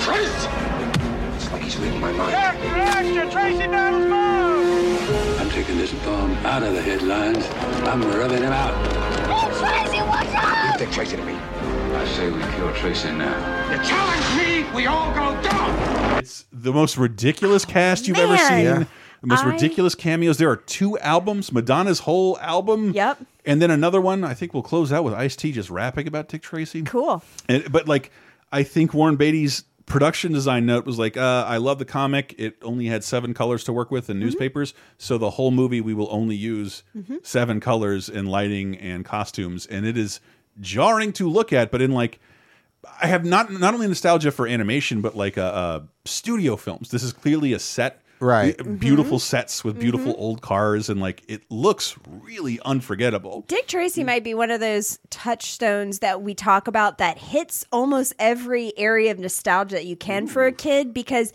[0.00, 0.48] Tracy!
[1.36, 2.34] It's like he's reading my mind.
[2.34, 3.30] Extra!
[3.30, 5.38] Tracy Battles move!
[5.38, 7.46] I'm taking this bum out of the headlines.
[7.86, 8.72] I'm rubbing him out.
[9.58, 10.64] Tracy, watch out!
[10.70, 11.34] Leave Dick Tracy to me.
[11.34, 13.70] I say we kill Tracy now.
[13.70, 16.18] You challenge me, we all go down!
[16.20, 18.64] It's the most ridiculous cast you've ever seen.
[18.64, 18.84] Yeah.
[19.22, 20.38] The most I- ridiculous cameos.
[20.38, 22.92] There are two albums, Madonna's whole album.
[22.92, 23.18] Yep.
[23.46, 24.24] And then another one.
[24.24, 26.82] I think we'll close out with Ice T just rapping about Dick Tracy.
[26.82, 27.22] Cool.
[27.48, 28.10] And, but like,
[28.52, 32.34] I think Warren Beatty's production design note was like, uh, I love the comic.
[32.38, 34.72] It only had seven colors to work with in newspapers.
[34.98, 37.26] So the whole movie, we will only use Mhm.
[37.26, 39.66] seven colors in lighting and costumes.
[39.66, 40.20] And it is
[40.60, 42.20] jarring to look at, but in like,
[43.02, 46.90] I have not not only nostalgia for animation, but like uh, uh, studio films.
[46.90, 48.56] This is clearly a set, Right.
[48.56, 48.74] Be- mm-hmm.
[48.76, 50.22] Beautiful sets with beautiful mm-hmm.
[50.22, 53.44] old cars, and like it looks really unforgettable.
[53.48, 58.12] Dick Tracy might be one of those touchstones that we talk about that hits almost
[58.18, 61.32] every area of nostalgia that you can for a kid because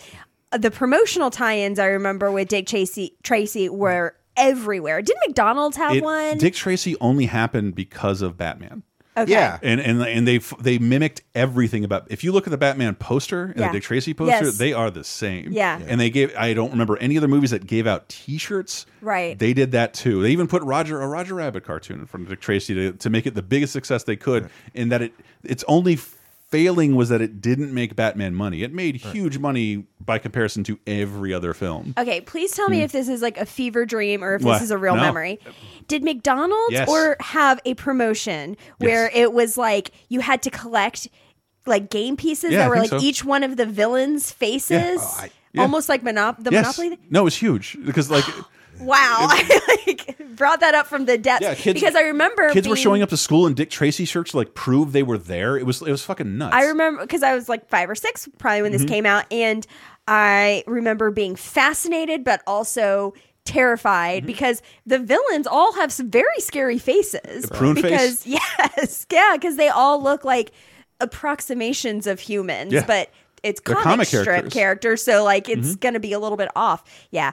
[0.52, 5.02] the promotional tie-ins I remember with Dick Tracy Tracy were everywhere.
[5.02, 6.38] Didn't McDonald's have It- one?
[6.38, 8.84] Dick Tracy only happened because of Batman.
[9.18, 9.32] Okay.
[9.32, 9.58] Yeah.
[9.62, 12.08] and and and they they mimicked everything about.
[12.10, 13.68] If you look at the Batman poster and Yeah.
[13.68, 14.58] the Dick Tracy poster, Yes.
[14.58, 15.52] they are the same.
[15.54, 15.80] Yeah.
[15.88, 16.36] and they gave.
[16.38, 18.86] I don't remember any other movies that gave out T-shirts.
[19.02, 19.38] Right.
[19.40, 20.22] They did that too.
[20.22, 23.10] They even put Roger a Roger Rabbit cartoon in front of Dick Tracy to, to
[23.10, 24.50] make it the biggest success they could.
[24.74, 25.14] In that it
[25.44, 25.98] its only
[26.50, 28.64] failing was that it didn't make Batman money.
[28.64, 31.94] It made huge money by comparison to every other film.
[31.98, 32.84] Okay, please tell me Hmm.
[32.84, 34.54] if this is like a fever dream or if What?
[34.56, 35.02] this is a real No.
[35.02, 35.40] memory.
[35.88, 36.88] Did McDonald's Yes.
[36.88, 41.08] or have a promotion where it was like you had to collect
[41.66, 43.08] like game pieces Yeah, I that were like think so.
[43.08, 45.00] each one of the villains' faces?
[45.02, 45.62] Oh, I- yeah.
[45.64, 46.78] Almost like Monop- the yes.
[46.78, 47.00] Monopoly.
[47.10, 48.26] No, it was huge because like
[48.80, 48.98] Wow,
[49.30, 52.76] I like brought that up from the depths Yeah, kids- because I remember kids were
[52.76, 55.58] showing up to school in Dick Tracy shirts to like prove they were there.
[55.58, 56.56] It was it was fucking nuts.
[56.56, 58.88] I remember because I was like five or six probably when this Mhm.
[58.90, 59.66] came out, and
[60.08, 63.14] I remember being fascinated but also
[63.46, 64.28] terrified Mm-hmm.
[64.28, 67.44] because the villains all have some very scary faces.
[67.46, 68.28] The prune because face?
[68.76, 70.52] yes, yeah, because they all look like
[71.00, 72.86] approximations of humans, Yeah.
[72.86, 73.10] but
[73.44, 74.54] it's comic, comic strip characters.
[74.54, 75.80] characters, so like it's Mhm.
[75.80, 76.84] gonna be a little bit off.
[77.12, 77.32] Yeah.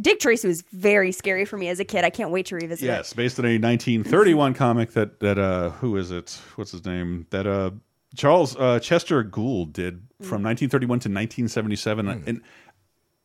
[0.00, 2.04] Dick Tracy was very scary for me as a kid.
[2.04, 2.86] I can't wait to revisit it.
[2.86, 6.40] Yes, based on a 1931 comic that that uh who is it?
[6.56, 7.26] What's his name?
[7.30, 7.72] That uh
[8.16, 12.42] Charles uh Chester Gould did from 1931 to 1977 and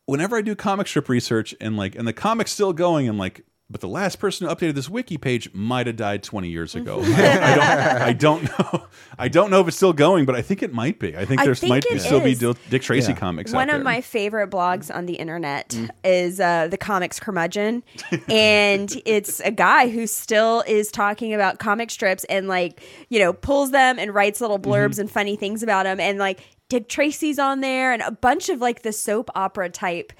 [0.06, 3.44] whenever I do comic strip research and like and the comic's still going I'm like
[3.70, 7.00] but the last person who updated this wiki page might have died 20 years ago.
[7.04, 8.42] I, I don't I don't
[8.72, 8.86] know.
[9.18, 11.16] I don't know if it's still going, but I think it might be.
[11.16, 12.38] I think I there's think might be it still be is.
[12.38, 13.84] Dil- Dick Tracy comics One out of there.
[13.84, 15.90] my favorite blogs on the internet Mm.
[16.04, 17.82] is uh, the Comics Curmudgeon,
[18.28, 23.32] and it's a guy who still is talking about comic strips and like you know
[23.32, 25.00] pulls them and writes little blurbs Mm-hmm.
[25.02, 28.60] and funny things about them, and like Dick Tracy's on there and a bunch of
[28.60, 30.12] like the soap opera type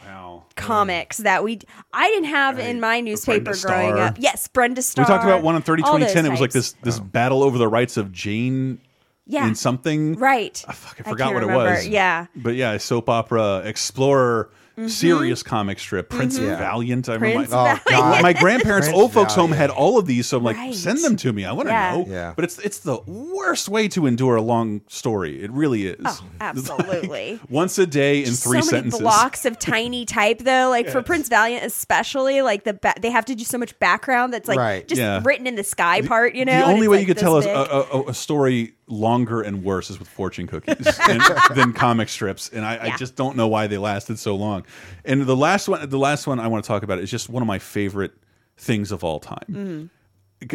[0.56, 1.60] comics that we
[1.92, 4.16] I didn't have in my newspaper growing up.
[4.18, 5.04] Yes, Brenda Starr.
[5.04, 6.24] We talked about one on 30 2010.
[6.24, 8.80] It was like this this battle over the rights of Jane
[9.26, 9.46] Yeah.
[9.46, 10.14] in something.
[10.14, 10.62] Right.
[10.66, 11.66] Ah, I fucking forgot can't what remember.
[11.72, 11.88] it was.
[11.88, 12.26] Yeah.
[12.34, 14.48] But yeah, soap opera, explorer,
[14.78, 14.90] Mhm.
[14.90, 16.56] serious comic strip, Prince Mhm.
[16.58, 17.08] Valiant.
[17.08, 18.22] I Prince remember my, Oh, God.
[18.22, 20.74] my grandparents' Prince old folks home had all of these, so I'm like, Right.
[20.74, 21.44] send them to me.
[21.44, 21.90] I want to Yeah.
[21.92, 22.06] know.
[22.08, 22.32] Yeah.
[22.36, 25.42] But it's it's the worst way to endure a long story.
[25.42, 25.96] It really is.
[26.04, 27.40] Oh, absolutely.
[27.48, 29.00] Once a day in Just three so sentences.
[29.00, 33.24] blocks of tiny type though like for prince valiant especially like the ba- they have
[33.24, 34.86] to do so much background that's like Right.
[34.86, 35.20] just Yeah.
[35.24, 37.44] written in the sky part you know the only way like, you could tell us
[37.46, 37.50] a,
[37.96, 41.22] a, a story longer and worse is with fortune cookies and,
[41.54, 44.64] than comic strips, and I, I just don't know why they lasted so long.
[45.04, 47.42] And the last one, the last one I want to talk about is just one
[47.42, 48.12] of my favorite
[48.56, 49.44] things of all time.
[49.50, 49.90] Mhm.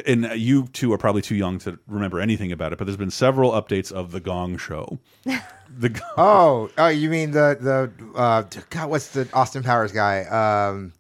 [0.08, 3.12] And you two are probably too young to remember anything about it, but there's been
[3.12, 4.98] several updates of the Gong Show.
[5.26, 8.90] the Gong- Oh, oh, you mean the the uh, God?
[8.90, 10.24] What's the Austin Powers guy?
[10.24, 10.94] Um,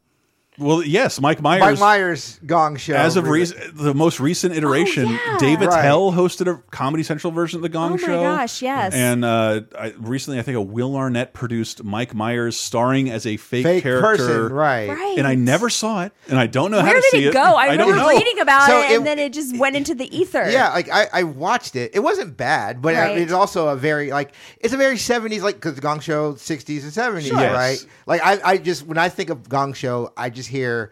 [0.59, 1.61] Well, yes, Mike Myers.
[1.61, 2.93] Mike Myers Gong Show.
[2.93, 5.38] As of really- recent, the most recent iteration, yeah.
[5.39, 5.81] David Right.
[5.81, 8.05] Tell hosted a Comedy Central version of the Gong Show.
[8.05, 8.38] Oh my Show.
[8.38, 8.93] gosh, yes.
[8.93, 13.38] And uh, I, recently, I think a Will Arnett produced Mike Myers starring as a
[13.38, 14.89] fake, Fake character, person, right.
[14.89, 15.17] Right.
[15.17, 17.34] And I never saw it, and I don't know how Where to did see it
[17.34, 17.41] go?
[17.41, 18.09] I, don't remember know.
[18.09, 20.49] reading about So it, it- and then it just went into the ether.
[20.49, 21.91] Yeah, like I, I watched it.
[21.95, 23.17] It wasn't bad, but Right.
[23.17, 26.93] it's also a very like it's a very seventies like because Gong Show sixties and
[26.93, 27.39] seventies, Sure.
[27.39, 27.55] Yes.
[27.55, 27.88] right?
[28.05, 30.91] Like I, I just when I think of Gong Show, I just hear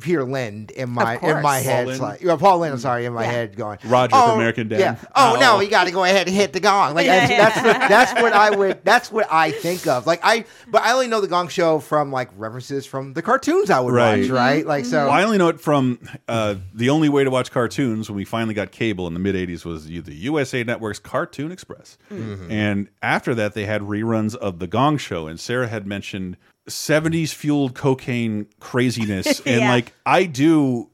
[0.00, 1.84] Peter Lind in my in my head.
[1.84, 3.30] Paul It's like, yeah, Paul Lynde, I'm sorry, in my Yeah.
[3.32, 4.80] head going Roger oh, from American Dad.
[4.80, 4.96] Yeah.
[5.14, 5.40] Oh Ow.
[5.40, 6.94] no, you got to go ahead and hit the gong.
[6.94, 7.38] Like Yeah, that's, yeah.
[7.38, 10.06] that's what that's what I would that's what I think of.
[10.06, 13.68] Like I, but I only know the Gong Show from like references from the cartoons
[13.68, 14.20] I would Right.
[14.22, 14.64] watch, right?
[14.66, 15.00] Like so.
[15.04, 18.24] Well, I only know it from uh, the only way to watch cartoons when we
[18.24, 22.50] finally got cable in the mid '80s was the USA Network's Cartoon Express, Mm-hmm.
[22.50, 25.26] and after that they had reruns of the Gong Show.
[25.26, 29.68] And Sarah had mentioned '70s fueled cocaine craziness, and Yeah.
[29.70, 30.88] like I do.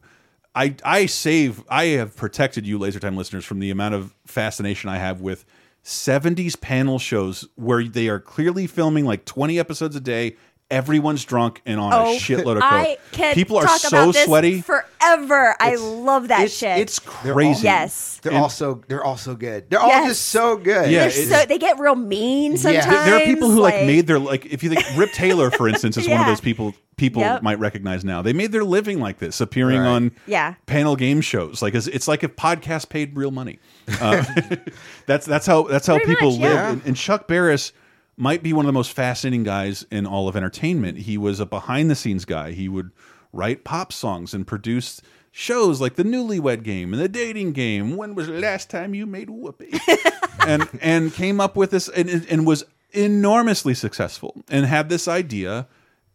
[0.54, 4.88] I, I save I have protected you laser time listeners from the amount of fascination
[4.88, 5.44] I have with
[5.84, 10.34] 70s panel shows where they are clearly filming like 20 episodes a day
[10.70, 13.88] everyone's drunk and on Oh, a shitload of coke I can people are talk so
[13.88, 15.54] about this sweaty forever.
[15.60, 16.78] I love that it's, shit.
[16.78, 18.18] it's They're crazy all- yes.
[18.22, 19.70] They're And- also they're also good.
[19.70, 20.90] They're all just so good.
[20.90, 22.84] Yeah, They're so they get real mean sometimes.
[22.86, 23.04] Yeah.
[23.04, 25.96] there are people who like, made their like if you think Rip Taylor for instance
[25.96, 27.42] is one of those people people Yep.
[27.42, 29.86] might recognize now they made their living like this appearing Right.
[29.86, 30.54] on Yeah.
[30.64, 33.58] panel game shows like it's, it's like if podcasts paid real money
[34.00, 34.24] uh,
[35.06, 36.70] that's that's how that's how Pretty people much, live yeah.
[36.72, 37.72] and, and Chuck Barris
[38.16, 41.46] might be one of the most fascinating guys in all of entertainment he was a
[41.46, 42.90] behind the scenes guy he would
[43.32, 48.14] write pop songs and produce shows like the newlywed game and the dating game when
[48.14, 49.78] was the last time you made whoopee
[50.46, 55.66] and and came up with this and, and was enormously successful and had this idea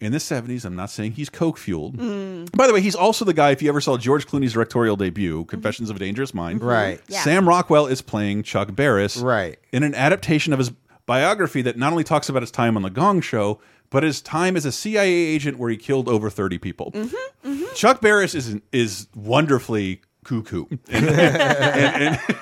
[0.02, 0.66] in the 70s.
[0.66, 1.98] I'm not saying he's coke fueled.
[1.98, 2.52] Mm.
[2.58, 5.42] By the way, he's also the guy, if you ever saw George Clooney's directorial debut,
[5.42, 5.48] mm-hmm.
[5.48, 7.00] Confessions of a Dangerous Mind, Right.
[7.08, 7.22] Yeah.
[7.22, 9.60] Sam Rockwell is playing Chuck Barris Right.
[9.72, 10.72] in an adaptation of his
[11.12, 13.60] biography that not only talks about his time on The Gong Show,
[13.90, 16.92] but his time as a CIA agent where he killed over 30 people.
[16.94, 17.76] Mm-hmm, mm-hmm.
[17.76, 22.38] Chuck Barris is is wonderfully cuckoo, and, and- and-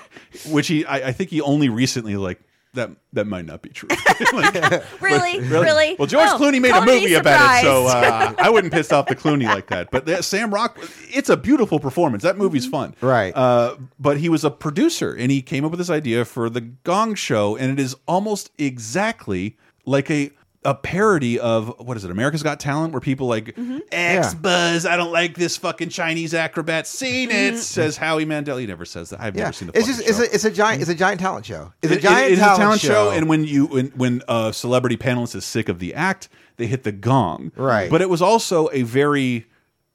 [0.52, 2.40] which he I, I think he only recently like
[2.74, 3.90] that that might not be true.
[4.34, 4.54] Like,
[5.02, 5.40] Really?
[5.40, 5.96] Really?
[5.98, 9.08] Well, George Oh, Clooney made a movie about it, so uh, I wouldn't piss off
[9.08, 9.90] the Clooney like that.
[9.92, 10.78] But that, Sam Rock,
[11.10, 12.22] it's a beautiful performance.
[12.24, 13.36] That movie's fun, Right.
[13.36, 16.62] Uh, but he was a producer, and he came up with this idea for the
[16.62, 20.32] Gong Show, and it is almost exactly like a
[20.66, 22.12] a parody of what is it?
[22.12, 23.78] America's Got Talent, where people like Mm-hmm.
[23.92, 24.40] X Yeah.
[24.40, 24.86] Buzz.
[24.86, 26.86] I don't like this fucking Chinese acrobat.
[26.86, 27.54] Seen it?
[27.54, 27.58] Mm-hmm.
[27.58, 28.58] Says Howie Mandel.
[28.58, 29.22] He never says that.
[29.22, 29.44] I've Yeah.
[29.44, 29.78] never seen the.
[29.78, 31.72] It's fucking just it's a it's a giant it's a giant talent show.
[31.82, 33.12] It's It- a giant it is talent, a talent show.
[33.12, 36.28] and when you when when a celebrity panelist is sick of the act,
[36.58, 37.52] they hit the gong.
[37.56, 37.90] Right.
[37.90, 39.46] But it was also a very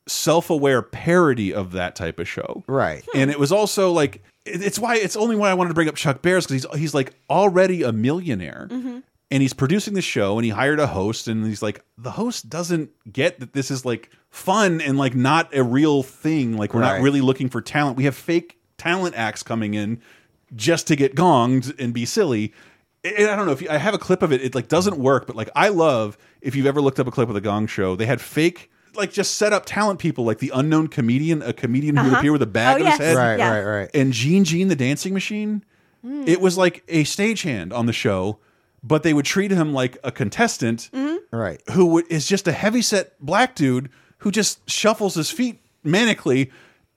[0.07, 2.63] self-aware parody of that type of show.
[2.67, 3.03] Right.
[3.13, 3.19] Hmm.
[3.19, 5.95] And it was also like it's why it's only why I wanted to bring up
[5.97, 8.69] Chuck Barris because he's he's like already a millionaire.
[8.71, 8.99] Mm-hmm.
[9.31, 12.49] And he's producing the show and he hired a host and he's like the host
[12.49, 16.83] doesn't get that this is like fun and like not a real thing like we're
[16.83, 16.97] Right.
[16.99, 17.97] not really looking for talent.
[17.97, 20.01] We have fake talent acts coming in
[20.55, 22.53] just to get gonged and be silly.
[23.03, 24.41] And I don't know if you, I have a clip of it.
[24.43, 27.29] It like doesn't work, but like I love if you've ever looked up a clip
[27.29, 27.97] of the Gong Show.
[27.97, 31.97] They had fake like just set up talent people like the unknown comedian, a comedian
[31.97, 32.19] who would Uh-huh.
[32.21, 32.99] appear with a bag Oh, on yes.
[32.99, 33.51] his head, Right, Yeah.
[33.51, 33.91] right, right.
[33.95, 35.65] and Gene Gene the dancing machine.
[36.27, 38.39] It was like a stagehand on the show,
[38.87, 41.37] but they would treat him like a contestant mm-hmm.
[41.37, 41.61] Right.
[41.73, 43.89] who would, is just a heavyset black dude
[44.19, 46.51] who just shuffles his feet manically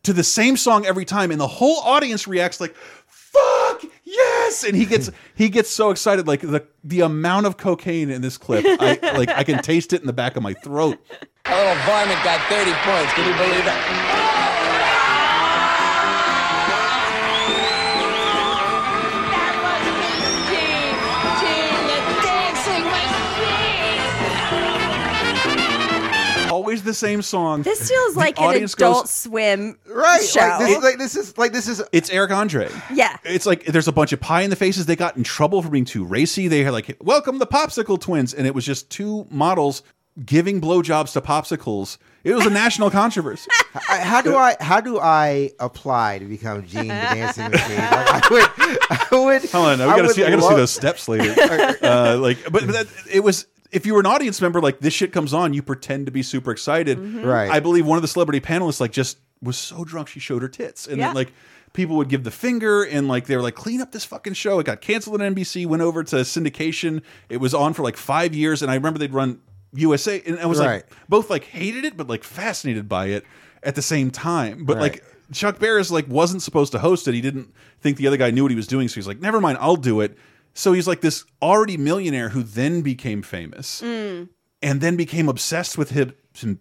[0.04, 2.76] to the same song every time, and the whole audience reacts like
[3.08, 6.28] "fuck yes!" and he gets he gets so excited.
[6.28, 10.00] Like the the amount of cocaine in this clip, I like I can taste it
[10.00, 10.98] in the back of my throat.
[11.46, 13.14] A little varmint got 30 points.
[13.14, 14.37] Can you believe that?
[26.68, 27.62] Always the same song.
[27.62, 30.22] This feels The like an audience Adult goes- Swim Right.
[30.22, 30.42] show.
[30.42, 32.70] Like this, is, like this is like this is It's Eric Andre.
[32.94, 33.16] yeah.
[33.24, 34.86] It's like there's a bunch of pie in the faces.
[34.86, 36.50] They got in trouble for being too racy.
[36.50, 38.34] They had like, welcome the popsicle twins.
[38.34, 39.82] And it was just two models
[40.26, 42.00] giving blowjobs to popsicles.
[42.26, 43.50] It was a national controversy.
[43.90, 47.78] I, how do I how do I apply to become Gene the dancing machine?
[47.78, 50.26] Like, I would I would Hold on, we I gotta would see.
[50.26, 51.34] I gotta see love- those steps later.
[51.82, 53.48] uh, like, but, but that, it was.
[53.72, 56.24] If you were an audience member, like this shit comes on, you pretend to be
[56.24, 56.98] super excited.
[56.98, 57.26] Mm-hmm.
[57.26, 57.52] Right.
[57.52, 60.48] I believe one of the celebrity panelists like just was so drunk she showed her
[60.48, 61.08] tits, and Yeah.
[61.08, 61.34] then like
[61.74, 64.60] people would give the finger, and like they were like, clean up this fucking show.
[64.60, 67.02] It got canceled on NBC, went over to syndication.
[67.30, 69.40] It was on for like five years, and I remember they'd run
[69.74, 70.68] USA, and I was Right.
[70.78, 73.26] like both like hated it, but like fascinated by it
[73.64, 74.64] at the same time.
[74.66, 74.82] But Right.
[74.94, 75.04] like
[75.34, 77.14] Chuck Barris like wasn't supposed to host it.
[77.14, 79.42] He didn't think the other guy knew what he was doing, so he's like, never
[79.42, 80.18] mind, I'll do it.
[80.58, 84.30] So he's like this already millionaire who then became famous Mm.
[84.62, 86.08] and then became obsessed with his,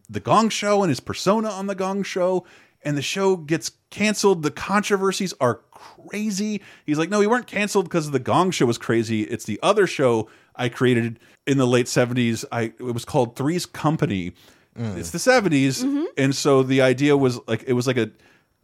[0.09, 2.45] the Gong Show and his persona on the Gong Show.
[2.85, 4.43] And the show gets canceled.
[4.45, 6.61] The controversies are crazy.
[6.85, 9.23] He's like, no, we weren't canceled because the Gong Show was crazy.
[9.23, 12.45] It's the other show I created in the late seventies.
[12.53, 14.35] I it was called Three's Company.
[14.79, 16.05] It's the 70s Mm-hmm.
[16.19, 18.11] and so the idea was like it was like a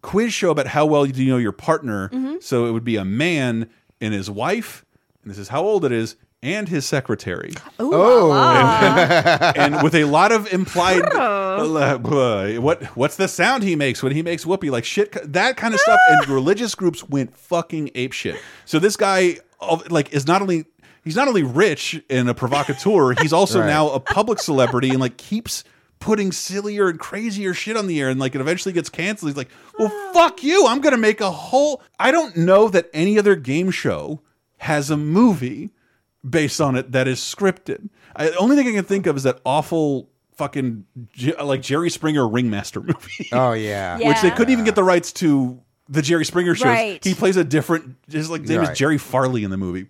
[0.02, 2.10] quiz show about how well do you know your partner.
[2.10, 2.36] Mm-hmm.
[2.40, 4.84] So it would be a man and his wife,
[5.22, 7.52] and this is how old it is, and his secretary.
[7.80, 14.02] Ooh, and, and with a lot of implied uh, what what's the sound he makes
[14.02, 14.70] when he makes whoopee?
[14.70, 16.00] Like shit that kind of stuff.
[16.08, 18.36] And religious groups went fucking ape shit.
[18.64, 20.64] So this guy uh, like is not only
[21.04, 23.66] he's not only rich and a provocateur he's also Right.
[23.66, 25.62] now a public celebrity and like keeps
[26.00, 29.30] putting sillier and crazier shit on the air and like it eventually gets canceled.
[29.30, 30.66] He's like well fuck you.
[30.66, 34.20] I'm gonna make a whole i don't know that any other game show
[34.62, 35.70] has a movie
[36.28, 37.88] based on it that is scripted.
[38.14, 40.84] I, the only thing I can think of is that awful fucking
[41.42, 43.98] like Jerry Springer Ringmaster movie, Oh yeah.
[43.98, 46.66] which they couldn't even get the rights to the Jerry Springer shows.
[46.66, 47.04] Right.
[47.04, 48.70] He plays a different, his like name Right.
[48.70, 49.86] is Jerry Farrelly in the movie.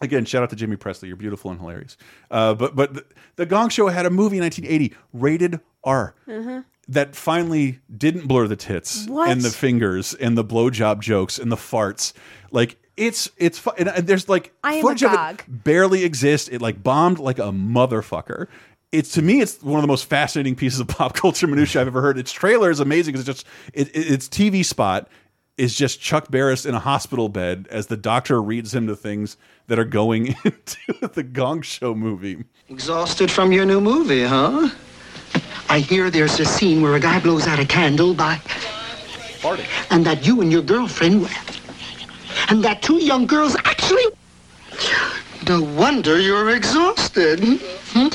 [0.00, 1.08] Again, shout out to Jaime Pressly.
[1.08, 1.96] You're beautiful and hilarious.
[2.30, 3.04] Uh, but but the,
[3.36, 6.14] the Gong Show had a movie in 1980 rated R
[6.88, 9.30] that finally didn't blur the tits What?
[9.30, 12.12] and the fingers and the blowjob jokes and the farts.
[12.50, 16.48] Like it's it's fu- and, and there's like I am footage of it barely exists.
[16.48, 18.48] It like bombed like a motherfucker.
[18.90, 21.86] It's to me, it's one of the most fascinating pieces of pop culture minutia I've
[21.86, 22.18] ever heard.
[22.18, 25.08] Its trailer is amazing because it's just it, it, its TV spot
[25.58, 29.36] is just Chuck Barris in a hospital bed as the doctor reads him the things
[29.66, 32.44] that are going into the Gong Show movie.
[32.68, 34.70] Exhausted from your new movie, huh?
[35.68, 38.36] I hear there's a scene where a guy blows out a candle by.
[39.40, 39.66] Farting.
[39.90, 41.61] And that you and your girlfriend wept.
[42.48, 44.04] And that two young girls actually.
[45.48, 47.40] No wonder you're exhausted.
[47.42, 48.08] Hmm?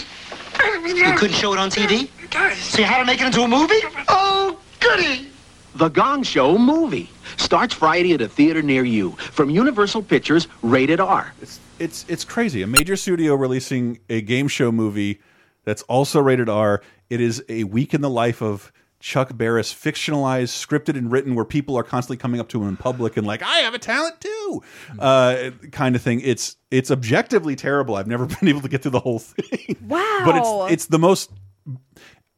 [0.85, 2.10] You couldn't show it on TV?
[2.56, 3.80] So you had to make it into a movie?
[4.07, 5.27] Oh, goody!
[5.76, 10.99] The Gong Show movie starts Friday at a theater near you from Universal Pictures, rated
[10.99, 11.34] R.
[11.41, 12.64] It's it's it's crazy.
[12.64, 15.22] A major studio releasing a game show movie
[15.65, 16.81] that's also rated R.
[17.10, 21.45] It is a week in the life of Chuck Barris, fictionalized, scripted, and written, where
[21.45, 24.19] people are constantly coming up to him in public and like, "I have a talent
[24.19, 24.64] too,"
[24.99, 26.22] uh, kind of thing.
[26.22, 27.95] It's it's objectively terrible.
[27.95, 29.78] I've never been able to get through the whole thing.
[29.88, 30.22] Wow.
[30.26, 31.32] but it's it's the most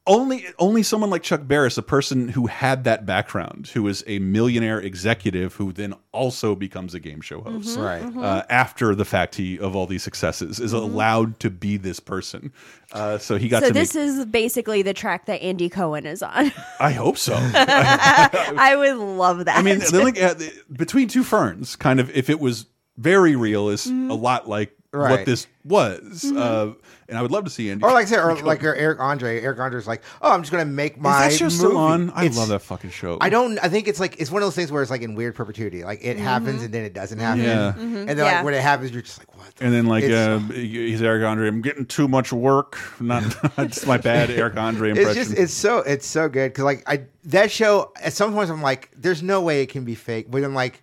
[0.09, 4.19] only only someone like Chuck Barris, a person who had that background, who is a
[4.19, 8.03] millionaire executive, who then also becomes a game show host, Mhm, Right.
[8.03, 8.21] mhm.
[8.23, 12.51] Uh, after the fact he of all these successes is allowed to be this person.
[12.91, 14.03] Uh, so he got so to this make.
[14.03, 16.51] is basically the track that Andy Cohen is on.
[16.79, 17.35] I hope so.
[17.53, 19.57] I would love that.
[19.57, 20.33] I mean, the link uh,
[20.75, 22.65] between two ferns, kind of, if it was
[22.97, 24.09] very real, is Mhm.
[24.09, 26.23] a lot like what this was.
[26.25, 26.37] Mhm.
[26.37, 26.73] Uh,
[27.07, 27.83] and I would love to see Andy.
[27.83, 29.41] Or like I said, or like Eric Andre.
[29.41, 31.27] Eric Andre's like, oh, I'm just gonna make my.
[31.27, 32.11] is that show still on?
[32.11, 33.17] I It's- love that fucking show.
[33.21, 33.57] I don't.
[33.59, 35.83] I think it's like it's one of those things where it's like in weird perpetuity.
[35.83, 37.43] Like it happens and then it doesn't happen.
[37.43, 37.73] Yeah.
[37.73, 37.95] Mm-hmm.
[37.97, 38.23] And then Yeah.
[38.37, 39.53] like when it happens, you're just like, what?
[39.61, 41.47] And then like uh, he's Eric Andre.
[41.47, 42.77] I'm getting too much work.
[42.99, 43.23] Not
[43.57, 45.09] it's my bad Eric Andre impression.
[45.21, 48.49] It's just it's so it's so good because like I that show at some points
[48.51, 50.31] I'm like, there's no way it can be fake.
[50.31, 50.81] But I'm like,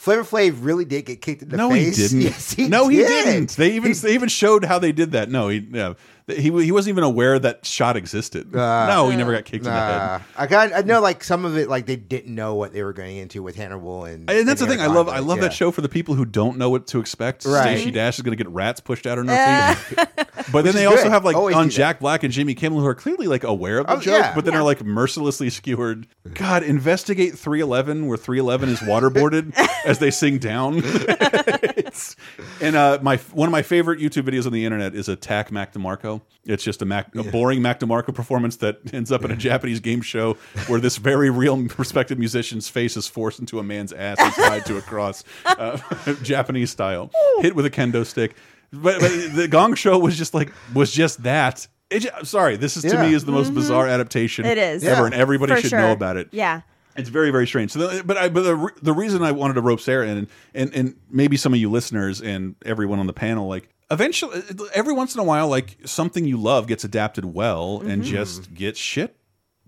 [0.00, 1.94] Flavor Flav really did get kicked in the no, face.
[1.94, 2.20] he didn't.
[2.32, 3.06] Yes, he no, he did.
[3.06, 3.50] didn't.
[3.50, 5.30] They even they even showed how they did that.
[5.30, 5.92] No, he yeah.
[6.32, 8.54] He he wasn't even aware that shot existed.
[8.54, 10.22] Uh, no, he never got kicked in the head.
[10.36, 12.92] I got I know like some of it like they didn't know what they were
[12.92, 14.80] going into with Hannibal and And that's the and thing.
[14.80, 15.08] I love.
[15.08, 15.44] I love Yeah.
[15.44, 17.44] that show for the people who don't know what to expect.
[17.44, 17.62] Right.
[17.76, 19.98] Stacey Dash is going to get rats pushed out on her feet.
[20.52, 21.12] But then they also good.
[21.12, 21.68] have like Always on.
[21.70, 24.34] Jack Black and Jimmy Kimmel who are clearly like aware of the Oh, joke, yeah.
[24.34, 26.06] but then are like mercilessly skewered.
[26.34, 29.52] God, investigate 311 where 311 is waterboarded
[29.84, 30.82] as they sing down.
[31.90, 32.16] It's-
[32.60, 35.72] and uh, my one of my favorite YouTube videos on the internet is Attack Mac
[35.72, 36.20] DeMarco.
[36.46, 39.80] It's just a, Mac, a boring Mac DeMarco performance that ends up in a Japanese
[39.80, 40.34] game show
[40.68, 44.64] where this very real, respected musician's face is forced into a man's ass and tied
[44.66, 45.78] to a cross, uh,
[46.22, 47.10] Japanese style,
[47.40, 48.34] hit with a kendo stick.
[48.72, 51.66] But, but the Gong Show was just like was just that.
[51.90, 53.02] It ju- sorry, this is to Yeah.
[53.08, 53.56] me is the most Mhm.
[53.56, 54.84] bizarre adaptation It is.
[54.84, 55.06] ever, Yeah.
[55.06, 55.80] and everybody For should sure.
[55.80, 56.28] know about it.
[56.30, 56.60] Yeah.
[56.96, 57.70] It's very very strange.
[57.72, 60.28] So, the, but I but the, the reason I wanted to rope Sarah in, and,
[60.54, 64.42] and and maybe some of you listeners and everyone on the panel, like eventually,
[64.74, 68.06] every once in a while, like something you love gets adapted well and Mhm.
[68.06, 69.16] just gets shit.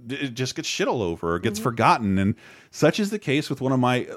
[0.08, 2.34] It just gets shit all over or gets forgotten, and
[2.72, 4.08] such is the case with one of my.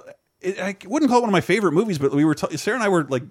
[0.41, 2.84] It, I wouldn't call it one of my favorite movies, but we were Sarah and
[2.84, 3.23] I were like.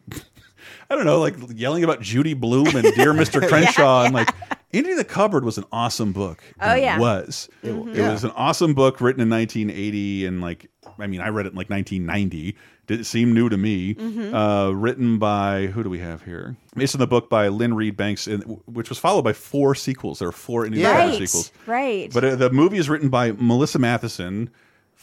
[0.91, 3.47] I don't know, like yelling about Judy Blume and Dear Mr.
[3.47, 4.28] Crenshaw, and like
[4.73, 6.43] Indian in the Cupboard was an awesome book.
[6.61, 6.99] Oh, it yeah.
[6.99, 7.49] was.
[7.62, 7.95] It, Mhm.
[7.95, 10.69] it was an awesome book written in 1980, and like,
[10.99, 12.57] I mean, I read it in like 1990.
[12.86, 13.95] Did it seem new to me?
[13.95, 14.35] Mhm.
[14.35, 16.57] Uh, written by who do we have here?
[16.77, 20.19] Based on the book by Lynne Reid Banks, and, which was followed by four sequels.
[20.19, 21.53] There are four Indian in the Cupboard Right, sequels.
[21.66, 22.11] right.
[22.12, 24.49] But uh, the movie is written by Melissa Mathison,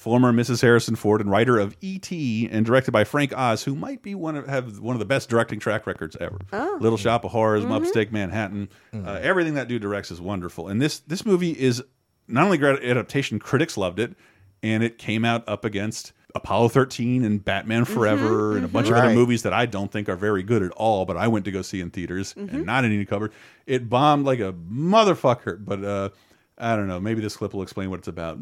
[0.02, 0.62] former Mrs.
[0.64, 4.36] Harrison Ford and writer of E.T., and directed by Frank Oz, who might be one
[4.36, 6.40] of have one of the best directing track records ever.
[6.52, 6.78] Oh.
[6.82, 7.72] Little Shop of Horrors, Mhm.
[7.72, 10.68] Upstate Manhattan, uh, everything that dude directs is wonderful.
[10.68, 11.84] And this this movie is
[12.28, 14.16] not only great adaptation, critics loved it,
[14.64, 18.94] and it came out up against Apollo 13 and Batman Forever and a bunch of
[18.96, 21.52] other movies that I don't think are very good at all, but I went to
[21.52, 23.30] go see in theaters and not in any cover.
[23.68, 26.10] It bombed like a motherfucker, but uh,
[26.58, 27.00] I don't know.
[27.00, 28.40] Maybe this clip will explain what it's about.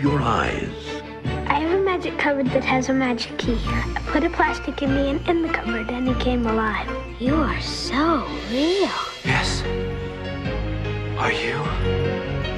[0.00, 1.02] Your eyes.
[1.48, 3.58] I have a magic cupboard that has a magic key.
[3.64, 6.88] I put a plastic in Indian in the cupboard and he came alive.
[7.20, 8.90] You are so real.
[9.24, 9.62] Yes.
[11.18, 11.56] Are you?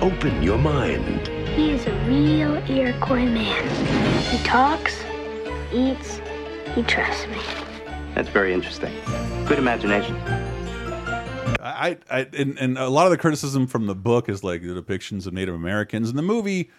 [0.01, 1.29] Open your mind.
[1.57, 4.23] He is a real Iroquois man.
[4.25, 5.03] He talks,
[5.73, 6.21] eats,
[6.75, 7.39] he trusts me.
[8.15, 8.93] That's very interesting.
[9.47, 10.17] Good imagination.
[11.61, 14.69] I, I and, and a lot of the criticism from the book is like the
[14.69, 16.09] depictions of Native Americans.
[16.09, 16.71] And the movie,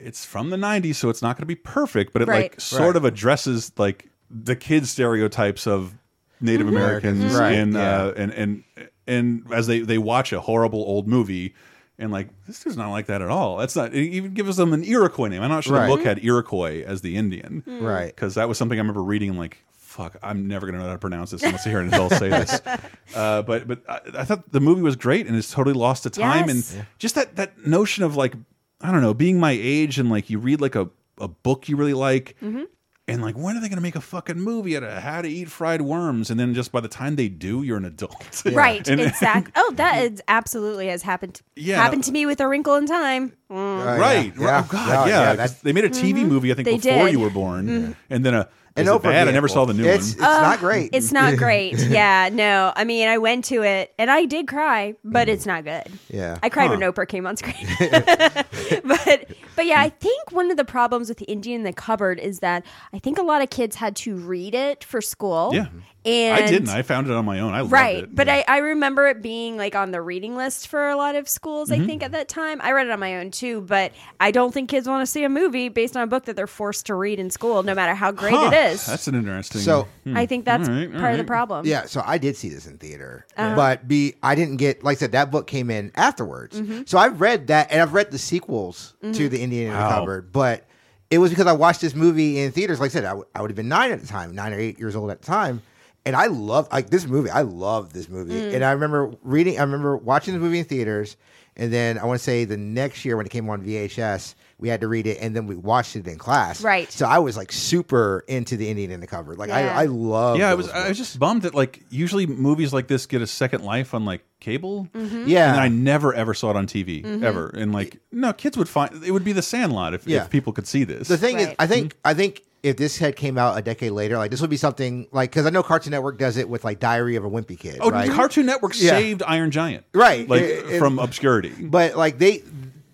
[0.00, 2.42] it's from the '90s, so it's not going to be perfect, but it Right.
[2.52, 2.96] like sort Right.
[2.96, 5.94] of addresses like the kids' stereotypes of
[6.40, 6.76] Native Mm-hmm.
[6.76, 8.02] Americans, Americans, right, and yeah.
[8.04, 8.64] uh, and and
[9.06, 11.54] and as they they watch a horrible old movie.
[11.98, 13.58] And like this is not like that at all.
[13.58, 15.42] That's not it even gives them an Iroquois name.
[15.42, 15.86] I'm not sure Right.
[15.86, 18.06] the book had Iroquois as the Indian, Right.
[18.06, 19.36] Because that was something I remember reading.
[19.36, 22.14] Like, fuck, I'm never gonna know how to pronounce this unless I hear an adult
[22.14, 22.58] say this.
[23.14, 26.10] Uh, but but I, I thought the movie was great and it's totally lost to
[26.10, 26.74] time Yes.
[26.74, 28.32] and just that that notion of like
[28.80, 30.88] I don't know being my age and like you read like a
[31.18, 32.62] a book you really like Mm-hmm.
[33.08, 35.50] and like when are they gonna make a fucking movie out of how to eat
[35.50, 39.00] fried worms and then just by the time they do you're an adult Right, And-
[39.00, 39.52] exactly.
[39.56, 41.42] Oh, that is absolutely has happened.
[41.56, 41.76] Yeah.
[41.82, 43.30] happened to me with A Wrinkle in Time.
[43.30, 43.34] Mm.
[43.56, 44.42] Oh, right, yeah.
[44.42, 44.62] Yeah.
[44.64, 45.30] Oh, God, Yeah, yeah.
[45.30, 47.12] yeah, 'cause they made a TV movie I think They before did.
[47.12, 47.96] you were born, Mhm.
[48.08, 48.48] and then a.
[48.76, 49.28] An Is it Oprah bad?
[49.28, 49.62] I never vehicle.
[49.62, 50.24] saw the new It's- one.
[50.24, 50.90] it's not uh, great.
[50.92, 51.78] It's not great.
[51.80, 52.72] yeah, no.
[52.76, 55.84] I mean, I went to it and I did cry, but it's not good.
[56.08, 56.38] Yeah.
[56.42, 56.76] I cried Huh.
[56.78, 57.66] when Oprah came on screen.
[58.84, 59.26] but
[59.56, 62.38] but yeah, I think one of the problems with the Indian in the cupboard is
[62.40, 65.50] that I think a lot of kids had to read it for school.
[65.52, 65.66] Yeah.
[66.02, 66.70] And I didn't.
[66.70, 67.52] I found it on my own.
[67.52, 67.76] I loved it.
[67.76, 67.96] right.
[68.04, 68.14] it.
[68.14, 71.28] But I, I remember it being like on the reading list for a lot of
[71.28, 71.84] schools, I Mhm.
[71.86, 72.58] think, at that time.
[72.62, 75.24] I read it on my own too, but I don't think kids want to see
[75.24, 77.94] a movie based on a book that they're forced to read in school, no matter
[77.94, 78.50] how great Huh.
[78.50, 78.86] it is.
[78.86, 79.60] That's an interesting.
[79.60, 80.16] So- Hmm.
[80.16, 81.66] I think that's All right, all part of the problem.
[81.66, 83.54] Yeah, so I did see this in theater, Uh-huh.
[83.54, 86.58] but be I didn't get like I said that book came in afterwards.
[86.58, 86.88] Mhm.
[86.88, 89.30] So I've read that and I've read the sequels to Mhm.
[89.30, 89.88] the Indian in Wow.
[89.90, 90.64] the Cupboard, but
[91.10, 92.80] it was because I watched this movie in theaters.
[92.80, 94.58] Like I said, I, w- I would have been nine at the time, nine or
[94.58, 95.60] eight years old at the time,
[96.06, 97.30] and I love like this movie.
[97.30, 98.54] I love this movie, Mm.
[98.54, 99.58] and I remember reading.
[99.58, 101.16] I remember watching the movie in theaters,
[101.56, 104.34] and then I want to say the next year when it came on VHS.
[104.58, 106.60] We had to read it, and then we watched it in class.
[106.62, 106.92] Right.
[106.92, 109.38] So I was like super into the Indian in the Cupboard.
[109.38, 109.74] Like Yeah.
[109.74, 110.38] I, I love.
[110.38, 110.68] yeah, I was.
[110.68, 114.04] I was just bummed that like usually movies like this get a second life on
[114.04, 114.86] like cable.
[114.94, 115.24] Mhm.
[115.26, 115.50] Yeah.
[115.52, 117.22] and I never ever saw it on TV Mhm.
[117.22, 117.46] ever.
[117.56, 120.24] And like no kids would find it would be The Sandlot if, Yeah.
[120.24, 121.08] if people could see this.
[121.08, 124.18] The thing is, I think I think if this had came out a decade later,
[124.18, 126.78] like this would be something like because I know Cartoon Network does it with like
[126.80, 127.78] Diary of a Wimpy Kid.
[127.80, 128.10] oh, right?
[128.10, 128.90] Cartoon Network Yeah.
[128.90, 130.28] saved Iron Giant, Right.
[130.28, 131.50] Like It- it- from obscurity.
[131.58, 132.42] But like they,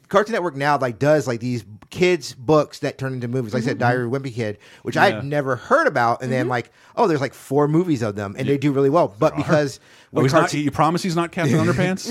[0.08, 3.54] Cartoon Network now like does like these kids books that turn into movies.
[3.54, 5.14] Like I said, Diary of a Wimpy Kid, which I Yeah.
[5.16, 8.48] had never heard about, and then like oh, there's like four movies of them, and
[8.48, 9.14] they do really well.
[9.18, 12.08] But because Oh, when he's not, Cartoon- you promise he's not Captain Underpants?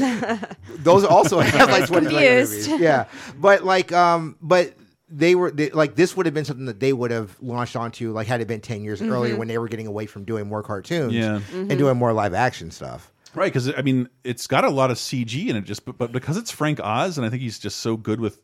[0.77, 2.67] those also have like 20 movies.
[2.67, 3.05] Yeah,
[3.39, 4.73] but like, um, but
[5.09, 8.11] they were they, like this would have been something that they would have launched onto
[8.11, 10.63] like had it been 10 years earlier when they were getting away from doing more
[10.63, 11.41] cartoons Yeah.
[11.53, 13.11] and doing more live action stuff.
[13.35, 16.11] Right, because I mean, it's got a lot of CG in it, just but, but
[16.13, 18.39] because it's Frank Oz, and I think he's just so good with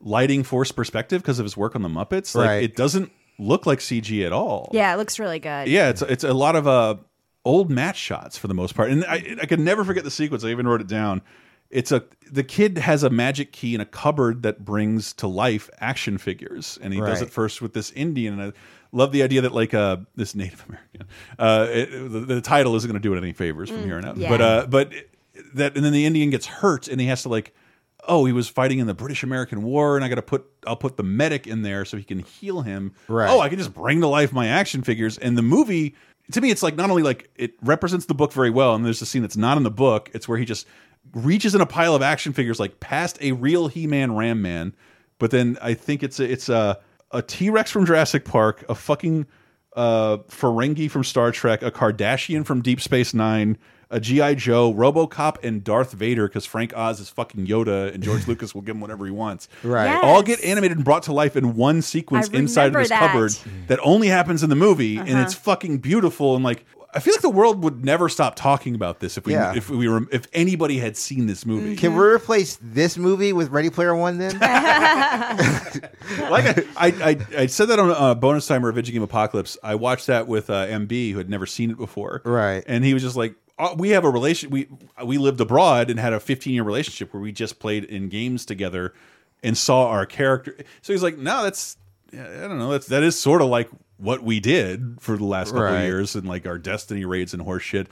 [0.00, 2.34] lighting force perspective because of his work on the Muppets.
[2.36, 2.62] Like Right.
[2.62, 4.70] it doesn't look like CG at all.
[4.72, 5.66] Yeah, it looks really good.
[5.68, 6.96] yeah, it's it's a lot of uh
[7.44, 10.44] old matte shots for the most part, and I I can never forget the sequence.
[10.44, 11.20] I even wrote it down.
[11.70, 15.68] It's a the kid has a magic key in a cupboard that brings to life
[15.80, 18.40] action figures, and he does it first with this Indian.
[18.40, 18.52] And I
[18.92, 21.06] love the idea that like uh this Native American,
[21.38, 24.04] uh, it, the, the title isn't going to do it any favors from here on
[24.04, 24.16] out.
[24.16, 24.28] yeah.
[24.30, 24.92] But uh, but
[25.54, 27.54] that and then the Indian gets hurt, and he has to like.
[28.06, 30.76] Oh, he was fighting in the British American War, and I got to put I'll
[30.76, 32.94] put the medic in there so he can heal him.
[33.08, 33.28] Right.
[33.28, 35.18] Oh, I can just bring to life my action figures.
[35.18, 35.94] And the movie,
[36.32, 39.02] to me, it's like not only like it represents the book very well, and there's
[39.02, 40.10] a scene that's not in the book.
[40.14, 40.66] It's where he just
[41.14, 44.74] reaches in a pile of action figures like past a real He-Man Ram Man,
[45.18, 46.78] but then I think it's a, it's a
[47.10, 49.26] a T-Rex from Jurassic Park, a fucking
[49.74, 53.56] uh Ferengi from Star Trek, a Cardassian from Deep Space Nine,
[53.90, 58.26] a GI Joe, RoboCop, and Darth Vader because Frank Oz is fucking Yoda, and George
[58.28, 59.48] Lucas will give him whatever he wants.
[59.62, 59.86] Right.
[59.86, 60.00] Yes.
[60.04, 62.98] All get animated and brought to life in one sequence I inside of this that.
[63.00, 63.32] cupboard
[63.68, 65.20] that only happens in the movie, and Uh-huh.
[65.22, 66.34] it's fucking beautiful.
[66.34, 66.64] And like,
[66.94, 69.54] I feel like the world would never stop talking about this if we Yeah.
[69.54, 71.76] if we were if anybody had seen this movie.
[71.76, 74.38] Can we replace this movie with Ready Player One then?
[76.30, 79.56] like I, I, I, I said that on a bonus timer of Video Game Apocalypse.
[79.62, 82.64] I watched that with uh, MB who had never seen it before, Right.
[82.66, 84.50] And he was just like, oh, "We have a relation.
[84.50, 84.68] We
[85.04, 88.44] we lived abroad and had a 15 year relationship where we just played in games
[88.46, 88.94] together
[89.42, 91.76] and saw our character." So he's like, "No, that's
[92.12, 92.70] I don't know.
[92.70, 93.68] That's that is sort of like
[93.98, 97.42] what we did for the last couple of years and like our Destiny raids and
[97.42, 97.88] horse shit."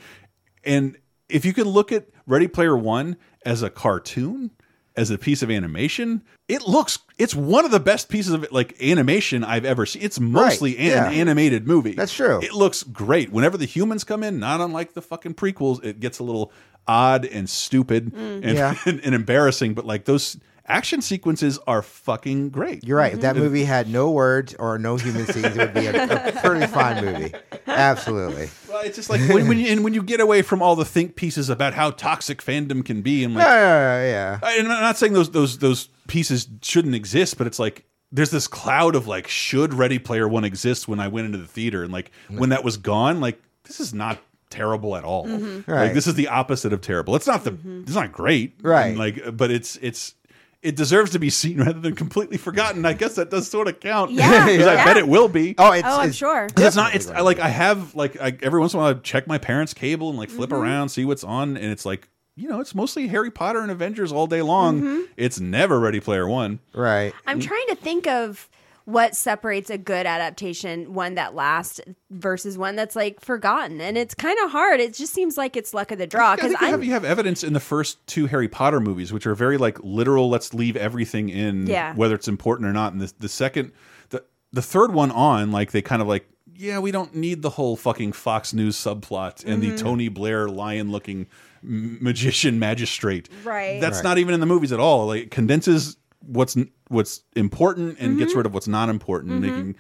[0.65, 0.97] And
[1.28, 4.51] if you can look at Ready Player One as a cartoon,
[4.97, 8.81] as a piece of animation, it looks it's one of the best pieces of like
[8.83, 10.03] animation I've ever seen.
[10.03, 11.11] It's mostly an yeah.
[11.11, 11.93] animated movie.
[11.93, 12.41] That's true.
[12.43, 13.31] It looks great.
[13.31, 16.53] Whenever the humans come in, not unlike the fucking prequels, it gets a little
[16.89, 18.43] odd and stupid mm.
[18.43, 18.77] and, Yeah.
[18.87, 22.84] and, embarrassing, but like those action sequences are fucking great.
[22.84, 23.14] You're right.
[23.14, 23.44] If that mm-hmm.
[23.44, 27.05] movie had no words or no human scenes, it would be a, a pretty fine
[27.05, 27.32] movie.
[27.66, 28.48] Absolutely.
[28.68, 30.84] Well, it's just like when, when you and when you get away from all the
[30.84, 34.38] think pieces about how toxic fandom can be, and like Yeah, yeah, yeah.
[34.43, 38.30] I- and I'm not saying those those those pieces shouldn't exist, but it's like there's
[38.30, 41.82] this cloud of like, should Ready Player One exist when I went into the theater,
[41.82, 42.38] and like mm-hmm.
[42.38, 44.18] when that was gone, like this is not
[44.48, 45.26] terrible at all.
[45.26, 45.66] Mhm.
[45.66, 47.16] Like this is the opposite of terrible.
[47.16, 47.82] It's not the mm-hmm.
[47.82, 48.88] it's not great, Right.
[48.88, 50.14] And, like, but it's it's.
[50.62, 52.85] It deserves to be seen rather than completely forgotten.
[52.85, 54.11] I guess that does sort of count.
[54.11, 54.47] Yeah.
[54.57, 54.85] 'Cause I Yeah.
[54.85, 55.55] bet it will be.
[55.59, 56.49] Oh, it's, Oh, I'm it's- sure.
[56.49, 56.95] 'Cause it's not.
[56.95, 59.39] It's I, like I have like I, every once in a while I check my
[59.39, 60.62] parents' cable and like flip Mm-hmm.
[60.62, 64.12] around, see what's on, and it's like you know it's mostly Harry Potter and Avengers
[64.12, 64.81] all day long.
[64.81, 65.01] Mm-hmm.
[65.16, 66.59] It's never Ready Player One.
[66.74, 67.15] Right.
[67.27, 68.49] I'm trying to think of
[68.86, 71.80] what separates a good adaptation, one that lasts
[72.10, 74.78] versus one that's like forgotten, and it's kind of hard.
[74.80, 77.04] It just seems like it's luck of the draw because you I'm have, you have
[77.04, 80.30] evidence in the first two Harry Potter movies, which are very like literal.
[80.30, 81.94] Let's leave everything in, Yeah.
[81.94, 82.92] whether it's important or not.
[82.92, 83.72] And the the second,
[84.10, 87.50] the the third one on, like they kind of like, yeah, we don't need the
[87.50, 89.76] whole fucking Fox News subplot and Mm-hmm.
[89.76, 91.26] the Tony Blair lion looking
[91.60, 93.28] magician magistrate.
[93.44, 93.80] Right.
[93.80, 94.04] That's Right.
[94.04, 95.06] not even in the movies at all.
[95.08, 96.56] Like it condenses what's
[96.88, 98.18] what's important and Mm-hmm.
[98.18, 99.76] gets rid of what's not important, making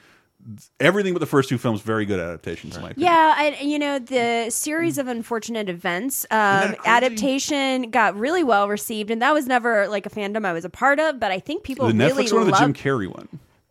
[0.78, 2.76] everything but the first two films very good adaptations.
[2.76, 2.94] Opinion.
[2.96, 9.10] Yeah, I, you know the series of unfortunate events um, adaptation got really well received,
[9.10, 11.18] and that was never like a fandom I was a part of.
[11.18, 13.28] But I think people The really Netflix one or the Jim Carrey one?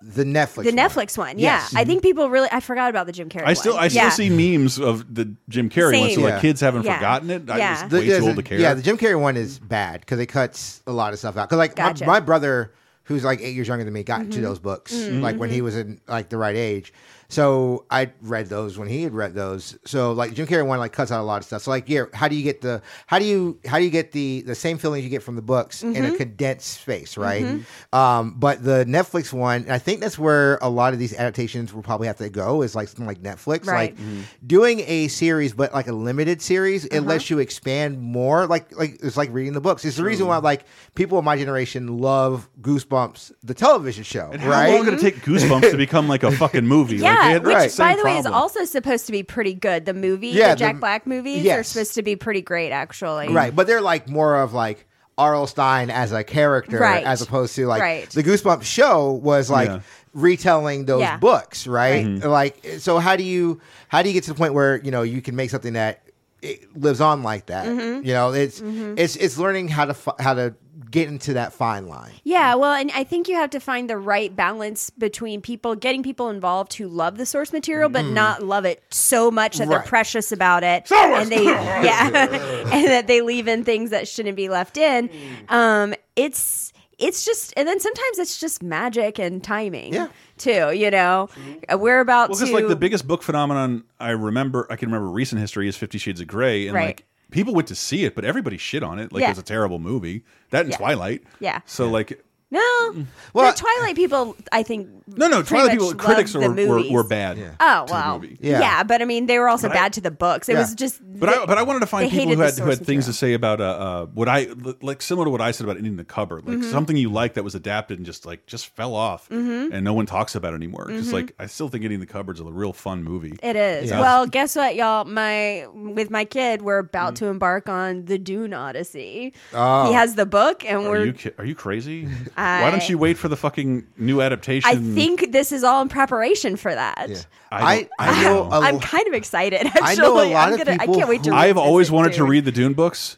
[0.07, 0.63] The Netflix.
[0.65, 0.77] the one.
[0.77, 1.39] Netflix one.
[1.39, 1.73] Yeah, Yes.
[1.75, 2.07] I think mm-hmm.
[2.07, 2.47] people really.
[2.51, 3.43] I forgot about the Jim Carrey.
[3.47, 3.83] I still one.
[3.83, 4.09] I still Yeah.
[4.09, 6.23] see memes of the Jim Carrey one, so Same.
[6.25, 6.97] like kids haven't Yeah.
[6.97, 7.49] forgotten it.
[7.49, 7.81] I Yeah.
[7.83, 8.59] was The- way yeah, too old the- to care.
[8.59, 11.49] Yeah, the Jim Carrey one is bad because it cuts a lot of stuff out.
[11.49, 12.05] Because like Gotcha.
[12.05, 12.71] my, my brother,
[13.05, 14.25] who's like eight years younger than me, got Mm-hmm.
[14.31, 15.21] into those books mm-hmm.
[15.21, 15.65] like when he mm-hmm.
[15.65, 16.93] was in like the right age.
[17.27, 19.77] So I read those when he had read those.
[19.85, 21.63] So like Jim Carrey one like cuts out a lot of stuff.
[21.63, 24.11] So like yeah, how do you get the how do you how do you get
[24.11, 26.13] the the same feelings you get from the books in Mm-hmm.
[26.13, 27.45] a condensed space, right?
[27.93, 31.81] Um, but the Netflix one, I think that's where a lot of these adaptations will
[31.83, 33.97] probably have to go is like something like Netflix, Right.
[33.97, 34.07] like
[34.45, 36.85] doing a series but like a limited series.
[36.85, 37.07] It Uh-huh.
[37.09, 38.45] lets you expand more.
[38.45, 39.83] Like like it's like reading the books.
[39.85, 44.41] It's the reason why like people of my generation love Goosebumps, the television show, and
[44.41, 44.73] how right?
[44.75, 46.99] long did it take Goosebumps to become like a fucking movie?
[46.99, 48.41] like, they Yeah, had which the same by the way is problem.
[48.41, 49.85] also supposed to be pretty good.
[49.85, 51.67] The movie, Yeah, the Jack the- Black movies, are yes.
[51.69, 53.29] supposed to be pretty great, actually.
[53.29, 54.85] Right, but they're like more of like
[55.17, 55.47] R.L.
[55.47, 57.05] Stine as a character, Right.
[57.05, 58.09] as opposed to like Right.
[58.09, 59.79] the Goosebumps show was like Yeah.
[60.13, 61.17] retelling those Yeah.
[61.17, 62.05] books, right?
[62.05, 62.27] Mm-hmm.
[62.27, 65.03] Like, so how do you how do you get to the point where you know
[65.03, 66.01] you can make something that
[66.41, 67.65] it lives on like that?
[67.65, 68.05] Mm-hmm.
[68.05, 70.53] You know, it's it's it's learning how to fi- how to
[70.95, 72.11] get into that fine line.
[72.23, 76.01] Yeah, well, and I think you have to find the right balance between people getting
[76.03, 79.79] people involved who love the source material but not love it so much that they're
[79.79, 79.85] Mm.
[79.85, 82.07] Precious about it, and they yeah,
[82.73, 85.09] and that they leave in things that shouldn't be left in.
[85.49, 89.93] Um, it's it's just, and then sometimes it's just magic and timing.
[89.93, 90.07] Yeah.
[90.37, 91.27] Too, you know,
[91.69, 95.09] Uh, we're about well, to like the biggest book phenomenon I remember, I can remember
[95.09, 96.85] recent history is Fifty Shades of Grey, and Right.
[96.87, 99.27] like people went to see it, but everybody shit on it, like Yeah.
[99.27, 100.23] it was a terrible movie.
[100.51, 100.77] That and Yeah.
[100.77, 101.59] Twilight, Yeah.
[101.65, 106.33] So like, no, Well- the Twilight people, I think no, no, Twilight much people critics
[106.33, 107.37] were, were were bad.
[107.59, 108.37] Oh to the wow, movie.
[108.41, 108.59] Yeah.
[108.59, 108.83] yeah.
[108.83, 110.47] but I mean, they were also But I- bad to the books.
[110.49, 110.59] It Yeah.
[110.59, 112.79] was just, But I but I wanted to find people who had who had source
[112.79, 114.47] things to say about uh, uh what I
[114.81, 117.43] like similar to what I said about Indian the cupboard, like something you like that
[117.43, 119.73] was adapted and just like just fell off, Mm-hmm.
[119.73, 120.87] and no one talks about it anymore.
[120.89, 123.33] Just like I still think Indian the cupboard's a real fun movie.
[123.43, 123.89] It is.
[123.89, 123.99] Yeah.
[123.99, 125.05] Well, guess what, y'all?
[125.05, 127.17] My with my kid, we're about Mm.
[127.17, 129.33] to embark on the Dune Odyssey.
[129.53, 129.87] Oh.
[129.87, 132.07] He has the book, and Are we're you are you crazy?
[132.35, 134.69] Why don't you wait for the fucking new adaptation?
[134.69, 137.09] I think this is all in preparation for that.
[137.51, 139.65] I, I know a I'm kind of excited.
[139.65, 141.29] Actually, I know a lot I'm of gonna, I people can't wait to.
[141.29, 143.17] who- I've always wanted to read the Dune books.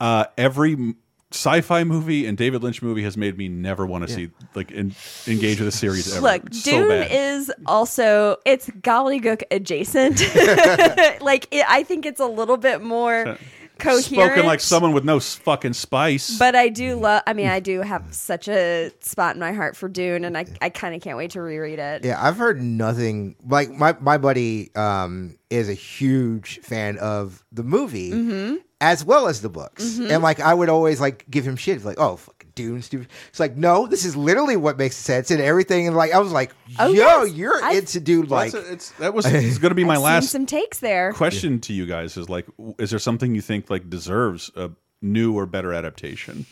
[0.00, 0.94] Uh, every
[1.32, 4.94] sci-fi movie and David Lynch movie has made me never want to see like in,
[5.26, 6.22] engage with a series ever.
[6.22, 7.10] Look, It's Dune bad.
[7.10, 10.20] is also it's gobbledygook adjacent.
[11.22, 13.36] like it, I think it's a little bit more
[13.78, 14.04] coherent.
[14.06, 16.38] spoken like someone with no fucking spice.
[16.38, 17.22] But I do love.
[17.26, 20.46] I mean, I do have such a spot in my heart for Dune, and I,
[20.60, 22.04] I kind of can't wait to reread it.
[22.04, 23.36] Yeah, I've heard nothing.
[23.46, 28.58] Like my my buddy um, is a huge fan of the movie Mhm.
[28.80, 30.10] as well as the books, Mhm.
[30.10, 32.18] and like I would always like give him shit like, "Oh,
[32.56, 35.86] fucking Dune, stupid." It's like, no, this is literally what makes sense and everything.
[35.86, 37.34] And like I was like, Oh, "Yo, yes.
[37.34, 39.94] you're I've- into Dune." Like that's a- it's- that was it's going to be my
[39.94, 41.12] I've last some takes there.
[41.12, 42.46] question to you guys is like,
[42.78, 44.70] is there something you think like deserves a
[45.02, 46.46] new or better adaptation?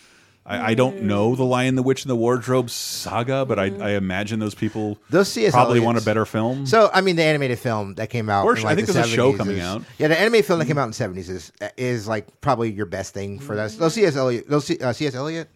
[0.47, 1.03] I, I don't mm.
[1.03, 3.83] know the Lion, the Witch, and the Wardrobe saga, but I, mm-hmm.
[3.83, 5.53] I imagine those people Those C.S.
[5.53, 6.67] probably want a better film.
[6.67, 8.45] So I mean, the animated film that came out.
[8.45, 9.85] Or in, like, I think the there's a show 70s coming is- out.
[9.99, 10.81] Yeah, the animated film that came mm-hmm.
[10.81, 13.71] out in the seventies is uh, is like probably your best thing for that.
[13.73, 14.17] Those C.S.
[14.17, 15.15] Eliot, those C, uh, C.S.
[15.15, 15.49] Eliot.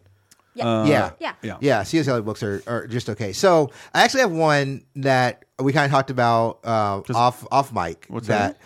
[0.66, 1.32] Uh, yeah, Yeah.
[1.42, 1.82] yeah, yeah.
[1.82, 2.08] C.S.
[2.08, 3.32] Eliot books are, are just okay.
[3.32, 8.06] So I actually have one that we kind of talked about uh, off off mic.
[8.08, 8.58] What's that?
[8.58, 8.60] that?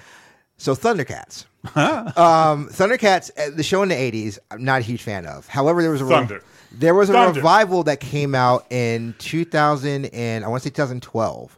[0.58, 1.46] So Thundercats.
[1.76, 5.46] um, Thundercats, uh, the show in the '80s, I'm not a huge fan of.
[5.48, 6.42] However, there was a re- Thunder.
[6.72, 7.38] there was a Thunder.
[7.38, 11.56] revival that came out in 2000 and I want to say 2012,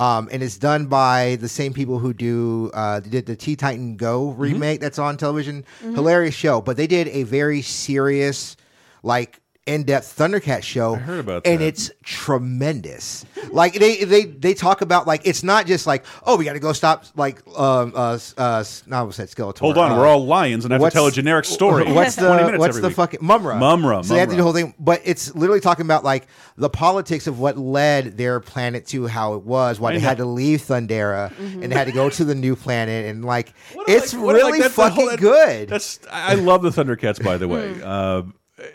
[0.00, 3.56] um, and it's done by the same people who do uh, they did the T
[3.56, 5.64] Titan Go remake that's on television.
[5.80, 8.56] Hilarious show, but they did a very serious,
[9.02, 10.94] like in-depth Thundercat show.
[10.94, 11.66] I heard about and that.
[11.66, 13.24] it's tremendous.
[13.50, 16.60] like they they they talk about like it's not just like oh we got to
[16.60, 19.58] go stop like um uh s- uh s- no, I almost said Skeletor.
[19.58, 21.90] Hold on, Uh, we're all lions and I have to tell a generic story.
[21.92, 22.96] What's the minutes what's every the week.
[22.96, 23.58] fucking Mumm-Ra?
[23.58, 26.26] Mumm-Ra, So they have to do the whole thing, but it's literally talking about like
[26.56, 30.08] the politics of what led their planet to how it was, why I they know.
[30.08, 33.52] had to leave Thundera and they had to go to the new planet, and like
[33.72, 35.68] What it's like- what a- like, really fucking whole- that- good.
[35.68, 37.80] That's I I love the Thundercats, by the way.
[37.82, 38.22] Uh,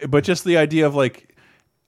[0.09, 1.30] but just the idea of like.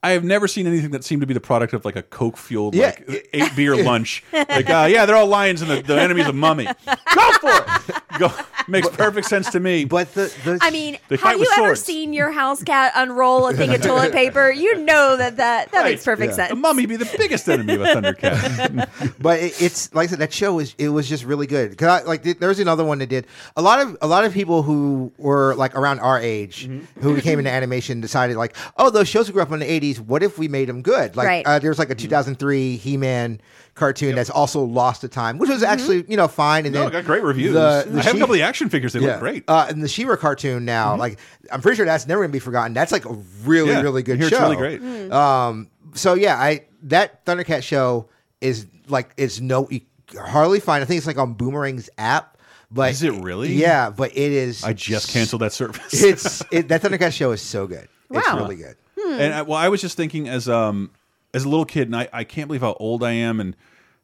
[0.03, 2.37] I have never seen anything that seemed to be the product of like a coke
[2.37, 2.93] fueled Yeah.
[3.07, 4.23] like eight beer lunch.
[4.33, 6.65] Like, uh, yeah, they're all lions and the, the enemy's a mummy.
[7.15, 7.49] Go for
[7.89, 8.19] it.
[8.19, 8.29] Go.
[8.67, 9.83] Makes perfect sense to me.
[9.85, 11.83] But the, the I mean, They fight have with you ever swords.
[11.83, 14.49] seen your house cat unroll a thing of toilet paper?
[14.51, 16.55] You know that that, that makes perfect the sense.
[16.59, 19.13] mummy be the biggest enemy of a Thundercat.
[19.19, 21.77] but it, it's like I said, that show was it was just really good.
[21.77, 23.27] Cause I, like th- there was another one that did
[23.57, 27.01] a lot of a lot of people who were like around our age Mm-hmm.
[27.01, 29.92] who came into animation decided like, oh, those shows we grew up in the '80s.
[29.99, 31.15] What if we made them good?
[31.15, 31.45] Like Right.
[31.45, 33.39] uh, there's like a 2003 He-Man
[33.75, 35.71] cartoon that's also lost to time, which was Mm-hmm.
[35.71, 36.65] actually you know fine.
[36.65, 37.53] And no, then got great reviews.
[37.53, 38.93] the- the I have a couple of the action figures.
[38.93, 39.11] They yeah.
[39.11, 39.43] look great.
[39.47, 41.17] Uh, and the She-Ra cartoon now, like
[41.51, 42.73] I'm pretty sure that's never gonna be forgotten.
[42.73, 43.13] That's like a
[43.43, 44.35] really, Yeah, really good I show.
[44.35, 44.81] it's really great.
[44.81, 45.11] Mm.
[45.11, 48.09] Um, so yeah, I that Thundercat show
[48.41, 49.81] is like it's no you
[50.19, 50.81] hardly find.
[50.83, 52.37] I think it's like on Boomerang's app.
[52.71, 53.53] But Is it really?
[53.53, 54.63] Yeah, but it is.
[54.63, 56.03] I just canceled that service.
[56.03, 57.87] It's it, that Thundercat show is so good.
[58.09, 58.37] It's Wow.
[58.37, 58.75] really good.
[58.97, 60.91] And I, well, I was just thinking as um
[61.33, 63.55] as a little kid, and I, I can't believe how old I am and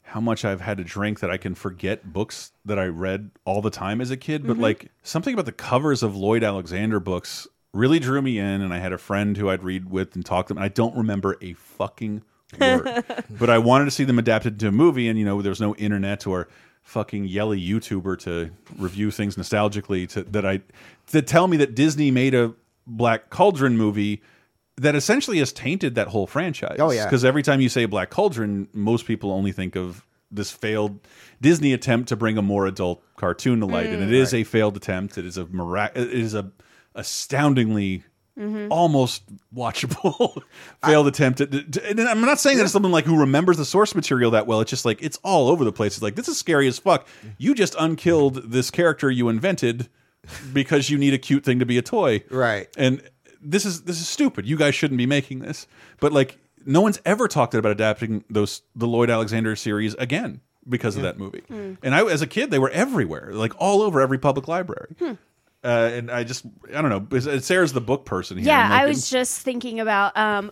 [0.04, 3.62] how much I've had to drink that I can forget books that I read all
[3.62, 4.46] the time as a kid.
[4.46, 8.74] But like something about the covers of Lloyd Alexander books really drew me in, and
[8.74, 10.58] I had a friend who I'd read with and talk to them.
[10.58, 12.24] And I don't remember a fucking
[12.60, 15.52] word, but I wanted to see them adapted to a movie, and you know there
[15.52, 16.48] was no internet or
[16.82, 20.62] fucking yelly YouTuber to review things nostalgically to that I
[21.08, 22.54] to tell me that Disney made a
[22.88, 24.24] Black Cauldron movie
[24.80, 26.78] that essentially has tainted that whole franchise.
[26.80, 27.06] Oh, yeah.
[27.06, 31.00] because every time you say Black Cauldron, most people only think of this failed
[31.42, 34.08] Disney attempt to bring a more adult cartoon to light, and mm.
[34.08, 35.18] it is a failed attempt.
[35.18, 36.52] It is a mirac It is a
[36.96, 38.04] astoundingly.
[38.38, 38.72] Mm-hmm.
[38.72, 39.24] Almost
[39.54, 40.42] watchable
[40.86, 41.42] failed attempt.
[41.42, 44.32] At, to- and I'm not saying that it's someone like who remembers the source material
[44.32, 44.62] that well.
[44.62, 45.96] It's just like it's all over the place.
[45.96, 47.06] It's like this is scary as fuck.
[47.38, 49.90] You just unkilled this character you invented
[50.54, 52.70] because you need a cute thing to be a toy, Right.
[52.78, 53.02] and
[53.42, 54.46] this is this is stupid.
[54.46, 55.68] You guys shouldn't be making this.
[56.00, 60.96] But like no one's ever talked about adapting those the Lloyd Alexander series again because
[60.96, 61.44] of that movie.
[61.50, 64.96] And I as a kid they were everywhere, like all over every public library.
[65.62, 67.40] Uh, and I just I don't know.
[67.40, 68.48] Sarah's the book person here.
[68.48, 70.52] Yeah, I was just thinking about um,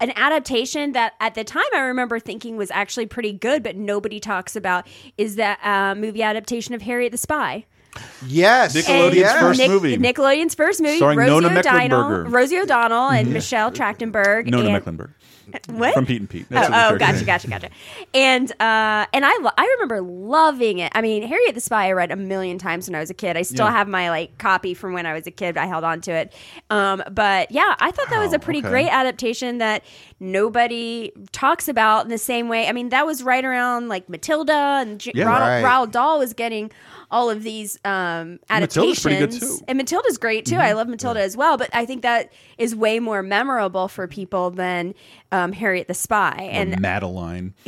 [0.00, 4.20] an adaptation that at the time I remember thinking was actually pretty good, but nobody
[4.20, 4.86] talks about
[5.18, 7.64] is that uh, movie adaptation of Harriet the Spy.
[8.26, 9.40] Yes, Nickelodeon's yes.
[9.40, 9.96] first movie.
[9.98, 14.46] Nickelodeon's first movie, Starring Rosie Nona O'Donnell, Rosie O'Donnell and Michelle Trachtenberg.
[14.46, 15.10] Nona and, Mecklenberg.
[15.68, 15.92] What?
[15.92, 16.46] From Pete and Pete.
[16.50, 17.26] Oh, That's the oh, gotcha, name.
[17.26, 17.70] gotcha, gotcha.
[18.14, 20.90] And uh, and I lo- I remember loving it.
[20.94, 23.36] I mean, Harriet the Spy I read a million times when I was a kid.
[23.36, 23.72] I still Yeah.
[23.72, 25.58] have my like copy from when I was a kid.
[25.58, 26.32] I held on to it.
[26.70, 28.68] Um, but yeah, I thought that was a pretty okay.
[28.70, 29.84] great adaptation that
[30.18, 32.66] nobody talks about in the same way.
[32.66, 35.26] I mean, that was right around like Matilda and J- Yeah.
[35.26, 35.64] Ronald, Right.
[35.64, 36.70] Roald Dahl was getting
[37.14, 39.02] all of these um, Matilda's adaptations.
[39.02, 39.58] pretty good, too.
[39.68, 40.56] And Matilda's great too.
[40.56, 41.56] I love Matilda as well.
[41.56, 44.94] But I think that is way more memorable for people than
[45.32, 46.34] um, Harriet the Spy.
[46.38, 47.54] Or And Madeline.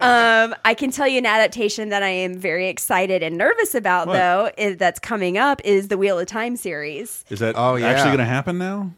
[0.00, 4.06] um, I can tell you an adaptation that I am very excited and nervous about,
[4.06, 4.14] What?
[4.14, 7.24] though, is, that's coming up is the Wheel of Time series.
[7.30, 7.86] Is that Oh, yeah.
[7.88, 8.92] actually going to happen now?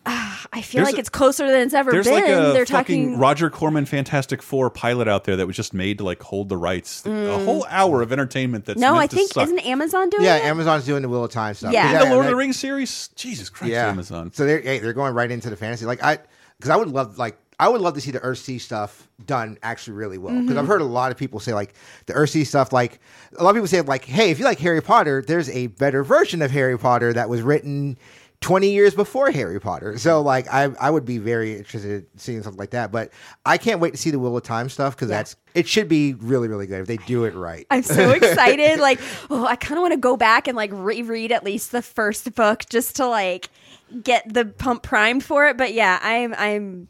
[0.53, 2.15] I feel There's like a- it's closer than it's ever There's been.
[2.15, 3.19] like a They're fucking talking.
[3.19, 6.57] Roger Corman Fantastic Four pilot out there that was just made to like hold the
[6.57, 7.05] rights.
[7.07, 9.44] A whole hour of entertainment that's no, meant I to think suck.
[9.44, 10.44] isn't Amazon doing Yeah, it?
[10.44, 11.72] Amazon's doing the Wheel of Time stuff.
[11.72, 11.82] Yeah.
[11.82, 13.09] 'Cause And the that- Lord of the Rings series.
[13.14, 13.88] Jesus Christ, yeah.
[13.88, 14.32] Amazon.
[14.32, 15.84] So they're hey, they're going right into the fantasy.
[15.86, 16.18] Like I,
[16.59, 19.94] because I would love like I would love to see the Earthsea stuff done actually
[19.97, 20.34] really well.
[20.34, 20.59] Because Mm-hmm.
[20.59, 21.72] I've heard a lot of people say like
[22.06, 22.70] the Earthsea stuff.
[22.72, 23.01] Like
[23.38, 26.05] a lot of people say like, hey, if you like Harry Potter, there's a better
[26.05, 27.97] version of Harry Potter that was written.
[28.40, 29.98] 20 years before Harry Potter.
[29.98, 33.10] So like I I would be very interested in seeing something like that, but
[33.44, 36.14] I can't wait to see the Wheel of Time stuff cuz that's it should be
[36.14, 37.66] really really good if they do it right.
[37.70, 38.78] I'm so excited.
[38.78, 39.00] like,
[39.30, 42.34] oh, I kind of want to go back and like reread at least the first
[42.34, 43.48] book just to like
[44.02, 45.56] get the pump primed for it.
[45.56, 46.88] But yeah, I'm I'm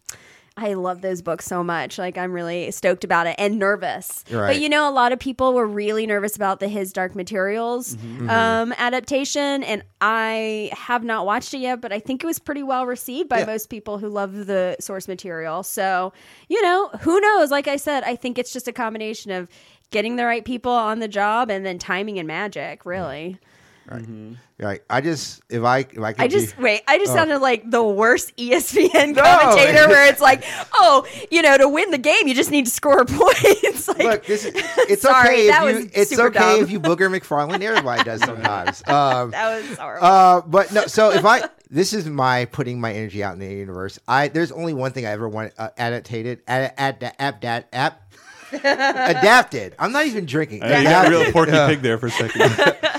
[0.58, 1.98] I love those books so much.
[1.98, 4.24] Like I'm really stoked about it and nervous.
[4.30, 4.54] Right.
[4.54, 7.94] But you know, a lot of people were really nervous about the His Dark Materials
[7.96, 8.30] Mm-hmm.
[8.30, 11.82] um, adaptation, and I have not watched it yet.
[11.82, 13.44] But I think it was pretty well received by Yeah.
[13.46, 15.62] most people who love the source material.
[15.62, 16.14] So
[16.48, 17.50] you know, who knows?
[17.50, 19.50] Like I said, I think it's just a combination of
[19.90, 22.86] getting the right people on the job and then timing and magic.
[22.86, 23.38] Really.
[24.58, 24.80] Right.
[24.90, 26.82] I just if I if I could I just do- wait.
[26.88, 27.14] I just Oh.
[27.16, 29.22] sounded like the worst ESPN No.
[29.22, 30.44] commentator, where it's like,
[30.74, 33.86] oh, you know, to win the game, you just need to score points.
[33.88, 34.54] like, Look, this is,
[34.88, 35.46] it's sorry, okay.
[35.46, 36.62] If that you, was it's super okay dumb.
[36.62, 37.62] if you booger McFarland.
[37.62, 38.82] Everybody does sometimes.
[38.88, 40.06] Um, that was horrible.
[40.06, 40.86] uh, but no.
[40.86, 43.98] So if I, this is my putting my energy out in the universe.
[44.08, 48.02] I there's only one thing I ever want uh, adapted, ad, ad, ad, ad, app,
[48.52, 49.74] adapted.
[49.78, 50.62] I'm not even drinking.
[50.62, 52.42] I know you got a real Porky Uh, Pig there for a second.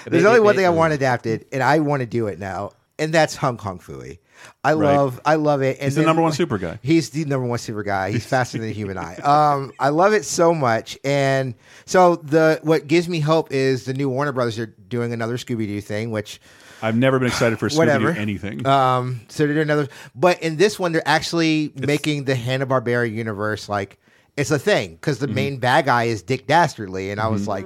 [0.09, 3.13] There's only one thing I want adapted, and I want to do it now, and
[3.13, 4.19] that's Hong Kong Phooey.
[4.63, 4.95] I Right.
[4.95, 5.77] love, I love it.
[5.77, 6.77] And He's the then- number one super guy.
[6.84, 8.11] He's the number one super guy.
[8.11, 9.15] He's faster than the human eye.
[9.15, 11.55] Um, I love it so much, and
[11.85, 15.65] so the what gives me hope is the new Warner Brothers are doing another Scooby
[15.67, 16.39] Doo thing, which
[16.84, 18.65] I've never been excited for Scooby whatever Doo anything.
[18.67, 23.11] Um, so they're doing another, but in this one, they're actually making the Hanna Barbera
[23.11, 23.97] universe like
[24.38, 25.25] it's a thing because Mm-hmm.
[25.25, 27.65] the main bad guy is Dick Dastardly, and I was like,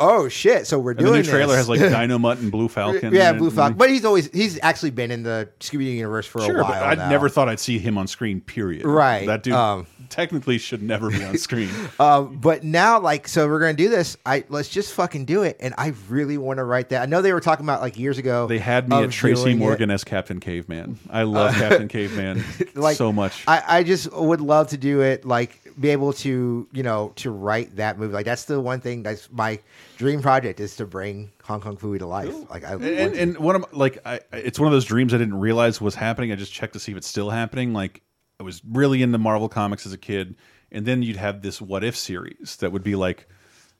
[0.00, 0.66] oh shit!
[0.66, 1.66] So we're and the new trailer this.
[1.66, 3.14] has like Dynamite and Blue Falcon.
[3.14, 6.40] yeah, Blue Falcon, but he's always he's actually been in the Scooby Doo universe for
[6.40, 6.84] Sure, a while.
[6.84, 8.40] I never thought I'd see him on screen.
[8.40, 8.84] Period.
[8.84, 11.70] Right, That dude um, technically should never be on screen.
[11.98, 14.16] Um, but now, like, so we're gonna do this.
[14.26, 17.02] I let's just fucking do it, and I really want to write that.
[17.02, 18.46] I know they were talking about like years ago.
[18.46, 19.60] They had me at Tracy doing it.
[19.60, 20.98] Morgan as Captain Caveman.
[21.10, 22.44] I love Uh, Captain Caveman
[22.74, 23.44] like so much.
[23.46, 27.30] I, I just would love to do it, like be able to, you know, to
[27.30, 28.12] write that movie.
[28.14, 29.58] Like that's the one thing that's my
[29.96, 32.34] dream project is to bring Hong Kong Phooey to life.
[32.50, 34.84] Like I and, and, and one of my, like I, I- it's one of those
[34.84, 36.32] dreams I didn't realize was happening.
[36.32, 37.72] I just checked to see if it's still happening.
[37.72, 38.02] Like
[38.38, 40.36] I was really into Marvel comics as a kid,
[40.70, 43.26] and then you'd have this What If series that would be like,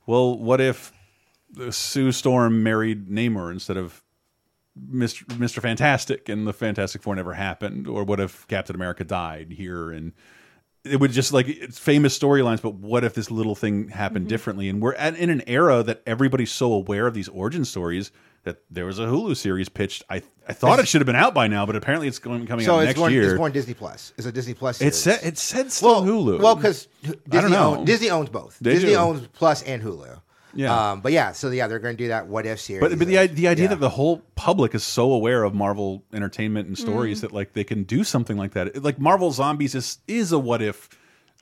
[0.06, 0.92] well, what if
[1.70, 4.02] Sue Storm married Namor instead of
[4.90, 5.24] Mr.
[5.38, 5.60] Mr.
[5.62, 10.12] Fantastic, and the Fantastic Four never happened, or what if Captain America died here and
[10.86, 14.30] it would just like it's famous storylines, but what if this little thing happened mm-hmm.
[14.30, 14.68] differently?
[14.68, 18.10] And we're at, in an era that everybody's so aware of these origin stories
[18.44, 20.04] that there was a Hulu series pitched.
[20.08, 22.64] I I thought it should have been out by now, but apparently it's going coming
[22.64, 23.24] so out next going, year.
[23.24, 24.12] it's going Disney Plus.
[24.16, 24.76] It's a Disney Plus.
[24.76, 25.20] It Series.
[25.20, 26.40] said it said still Hulu.
[26.40, 27.76] Well, because I don't Disney, know.
[27.76, 28.58] own- Disney owns both.
[28.60, 28.96] They Disney do.
[28.96, 30.20] owns Plus and Hulu.
[30.56, 30.90] Yeah.
[30.92, 32.80] Um, but yeah, so yeah, they're going to do that What If series.
[32.80, 33.68] But but the the idea yeah.
[33.68, 36.80] that the whole public is so aware of Marvel entertainment and Mm.
[36.80, 38.82] stories that like they can do something like that.
[38.82, 40.88] Like Marvel Zombies is is a what if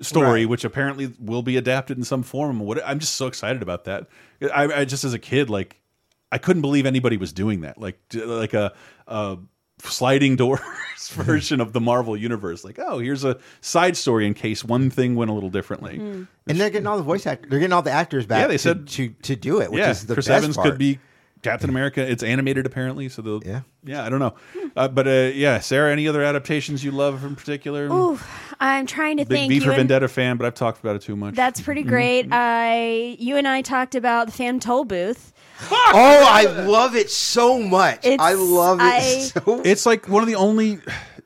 [0.01, 0.49] story, Right.
[0.49, 2.59] which apparently will be adapted in some form.
[2.61, 4.09] What I'm just so excited about that.
[4.55, 5.81] I, I just as a kid, like
[6.33, 7.79] I couldn't believe anybody was doing that.
[7.79, 8.73] Like like a.
[9.07, 9.39] a
[9.91, 10.61] sliding doors
[11.13, 15.15] version of the Marvel universe like oh here's a side story in case one thing
[15.17, 17.51] went a little differently and they're getting all the voice actors.
[17.51, 18.41] They're getting all the actors back.
[18.43, 20.57] Yeah, they to- said- to to do it, which yeah, is the Chris best Evans
[20.57, 20.69] part.
[20.69, 20.99] could be
[21.43, 22.01] Captain America.
[22.01, 23.45] It's animated apparently, so they'll.
[23.45, 24.03] Yeah, yeah.
[24.03, 24.35] I don't know,
[24.77, 25.93] uh, but uh, yeah, Sarah.
[25.93, 27.85] Any other adaptations you love in particular?
[27.93, 28.19] Ooh,
[28.61, 29.49] I'm trying to Big think.
[29.51, 31.35] V You for and- Vendetta fan, but I've talked about it too much.
[31.35, 31.89] That's pretty Mhm.
[31.89, 32.29] great.
[32.31, 35.34] I, you and I talked about the fan toll booth.
[35.71, 38.05] Oh, I love it so much.
[38.05, 39.63] It's- I love it I- so.
[39.65, 40.81] It's like one of the only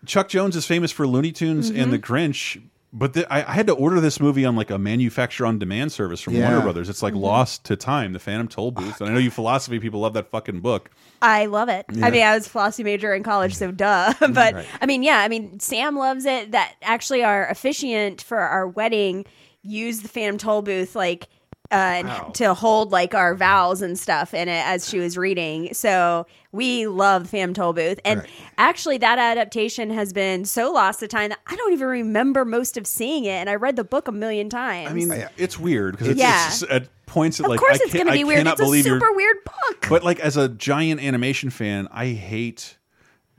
[0.07, 1.81] Chuck Jones is famous for Looney Tunes Mm-hmm.
[1.81, 4.79] and The Grinch, but the, I, I had to order this movie on like a
[4.79, 6.49] manufacturer on demand service from Yeah.
[6.49, 6.89] Warner Brothers.
[6.89, 7.23] It's like Mm-hmm.
[7.25, 9.01] Lost to Time, the Phantom Toll Booth.
[9.01, 10.91] And I know you philosophy people love that fucking book.
[11.21, 11.85] I love it.
[11.93, 12.07] Yeah.
[12.07, 14.15] I mean, I was a philosophy major in college, so duh.
[14.21, 14.67] but Right.
[14.81, 16.53] I mean, yeah, I mean, Sam loves it.
[16.53, 19.27] That actually, our officiant for our wedding
[19.63, 21.29] used the Phantom Toll booth, like,
[21.71, 22.31] uh, and Wow.
[22.35, 25.75] to hold like our vows and stuff in it as she was reading.
[25.75, 28.23] So we love the Phantom Toll booth, and
[28.57, 32.77] actually, that adaptation has been so lost to time that I don't even remember most
[32.79, 33.31] of seeing it.
[33.33, 34.91] And I read the book a million times.
[34.91, 36.47] I mean, it's weird because it's, Yeah.
[36.47, 38.25] it's just at points that of like course, I it's can't, going to I be
[38.25, 38.39] weird.
[38.39, 39.87] cannot It's a believe super weird book.
[39.91, 42.77] But like as a giant animation fan, I hate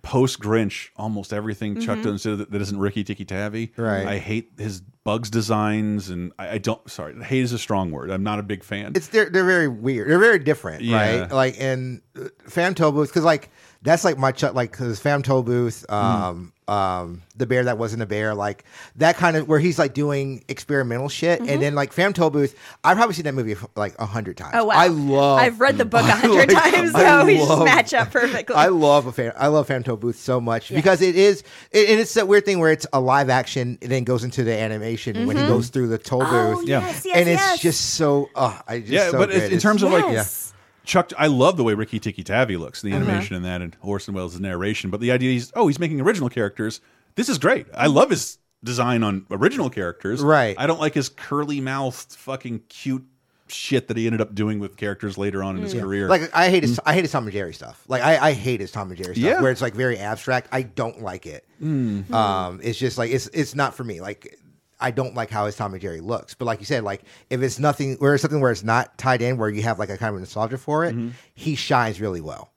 [0.02, 2.02] post Grinch almost everything Chuck.
[2.02, 3.74] Jones did that, that isn't Rikki-Tikki-Tavi.
[3.78, 4.06] Right.
[4.06, 6.88] I hate his Bugs designs, and I, I don't.
[6.90, 8.12] Sorry, hate is a strong word.
[8.12, 8.92] I'm not a big fan.
[8.96, 10.10] It's they're they're very weird.
[10.10, 11.22] They're very different, Yeah.
[11.22, 11.32] right?
[11.32, 13.50] Like in uh, Phantom Toll because like
[13.81, 18.01] that's like my ch- like because Phantom Toll Booth, um, um, the bear that wasn't
[18.03, 18.65] a bear, like
[18.97, 21.49] that kind of where he's like doing experimental shit, Mhm.
[21.49, 24.51] and then like Phantom Toll Booth, I've probably seen that movie like a hundred times.
[24.56, 24.73] Oh wow!
[24.76, 25.39] I love.
[25.39, 28.56] I've read the book a hundred like- times, I so we just match up perfectly.
[28.56, 29.31] I love a fan.
[29.38, 32.43] I love Phantom Toll Booth so much because it is, it, and it's that weird
[32.45, 35.47] thing where it's a live action and then goes into the animation when he Mhm.
[35.47, 36.68] goes through the toll Oh, booth.
[36.68, 37.60] yes, yes, and it's yes.
[37.61, 38.30] just so.
[38.35, 39.53] Uh, I just yeah, so but good.
[39.53, 40.49] in terms of like Yes.
[40.90, 43.03] Chuck, I love the way Rikki-Tikki-Tavi looks, the Uh-huh.
[43.03, 44.90] animation in that, and Orson Welles' narration.
[44.90, 46.82] But the idea is, oh, he's making original characters.
[47.16, 47.68] This is great.
[47.76, 50.22] I love his design on original characters.
[50.22, 50.56] Right.
[50.57, 53.06] I don't like his curly mouthed, fucking cute
[53.48, 55.82] shit that he ended up doing with characters later on in his Yeah.
[55.82, 56.07] career.
[56.07, 57.84] Like I hate his, I hate his Tom and Jerry stuff.
[57.88, 59.41] Like I, I hate his Tom and Jerry stuff Yeah.
[59.41, 60.48] where it's like very abstract.
[60.52, 61.48] I don't like it.
[61.64, 62.11] Mhm.
[62.11, 64.02] Um, it's just like it's it's not for me.
[64.02, 64.39] Like
[64.80, 66.34] I don't like how his Tom and Jerry looks.
[66.35, 69.22] But like you said, like if it's nothing, where it's something where it's not tied
[69.22, 71.10] in, where you have like a kind of nostalgia for it, Mm-hmm.
[71.34, 72.51] he shines really well.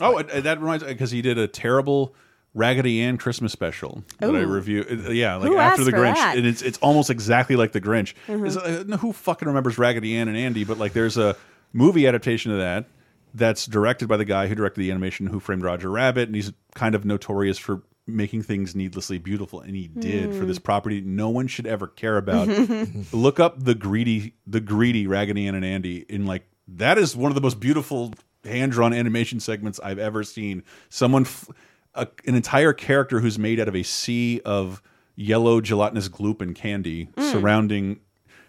[0.00, 2.14] Oh, and- and that reminds me, because he did a terrible
[2.54, 4.46] Raggedy Ann Christmas special that I Ooh.
[4.46, 4.84] review.
[4.90, 6.36] uh, Yeah, like Who after the Grinch, that?
[6.36, 8.14] and it's it's almost exactly like the Grinch.
[8.26, 8.90] Mhm.
[8.92, 10.64] Uh, who fucking remembers Raggedy Ann and Andy?
[10.64, 11.36] But like, there's a
[11.72, 12.86] movie adaptation of that
[13.34, 16.52] that's directed by the guy who directed the animation Who Framed Roger Rabbit, and he's
[16.74, 17.82] kind of notorious for
[18.16, 20.46] making things needlessly beautiful, and he did for Hmm.
[20.48, 22.48] this property no one should ever care about.
[23.12, 27.30] Look up the greedy, the greedy Raggedy Ann and Andy in like that is one
[27.30, 28.12] of the most beautiful
[28.44, 30.62] hand drawn animation segments I've ever seen.
[30.88, 31.48] Someone, f
[31.94, 34.80] a, an entire character who's made out of a sea of
[35.16, 37.32] yellow gelatinous gloop and candy Mm.
[37.32, 38.00] surrounding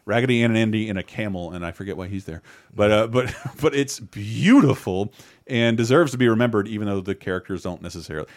[0.06, 2.42] Raggedy Ann and Andy in a camel, and I forget why he's there,
[2.76, 5.14] but uh, but but it's beautiful
[5.48, 8.28] and deserves to be remembered, even though the characters don't necessarily.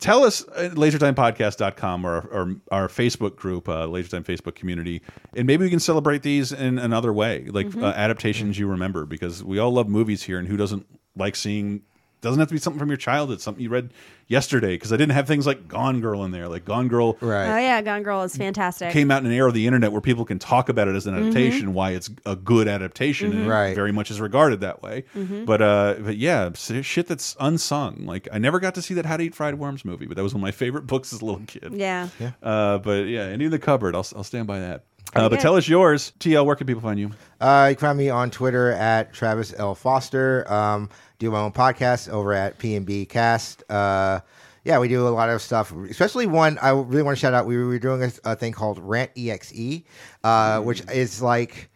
[0.00, 5.02] Tell us at lasertimepodcast.com or, or our Facebook group, uh, Lasertime Facebook community,
[5.34, 7.82] and maybe we can celebrate these in another way, like Mm-hmm.
[7.84, 11.82] uh, adaptations you remember, because we all love movies here, and who doesn't like seeing?
[12.20, 13.90] Doesn't have to be something from your childhood, something you read
[14.26, 16.48] yesterday, because I didn't have things like Gone Girl in there.
[16.48, 17.46] Like Gone Girl, right?
[17.54, 18.90] Oh yeah, Gone Girl is fantastic.
[18.90, 21.06] came out in an era of the internet where people can talk about it as
[21.06, 21.18] an Mhm.
[21.28, 23.46] adaptation, why it's a good adaptation, and Mhm.
[23.46, 23.74] it Right.
[23.76, 25.04] very much is regarded that way.
[25.16, 25.46] Mhm.
[25.46, 28.04] But uh, but yeah, shit that's unsung.
[28.04, 30.22] Like I never got to see that How to Eat Fried Worms movie, but that
[30.24, 31.72] was one of my favorite books as a little kid.
[31.74, 32.08] Yeah.
[32.18, 32.30] Yeah.
[32.42, 34.82] Uh, but yeah, and in the cupboard, I'll I'll stand by that.
[35.14, 35.40] Uh, but good.
[35.40, 36.44] tell us yours, TL.
[36.44, 37.12] Where can people find you?
[37.40, 40.44] Uh, you can find me on Twitter at Travis L Foster.
[40.52, 43.64] Um, do my own podcast over at PNB Cast.
[43.70, 44.20] Uh,
[44.64, 47.46] yeah, we do a lot of stuff, especially one I really want to shout out.
[47.46, 49.82] We were doing a, a thing called Rant EXE,
[50.24, 51.70] uh, which is like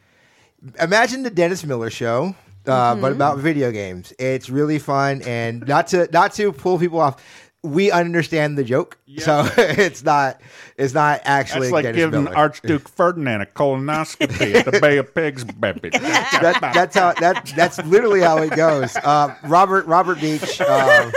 [0.81, 2.35] imagine the Dennis Miller show.
[2.65, 3.17] Uh, But Mhm.
[3.17, 7.21] about video games, it's really fun, and not to not to pull people off.
[7.65, 10.41] We understand the joke, so it's not
[10.77, 12.37] it's not actually That's like Dennis giving Miller.
[12.37, 15.89] Archduke Ferdinand a colonoscopy at the Bay of Pigs, baby.
[15.93, 18.97] that, that's how that that's literally how it goes.
[18.97, 21.11] Uh, Robert Robert Beach, uh,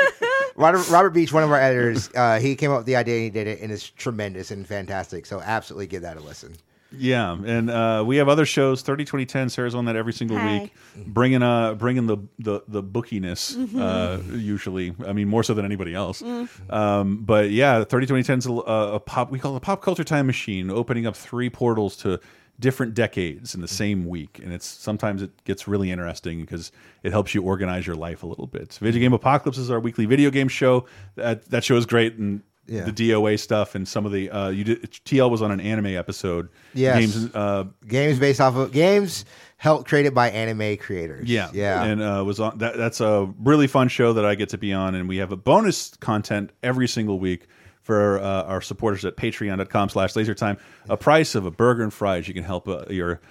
[0.55, 3.23] Robert, Robert Beach, one of our editors, uh, he came up with the idea and
[3.23, 5.25] he did it, and it's tremendous and fantastic.
[5.25, 6.55] So absolutely give that a listen.
[6.91, 8.81] Yeah, and uh, we have other shows.
[8.81, 10.59] 30, 20, 10, Sarah's on that every single Hi.
[10.61, 10.73] week,
[11.07, 13.55] bringing uh bringing the the the bookiness.
[13.55, 13.79] Mhm.
[13.79, 16.21] Uh, usually, I mean more so than anybody else.
[16.21, 16.73] Mm.
[16.73, 19.31] Um, but yeah, 30, 20, 10 is a, a pop.
[19.31, 22.19] We call it a pop culture time machine, opening up three portals to
[22.57, 26.71] different decades in the same week, and it's sometimes it gets really interesting because
[27.03, 28.73] it helps you organize your life a little bit.
[28.81, 30.85] Video Game Apocalypse is our weekly video game show.
[31.15, 32.41] That that show is great and.
[32.67, 32.85] Yeah.
[32.85, 35.87] The DOA stuff and some of the uh, you did TL was on an anime
[35.87, 36.49] episode.
[36.73, 39.25] Yeah, Games uh, Games based off of games
[39.57, 41.29] helped created by anime creators.
[41.29, 41.83] yeah, yeah.
[41.83, 42.75] and uh, was on that.
[42.77, 45.37] That's a really fun show that I get to be on, and we have a
[45.37, 47.47] bonus content every single week
[47.81, 50.59] for uh, our supporters at Patreon.com/slash LaserTime.
[50.89, 52.27] A price of a burger and fries.
[52.27, 53.21] You can help uh, your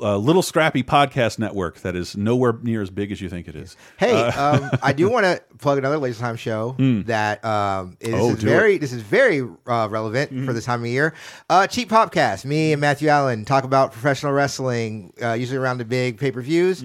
[0.00, 3.54] uh, little scrappy podcast network that is nowhere near as big as you think it
[3.54, 3.76] is.
[3.98, 7.02] Hey, Uh, um, I do want to plug another Laser Time show Hmm.
[7.02, 8.50] that um, is, Oh, is do it.
[8.50, 11.14] very this is very uh, relevant for this time of year.
[11.48, 12.44] Uh, Cheap Popcast.
[12.44, 16.42] Me and Matthew Allen talk about professional wrestling, uh, usually around the big pay per
[16.42, 16.84] views,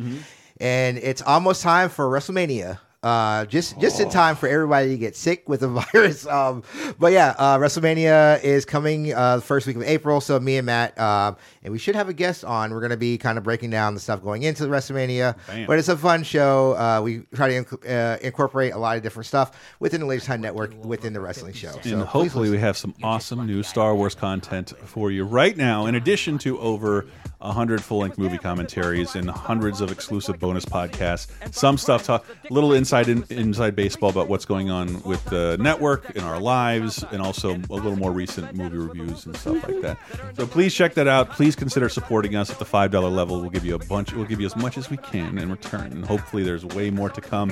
[0.60, 2.80] and it's almost time for WrestleMania.
[3.04, 6.28] Uh, just just in time for everybody to get sick with the virus.
[6.28, 6.62] Um,
[7.00, 10.22] but yeah, uh, WrestleMania is coming uh, the first week of April.
[10.22, 12.72] So me and Matt, um, and we should have a guest on.
[12.72, 15.36] We're going to be kind of breaking down the stuff going into the WrestleMania.
[15.48, 15.66] Bam.
[15.66, 16.74] But it's a fun show.
[16.78, 20.28] Uh, we try to inc- uh, incorporate a lot of different stuff within the Laser
[20.28, 21.72] Time Network within the wrestling show.
[21.82, 25.88] So and hopefully we have some awesome new Star Wars content for you right now.
[25.88, 27.08] In addition to over
[27.42, 32.74] hundred full-length movie commentaries and hundreds of exclusive bonus podcasts, some stuff talk a little
[32.74, 37.22] inside in, inside baseball about what's going on with the network in our lives, and
[37.22, 39.98] also a little more recent movie reviews and stuff like that.
[40.38, 41.32] So please check that out.
[41.32, 43.42] Please consider supporting us at the five dollar level.
[43.42, 44.14] We'll give you a bunch.
[44.14, 47.10] We'll give you as much as we can in return, and hopefully there's way more
[47.10, 47.52] to come.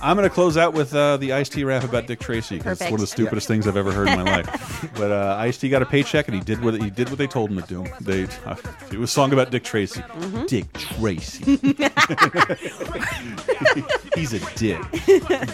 [0.00, 2.58] I'm going to close out with uh, the Ice T rap about Dick Tracy.
[2.58, 4.72] 'cause It's one of the stupidest things I've ever heard in my life.
[4.96, 7.26] But uh, Ice T got a paycheck, and he did what he did what they
[7.26, 7.84] told him to do.
[8.00, 8.56] They uh,
[8.92, 10.00] it was a song about Dick Tracy.
[10.00, 10.46] Mm-hmm.
[10.46, 11.58] Dick Tracy.
[14.20, 14.80] He's a dick.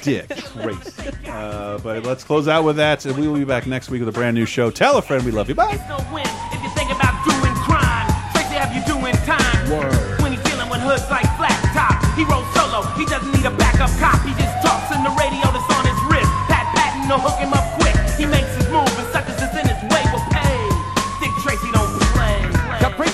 [0.02, 1.10] Dick Tracy.
[1.26, 4.08] Uh, but let's close out with that, and we will be back next week with
[4.08, 4.70] a brand new show.
[4.70, 5.54] Tell a friend we love you.
[5.54, 5.80] Bye.
[5.88, 8.08] no win if you think about doing crime.
[8.36, 10.20] Tracy have you doing time.
[10.20, 12.84] When he's dealing with hoods like flat top, he rolls solo.
[13.00, 14.20] He doesn't need a backup cop.
[14.28, 16.28] He just talks in the radio that's on his wrist.
[16.52, 17.71] Pat Patton will hook him up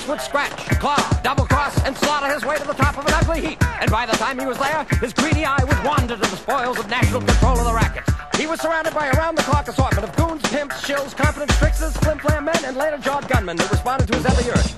[0.08, 3.40] would scratch, claw, double cross, and slaughter his way to the top of an ugly
[3.42, 3.62] heap.
[3.80, 6.78] And by the time he was there, his greedy eye would wander to the spoils
[6.78, 8.10] of national control of the rackets.
[8.40, 12.64] He was surrounded by a round-the-clock assortment of goons, pimps, shills, confidence tricksters, flim-flam men,
[12.64, 14.72] and later-jawed gunmen that responded to his every urge.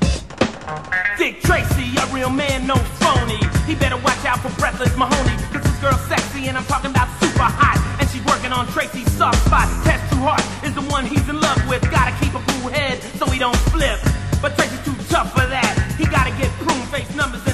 [1.17, 3.39] Dick Tracy, a real man, no phony.
[3.67, 5.37] He better watch out for breathless Mahoney.
[5.55, 7.79] Cause this girl's sexy, and I'm talking about super hot.
[8.01, 9.69] And she's working on Tracy's soft spot.
[9.85, 11.83] Tess Trueheart is the one he's in love with.
[11.91, 14.01] Gotta keep a cool head so he don't flip.
[14.43, 15.95] But Tracy's too tough for that.
[15.99, 17.50] He gotta get prune face numbers.